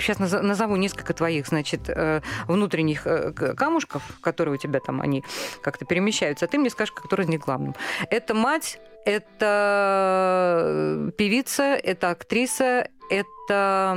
Сейчас 0.00 0.18
назову 0.18 0.74
несколько 0.74 1.14
твоих, 1.14 1.46
значит, 1.46 1.82
э, 1.86 2.22
внутренних 2.48 3.06
э, 3.06 3.30
камушков, 3.32 4.02
которые 4.20 4.56
у 4.56 4.58
тебя 4.58 4.80
там, 4.80 5.00
они 5.00 5.22
как-то 5.62 5.84
перемещаются, 5.84 6.46
а 6.46 6.48
ты 6.48 6.58
мне 6.58 6.70
скажешь, 6.70 6.90
который 6.90 7.24
из 7.24 7.28
них 7.28 7.42
главным. 7.42 7.76
Это 8.10 8.34
мать, 8.34 8.80
это 9.04 11.10
певица, 11.16 11.62
это 11.74 12.10
актриса, 12.10 12.88
это, 13.10 13.94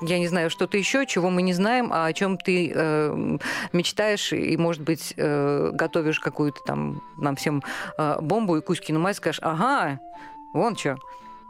я 0.00 0.18
не 0.18 0.26
знаю, 0.28 0.48
что-то 0.50 0.76
еще, 0.78 1.04
чего 1.06 1.28
мы 1.30 1.42
не 1.42 1.52
знаем, 1.52 1.90
а 1.92 2.06
о 2.06 2.12
чем 2.14 2.38
ты 2.38 2.72
э, 2.74 3.36
мечтаешь 3.72 4.32
и, 4.32 4.56
может 4.56 4.82
быть, 4.82 5.12
э, 5.16 5.70
готовишь 5.72 6.18
какую-то 6.20 6.60
там 6.64 7.02
нам 7.18 7.36
всем 7.36 7.62
э, 7.98 8.16
бомбу 8.20 8.56
и 8.56 8.60
Кузькину 8.62 9.00
мать, 9.00 9.16
скажешь, 9.16 9.40
ага, 9.42 10.00
вон 10.54 10.76
что. 10.76 10.96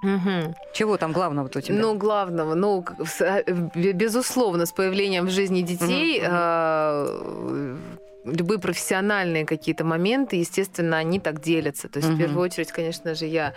Мгм. 0.03 0.55
Чего 0.75 0.97
там 0.99 1.13
главного-то 1.13 1.61
у 1.61 1.63
тебя? 1.63 1.79
Ну, 1.81 1.95
главного, 1.95 2.55
ну, 2.55 2.85
э, 3.21 3.43
бе- 3.75 3.93
безусловно, 3.93 4.67
с 4.67 4.73
появлением 4.73 5.27
в 5.27 5.31
жизни 5.31 5.63
детей 5.63 6.21
Мгм, 6.21 6.29
э, 6.31 7.77
любые 8.25 8.59
профессиональные 8.59 9.45
какие-то 9.45 9.85
моменты, 9.85 10.37
естественно, 10.37 10.97
они 10.99 11.21
так 11.21 11.41
делятся. 11.41 11.89
То 11.89 11.99
есть, 11.99 12.09
Мгм. 12.09 12.17
в 12.17 12.19
первую 12.19 12.43
очередь, 12.43 12.73
конечно 12.73 13.15
же, 13.15 13.27
я 13.27 13.55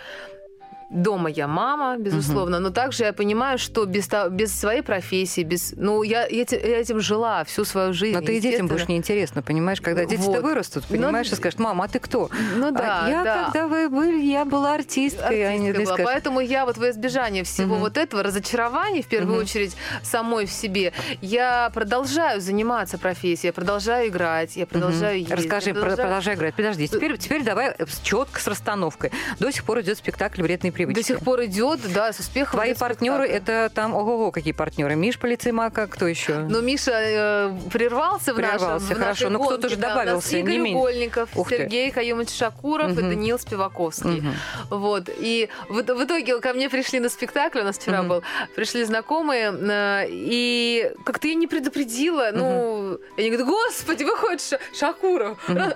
Дома 0.90 1.28
я 1.28 1.46
мама, 1.46 1.96
безусловно, 1.98 2.60
но 2.60 2.70
также 2.70 3.04
я 3.04 3.12
понимаю, 3.12 3.58
что 3.58 3.84
без, 3.84 4.08
без 4.30 4.58
своей 4.58 4.80
профессии, 4.80 5.42
без, 5.42 5.74
ну 5.76 6.02
я, 6.02 6.26
я 6.26 6.46
я 6.50 6.78
этим 6.80 6.98
жила 7.00 7.44
всю 7.44 7.66
свою 7.66 7.92
жизнь. 7.92 8.16
Но 8.18 8.22
ты 8.24 8.38
и 8.38 8.40
детям 8.40 8.68
будешь 8.68 8.88
неинтересно, 8.88 9.42
понимаешь? 9.42 9.82
Когда 9.82 10.06
дети-то 10.06 10.30
Вот. 10.30 10.42
вырастут, 10.42 10.84
Ну, 10.88 10.96
понимаешь, 10.96 11.30
и 11.30 11.34
скажут, 11.34 11.60
мама, 11.60 11.84
а 11.84 11.88
ты 11.88 11.98
кто? 11.98 12.30
Ну 12.56 12.68
А 12.68 12.70
да, 12.70 13.08
я, 13.08 13.22
да. 13.24 13.44
когда 13.44 13.68
вы 13.68 13.90
были, 13.90 14.22
я 14.22 14.46
была 14.46 14.74
артисткой. 14.76 15.44
а 15.44 15.50
артисткой 15.50 15.72
была. 15.74 15.84
скажут, 15.94 16.04
Поэтому 16.06 16.40
я 16.40 16.64
вот 16.64 16.78
во 16.78 16.88
избежание 16.88 17.44
всего 17.44 17.74
Мгм. 17.74 17.80
вот 17.84 17.98
этого 17.98 18.22
разочарования, 18.22 19.02
в 19.02 19.08
первую 19.08 19.34
Мгм. 19.34 19.42
очередь, 19.44 19.76
самой 20.02 20.46
в 20.46 20.50
себе, 20.50 20.94
я 21.20 21.70
продолжаю 21.74 22.40
заниматься 22.40 22.96
профессией, 22.96 23.48
я 23.48 23.52
продолжаю 23.52 24.08
играть, 24.08 24.56
я 24.56 24.64
продолжаю 24.66 25.18
ездить. 25.18 25.34
Расскажи, 25.36 25.68
я 25.68 25.74
про- 25.74 25.80
продолжаю- 25.82 26.08
продолжай 26.08 26.34
играть. 26.34 26.54
Подожди, 26.54 26.88
теперь, 26.88 27.18
теперь 27.18 27.44
давай 27.44 27.74
четко 28.02 28.40
с 28.40 28.46
расстановкой. 28.46 29.12
До 29.38 29.52
сих 29.52 29.64
пор 29.64 29.80
идет 29.82 29.98
спектакль 29.98 30.40
«Вредные 30.42 30.72
привычки». 30.78 31.00
До 31.00 31.06
сих 31.06 31.20
пор 31.20 31.44
идет, 31.44 31.80
да, 31.92 32.12
с 32.12 32.20
успехом. 32.20 32.58
Твои 32.58 32.74
партнеры 32.74 33.26
это 33.26 33.70
там, 33.74 33.94
ого-го, 33.94 34.30
какие 34.30 34.52
партнеры. 34.52 34.94
Миш 34.96 35.18
Полицеймака, 35.18 35.86
кто 35.86 36.06
еще? 36.06 36.38
Но 36.48 36.60
Миша 36.60 36.92
э, 36.94 37.52
прервался 37.72 38.32
в 38.32 38.36
Прервался, 38.36 38.66
нашем 38.68 38.78
в 38.86 38.88
хорошо. 38.88 39.24
нашей 39.24 39.30
Ну, 39.30 39.44
кто-то 39.44 39.68
же 39.68 39.76
да. 39.76 39.88
Добавился, 39.88 40.34
не 40.36 40.40
Игорь 40.42 40.58
меньше. 40.58 40.76
Угольников, 40.78 41.28
Ух. 41.36 41.50
Сергей 41.50 41.90
Каюмович 41.90 42.30
Шакуров 42.30 42.90
и 42.90 42.92
Мгм. 42.92 43.08
Даниил 43.10 43.38
Спиваковский. 43.38 44.20
Мгм. 44.20 44.34
Вот. 44.70 45.08
И 45.18 45.48
в, 45.68 45.82
в 45.82 46.04
итоге 46.04 46.38
ко 46.40 46.52
мне 46.52 46.68
пришли 46.70 47.00
на 47.00 47.08
спектакль, 47.08 47.60
у 47.60 47.64
нас 47.64 47.76
вчера 47.78 48.00
Мгм. 48.00 48.08
был, 48.08 48.22
пришли 48.54 48.84
знакомые, 48.84 49.52
э, 49.52 50.06
и 50.10 50.92
как-то 51.04 51.26
я 51.28 51.34
не 51.34 51.46
предупредила. 51.46 52.30
Ну, 52.32 52.98
они 53.16 53.30
говорят, 53.30 53.46
господи, 53.48 54.04
выходит 54.04 54.40
Ша- 54.42 54.58
Шакуров 54.78 55.38
Мгм. 55.48 55.58
Раз- 55.58 55.74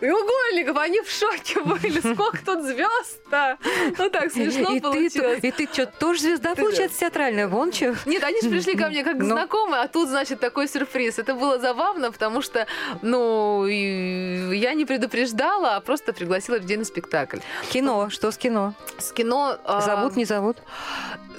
и 0.00 0.10
Угольников, 0.10 0.76
они 0.78 1.00
в 1.02 1.10
шоке 1.10 1.60
были, 1.60 2.00
сколько 2.00 2.38
тут 2.44 2.64
звезд-то. 2.64 3.58
Ну 3.98 4.10
так 4.10 4.32
смешно 4.44 4.70
и, 4.70 4.74
ты, 4.76 4.80
получилось. 4.80 5.38
и 5.42 5.50
ты 5.50 5.68
что, 5.72 5.86
тоже 5.86 6.20
звезда, 6.20 6.54
Ты- 6.54 6.62
получается, 6.62 6.98
театральная? 7.00 7.48
Вон 7.48 7.72
что? 7.72 7.94
Нет, 8.06 8.22
они 8.24 8.40
же 8.40 8.50
пришли 8.50 8.74
ко 8.76 8.88
мне 8.88 9.04
как 9.04 9.16
Ну. 9.18 9.26
знакомые, 9.26 9.82
а 9.82 9.88
тут, 9.88 10.08
значит, 10.08 10.40
такой 10.40 10.68
сюрприз. 10.68 11.18
Это 11.18 11.34
было 11.34 11.58
забавно, 11.58 12.10
потому 12.12 12.42
что, 12.42 12.66
ну, 13.02 13.66
я 13.66 14.74
не 14.74 14.84
предупреждала, 14.84 15.76
а 15.76 15.80
просто 15.80 16.12
пригласила 16.12 16.56
людей 16.56 16.76
на 16.76 16.84
спектакль. 16.84 17.38
Кино, 17.70 18.10
что 18.10 18.30
с 18.30 18.36
кино? 18.38 18.74
С 18.98 19.12
кино... 19.12 19.56
а, 19.64 19.80
Зовут, 19.80 20.16
не 20.16 20.24
зовут? 20.24 20.56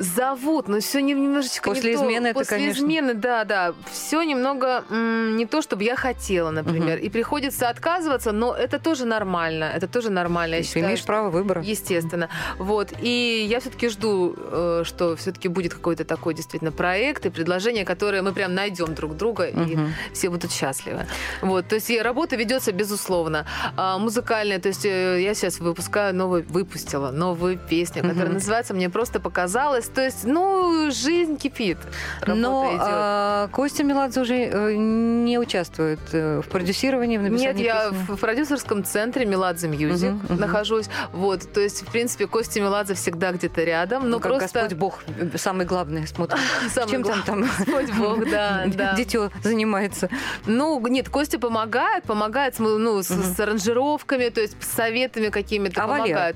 Зовут, 0.01 0.67
но 0.67 0.79
все 0.79 0.99
немножечко 1.01 1.69
После 1.69 1.91
не 1.91 1.97
то. 1.97 2.03
измены 2.03 2.27
это, 2.27 2.39
После 2.39 2.57
конечно. 2.57 2.79
измены, 2.81 3.13
да, 3.13 3.43
да. 3.43 3.73
Все 3.91 4.23
немного 4.23 4.83
м, 4.89 5.37
не 5.37 5.45
то, 5.45 5.61
чтобы 5.61 5.83
я 5.83 5.95
хотела, 5.95 6.49
например. 6.51 6.97
И 6.97 7.09
приходится 7.09 7.69
отказываться, 7.69 8.31
но 8.31 8.53
это 8.55 8.79
тоже 8.79 9.05
нормально. 9.05 9.65
Это 9.75 9.87
тоже 9.87 10.09
нормально. 10.09 10.55
Я 10.55 10.61
Ты 10.61 10.67
считаю, 10.67 10.85
имеешь 10.85 10.99
что- 10.99 11.07
право 11.07 11.29
выбора. 11.29 11.61
Естественно. 11.61 12.29
Вот. 12.57 12.93
И 12.99 13.45
я 13.47 13.59
все-таки 13.59 13.89
жду, 13.89 14.35
э, 14.37 14.83
что 14.85 15.15
все-таки 15.15 15.47
будет 15.47 15.73
какой-то 15.73 16.03
такой 16.03 16.33
действительно 16.33 16.71
проект 16.71 17.25
и 17.25 17.29
предложение, 17.29 17.85
которое 17.85 18.21
мы 18.23 18.33
прям 18.33 18.55
найдем 18.55 18.95
друг 18.95 19.15
друга, 19.15 19.43
и 19.45 19.55
Мгм. 19.75 19.93
все 20.13 20.29
будут 20.29 20.51
счастливы. 20.51 21.05
Вот. 21.41 21.67
То 21.67 21.75
есть 21.75 21.89
и 21.91 22.01
работа 22.01 22.35
ведется, 22.35 22.71
безусловно. 22.71 23.45
А, 23.77 23.97
музыкальная, 23.99 24.59
то 24.59 24.69
есть 24.69 24.85
э, 24.85 25.21
я 25.21 25.33
сейчас 25.35 25.59
выпускаю 25.59 26.15
новую, 26.15 26.43
выпустила 26.49 27.11
новую 27.11 27.57
песню, 27.57 28.01
которая 28.01 28.25
Мгм. 28.25 28.33
называется 28.35 28.73
«Мне 28.73 28.89
просто 28.89 29.19
показалось». 29.19 29.90
То 29.93 30.01
есть, 30.03 30.23
ну, 30.23 30.89
жизнь 30.91 31.37
кипит. 31.37 31.77
Работа 32.21 32.41
Но 32.41 32.69
идет. 32.71 32.81
а, 32.81 33.47
Костя 33.49 33.83
Меладзе 33.83 34.21
уже 34.21 34.35
э, 34.35 34.73
не 34.75 35.37
участвует 35.37 35.99
э, 36.13 36.41
в 36.41 36.47
продюсировании, 36.49 37.17
в 37.17 37.23
Нет, 37.23 37.31
написании 37.31 37.63
я 37.63 37.89
песни? 37.89 38.15
в 38.15 38.17
продюсерском 38.17 38.83
центре 38.83 39.25
Меладзе 39.25 39.67
Music 39.67 40.11
мгм. 40.11 40.39
нахожусь. 40.39 40.89
Вот, 41.11 41.51
то 41.51 41.59
есть, 41.59 41.81
в 41.87 41.91
принципе, 41.91 42.27
Костя 42.27 42.61
Меладзе 42.61 42.93
всегда 42.93 43.31
где-то 43.31 43.63
рядом. 43.63 44.03
Но 44.03 44.17
Ну, 44.17 44.19
как 44.19 44.31
просто... 44.37 44.59
Господь 44.61 44.77
Бог, 44.77 45.03
э, 45.07 45.37
самый 45.37 45.65
главный, 45.65 46.07
смотрит. 46.07 46.39
Чем 46.89 47.03
там 47.03 47.21
там? 47.23 47.41
Господь 47.41 47.91
Бог, 47.93 48.29
да, 48.31 48.63
да. 48.67 48.93
Дитё 48.95 49.29
занимается. 49.43 50.09
Ну, 50.45 50.79
нет, 50.87 51.09
Костя 51.09 51.39
помогает, 51.39 52.03
помогает 52.05 52.59
ну, 52.59 53.01
с, 53.03 53.09
Мгм. 53.09 53.23
с 53.23 53.39
аранжировками, 53.39 54.29
то 54.29 54.41
есть 54.41 54.55
с 54.61 54.67
советами 54.67 55.27
какими-то 55.29 55.83
А 55.83 55.87
помогает. 55.87 56.35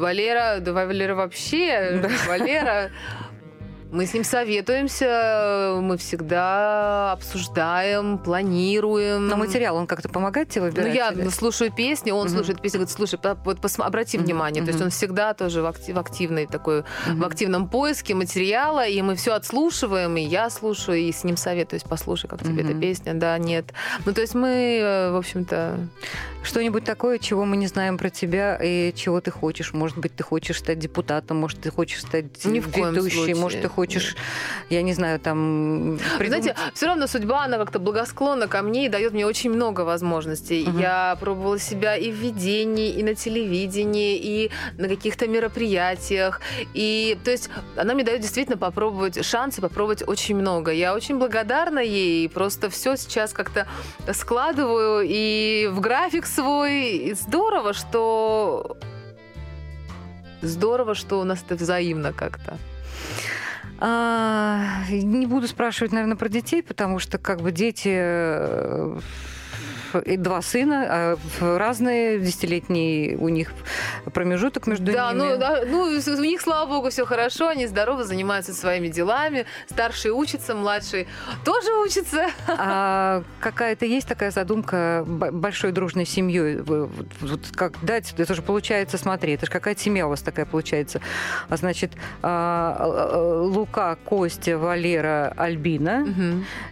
Валера, 0.00 0.58
да 0.60 0.72
Валера 0.72 1.14
вообще, 1.14 2.00
Да. 2.02 2.08
Валера... 2.26 2.90
Мы 3.92 4.06
с 4.06 4.14
ним 4.14 4.22
советуемся, 4.22 5.78
мы 5.80 5.96
всегда 5.98 7.10
обсуждаем, 7.12 8.18
планируем. 8.18 9.26
Но 9.26 9.36
материал, 9.36 9.74
он 9.76 9.86
как-то 9.88 10.08
помогает 10.08 10.48
тебе 10.48 10.62
Ну, 10.62 10.66
выбирать? 10.70 10.94
я 10.94 11.10
или? 11.10 11.28
слушаю 11.28 11.72
песни, 11.72 12.12
он 12.12 12.26
Мгм. 12.26 12.36
слушает 12.36 12.62
песни, 12.62 12.76
говорит, 12.78 12.92
слушай, 12.94 13.18
вот 13.44 13.58
посма- 13.58 13.86
обрати 13.86 14.16
Мгм, 14.16 14.26
внимание. 14.26 14.62
То 14.62 14.68
есть 14.70 14.80
он 14.80 14.90
всегда 14.90 15.34
тоже 15.34 15.62
в, 15.62 15.66
актив- 15.66 15.96
в 15.96 15.98
активной 15.98 16.46
такой, 16.46 16.82
в 16.82 17.08
Мгм. 17.08 17.24
активном 17.24 17.68
поиске 17.68 18.14
материала, 18.14 18.86
и 18.86 19.02
мы 19.02 19.16
все 19.16 19.32
отслушиваем, 19.32 20.16
и 20.16 20.22
я 20.22 20.50
слушаю, 20.50 20.98
и 20.98 21.10
с 21.10 21.24
ним 21.24 21.36
советуюсь, 21.36 21.82
послушай, 21.82 22.28
как 22.28 22.42
тебе 22.44 22.62
эта 22.62 22.72
Мгм. 22.72 22.80
песня, 22.80 23.14
да, 23.14 23.36
нет. 23.38 23.64
Ну, 24.06 24.12
то 24.12 24.20
есть 24.20 24.34
мы, 24.36 24.78
э, 24.80 25.10
в 25.10 25.16
общем-то, 25.16 25.78
Что-нибудь 26.42 26.84
такое, 26.84 27.18
чего 27.18 27.44
мы 27.44 27.58
не 27.58 27.66
знаем 27.66 27.98
про 27.98 28.08
тебя 28.08 28.56
и 28.62 28.94
чего 28.94 29.20
ты 29.20 29.30
хочешь? 29.30 29.74
Может 29.74 29.98
быть, 29.98 30.16
ты 30.16 30.22
хочешь 30.22 30.58
стать 30.58 30.78
депутатом, 30.78 31.36
может, 31.36 31.60
ты 31.60 31.70
хочешь 31.70 32.00
стать 32.00 32.42
Ни 32.46 32.60
в 32.60 32.70
коем 32.72 32.94
ведущей, 32.94 33.16
случае. 33.16 33.36
может, 33.36 33.60
ты 33.60 33.68
хочешь, 33.68 33.79
я 34.68 34.82
не 34.82 34.92
знаю, 34.92 35.18
там... 35.18 35.98
Придумать- 36.18 36.42
Знаете, 36.44 36.56
все 36.74 36.86
равно 36.86 37.06
судьба, 37.06 37.44
она 37.44 37.58
как-то 37.58 37.78
благосклонна 37.78 38.48
ко 38.48 38.62
мне 38.62 38.86
и 38.86 38.88
дает 38.88 39.12
мне 39.12 39.26
очень 39.26 39.50
много 39.50 39.82
возможностей. 39.82 40.64
Мгм. 40.66 40.78
Я 40.78 41.16
пробовала 41.20 41.58
себя 41.58 41.96
и 41.96 42.10
в 42.10 42.14
ведении, 42.14 42.90
и 42.90 43.02
на 43.02 43.14
телевидении, 43.14 44.16
и 44.16 44.50
на 44.78 44.88
каких-то 44.88 45.26
мероприятиях. 45.28 46.40
И, 46.74 47.18
то 47.24 47.30
есть, 47.30 47.50
она 47.76 47.94
мне 47.94 48.04
дает 48.04 48.20
действительно 48.20 48.58
попробовать 48.58 49.24
шансы, 49.24 49.60
попробовать 49.60 50.06
очень 50.06 50.36
много. 50.36 50.70
Я 50.72 50.94
очень 50.94 51.18
благодарна 51.18 51.80
ей, 51.80 52.28
просто 52.28 52.70
все 52.70 52.96
сейчас 52.96 53.32
как-то 53.32 53.66
складываю 54.12 55.04
и 55.06 55.68
в 55.70 55.80
график 55.80 56.26
свой. 56.26 56.96
И 56.96 57.14
здорово, 57.14 57.72
что... 57.72 58.76
Здорово, 60.42 60.94
что 60.94 61.20
у 61.20 61.24
нас 61.24 61.44
это 61.46 61.54
взаимно 61.56 62.12
как-то. 62.12 62.56
А, 63.82 64.84
не 64.90 65.26
буду 65.26 65.48
спрашивать, 65.48 65.92
наверное, 65.92 66.16
про 66.16 66.28
детей, 66.28 66.62
потому 66.62 66.98
что 66.98 67.16
как 67.16 67.40
бы 67.40 67.50
дети 67.50 67.90
э, 67.90 68.98
и 70.04 70.16
два 70.16 70.42
сына, 70.42 70.86
а 70.88 71.16
разные 71.58 72.18
десятилетний 72.20 73.16
у 73.16 73.28
них 73.28 73.52
промежуток 74.12 74.66
между 74.66 74.92
Да, 74.92 75.12
ними. 75.12 75.18
ну, 75.22 75.38
да, 75.38 75.62
ну, 75.66 76.00
с- 76.00 76.08
у 76.08 76.22
них, 76.22 76.40
слава 76.40 76.68
богу, 76.68 76.90
все 76.90 77.04
хорошо, 77.06 77.48
они 77.48 77.66
здоровы, 77.66 78.04
занимаются 78.04 78.52
своими 78.54 78.88
делами. 78.88 79.46
Старший 79.70 80.10
учится, 80.10 80.54
младший 80.54 81.06
тоже 81.44 81.72
учится. 81.74 82.26
А 82.48 83.22
какая-то 83.40 83.86
есть 83.86 84.08
такая 84.08 84.30
задумка 84.30 85.04
большой 85.06 85.72
дружной 85.72 86.06
семьей? 86.06 86.58
Вот, 86.60 86.90
как 87.54 87.72
дать, 87.84 88.14
это 88.18 88.34
же 88.34 88.42
получается, 88.42 88.98
смотри, 88.98 89.34
это 89.34 89.46
же 89.46 89.52
какая-то 89.52 89.80
семья 89.80 90.06
у 90.06 90.10
вас 90.10 90.20
такая 90.22 90.46
получается. 90.46 91.00
А 91.48 91.56
значит, 91.56 91.92
а, 92.22 92.76
а, 92.78 93.42
Лука, 93.42 93.96
Костя, 94.04 94.58
Валера, 94.58 95.32
Альбина, 95.36 96.06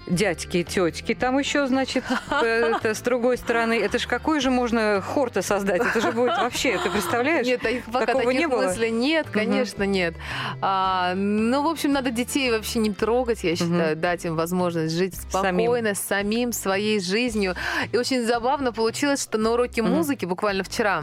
дядьки, 0.07 0.63
тетки, 0.63 1.15
там 1.15 1.39
еще, 1.39 1.67
значит, 1.67 2.05
э, 2.43 2.73
другой 3.09 3.39
стороны, 3.39 3.75
это 3.81 3.99
же 3.99 4.07
какой 4.07 4.41
же 4.41 4.51
можно 4.51 5.01
хор-то 5.01 5.41
создать? 5.43 5.81
Это 5.81 6.01
же 6.01 6.13
будет 6.13 6.37
вообще, 6.37 6.79
ты 6.79 6.91
представляешь? 6.91 7.47
Нет, 7.47 7.61
таких 7.63 7.85
пока 7.87 8.07
Такого 8.07 8.25
таких 8.27 8.41
не 8.41 8.47
было? 8.49 8.63
мыслей 8.65 8.91
нет, 8.91 9.27
конечно, 9.31 9.83
нет. 9.85 10.15
А, 10.61 11.15
ну, 11.15 11.63
в 11.63 11.67
общем, 11.69 11.93
надо 11.93 12.11
детей 12.11 12.51
вообще 12.51 12.79
не 12.81 12.93
трогать, 12.93 13.45
я 13.45 13.57
считаю, 13.57 13.97
дать 13.97 14.25
им 14.25 14.37
возможность 14.37 14.95
жить 14.95 15.15
Самим. 15.31 15.65
спокойно, 15.65 15.95
самим, 15.95 16.53
своей 16.53 17.01
жизнью. 17.01 17.55
И 17.93 17.97
очень 17.97 18.27
забавно 18.27 18.73
получилось, 18.73 19.23
что 19.23 19.39
на 19.39 19.53
уроке 19.53 19.83
Мгм. 19.83 19.93
музыки 19.93 20.25
буквально 20.27 20.63
вчера 20.65 21.03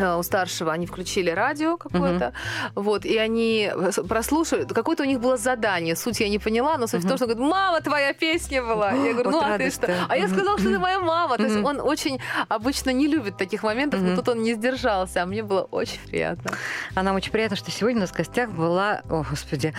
у 0.00 0.22
старшего 0.22 0.72
они 0.72 0.86
включили 0.86 1.30
радио 1.30 1.76
какое-то, 1.76 2.32
вот, 2.74 3.04
и 3.04 3.16
они 3.16 3.70
прослушали, 4.08 4.64
какое-то 4.64 5.02
у 5.02 5.06
них 5.06 5.20
было 5.20 5.36
задание, 5.36 5.96
суть 5.96 6.20
я 6.20 6.28
не 6.28 6.38
поняла, 6.38 6.76
но 6.78 6.86
суть 6.86 7.04
в 7.04 7.08
том, 7.08 7.16
что 7.16 7.26
он 7.26 7.32
говорит, 7.32 7.50
мама, 7.50 7.80
твоя 7.80 8.12
песня 8.12 8.62
была. 8.62 8.92
Я 8.92 9.12
говорю, 9.12 9.30
ну 9.30 9.40
Вот 9.40 9.46
а 9.46 9.58
ты 9.58 9.70
что? 9.70 9.92
А 10.08 10.16
я 10.16 10.28
сказала, 10.28 10.58
что 10.58 10.68
ты 10.68 10.78
моя 10.78 11.00
мама. 11.00 11.36
То 11.36 11.44
есть 11.44 11.56
он 11.56 11.80
очень 11.80 12.20
обычно 12.48 12.90
не 12.90 13.06
любит 13.06 13.36
таких 13.36 13.62
моментов, 13.62 14.00
но 14.00 14.16
тут 14.16 14.28
он 14.28 14.42
не 14.42 14.54
сдержался, 14.54 15.22
а 15.22 15.26
мне 15.26 15.42
было 15.42 15.62
очень 15.62 16.00
приятно. 16.06 16.52
А 16.94 17.02
нам 17.02 17.16
очень 17.16 17.32
приятно, 17.32 17.56
что 17.56 17.70
сегодня 17.70 17.98
у 17.98 18.00
нас 18.02 18.10
в 18.10 18.16
гостях 18.16 18.50
была, 18.50 19.02
о, 19.08 19.24
господи, 19.28 19.74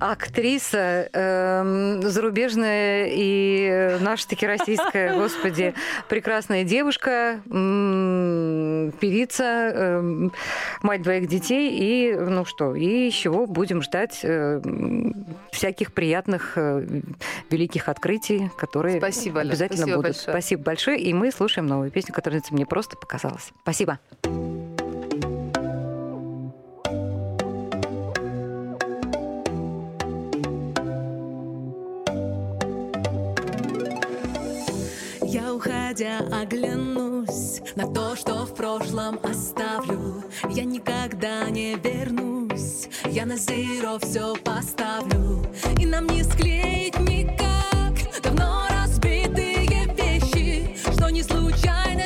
актриса 0.00 1.10
эм, 1.12 2.02
зарубежная 2.02 3.08
и 3.10 3.68
э, 3.70 3.98
наша 3.98 4.26
таки 4.28 4.46
российская, 4.46 5.14
господи, 5.14 5.74
прекрасная 6.08 6.64
девушка, 6.64 7.40
певица, 8.98 9.49
эм, 9.50 10.32
мать 10.82 11.02
двоих 11.02 11.28
детей 11.28 11.76
и, 11.78 12.14
ну 12.14 12.44
что, 12.44 12.74
и 12.74 13.10
чего 13.10 13.46
будем 13.46 13.82
ждать 13.82 14.20
э, 14.22 14.60
всяких 15.52 15.92
приятных 15.92 16.52
э, 16.56 17.02
великих 17.50 17.88
открытий, 17.88 18.50
которые 18.56 18.98
Спасибо, 18.98 19.40
обязательно 19.40 19.78
спасибо 19.78 19.96
будут. 19.96 20.12
большое. 20.12 20.34
Спасибо 20.34 20.62
большое. 20.62 21.00
И 21.00 21.12
мы 21.12 21.30
слушаем 21.32 21.66
новую 21.66 21.90
песню, 21.90 22.14
которая 22.14 22.40
«Мне 22.50 22.66
просто 22.66 22.96
показалось». 22.96 23.52
Спасибо. 23.62 23.98
Я, 35.90 36.20
уходя, 36.20 36.40
оглянусь 36.40 37.60
на 37.74 37.84
то, 37.92 38.14
что 38.14 38.44
в 38.44 38.54
прошлом 38.54 39.18
оставлю. 39.24 40.22
Я 40.48 40.64
никогда 40.64 41.50
не 41.50 41.74
вернусь, 41.74 42.88
я 43.06 43.26
на 43.26 43.36
зеро 43.36 43.98
все 44.00 44.34
поставлю. 44.44 45.44
И 45.80 45.86
нам 45.86 46.06
не 46.06 46.22
склеить 46.22 46.98
никак 47.00 48.22
давно 48.22 48.66
разбитые 48.70 49.66
вещи, 49.96 50.76
что 50.92 51.10
не 51.10 51.24
случайность, 51.24 51.99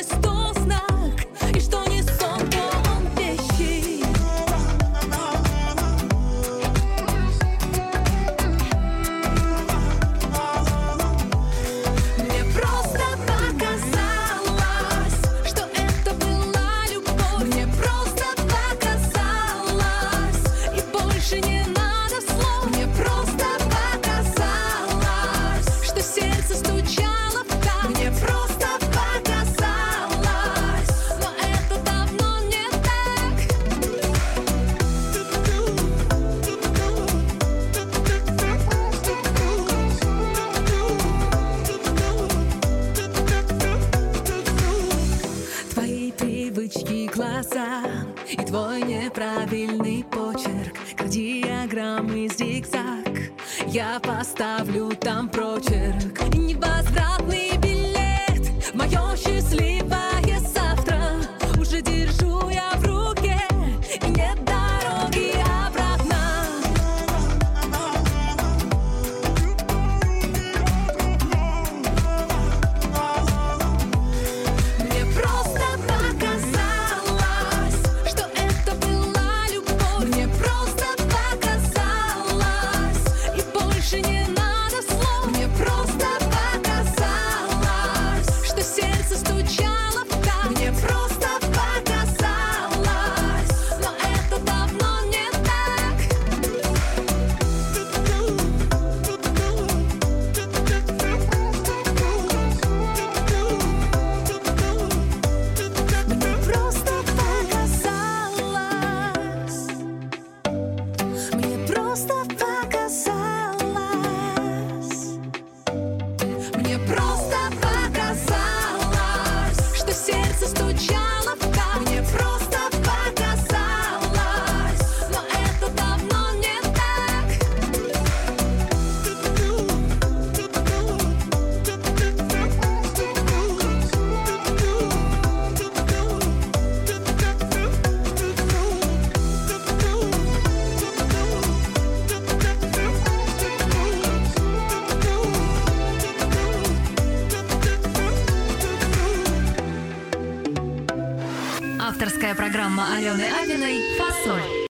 поставлю 54.05 54.91
там 54.95 55.29
прочерк. 55.29 56.33
И 56.33 56.37
невозвратный 56.37 57.04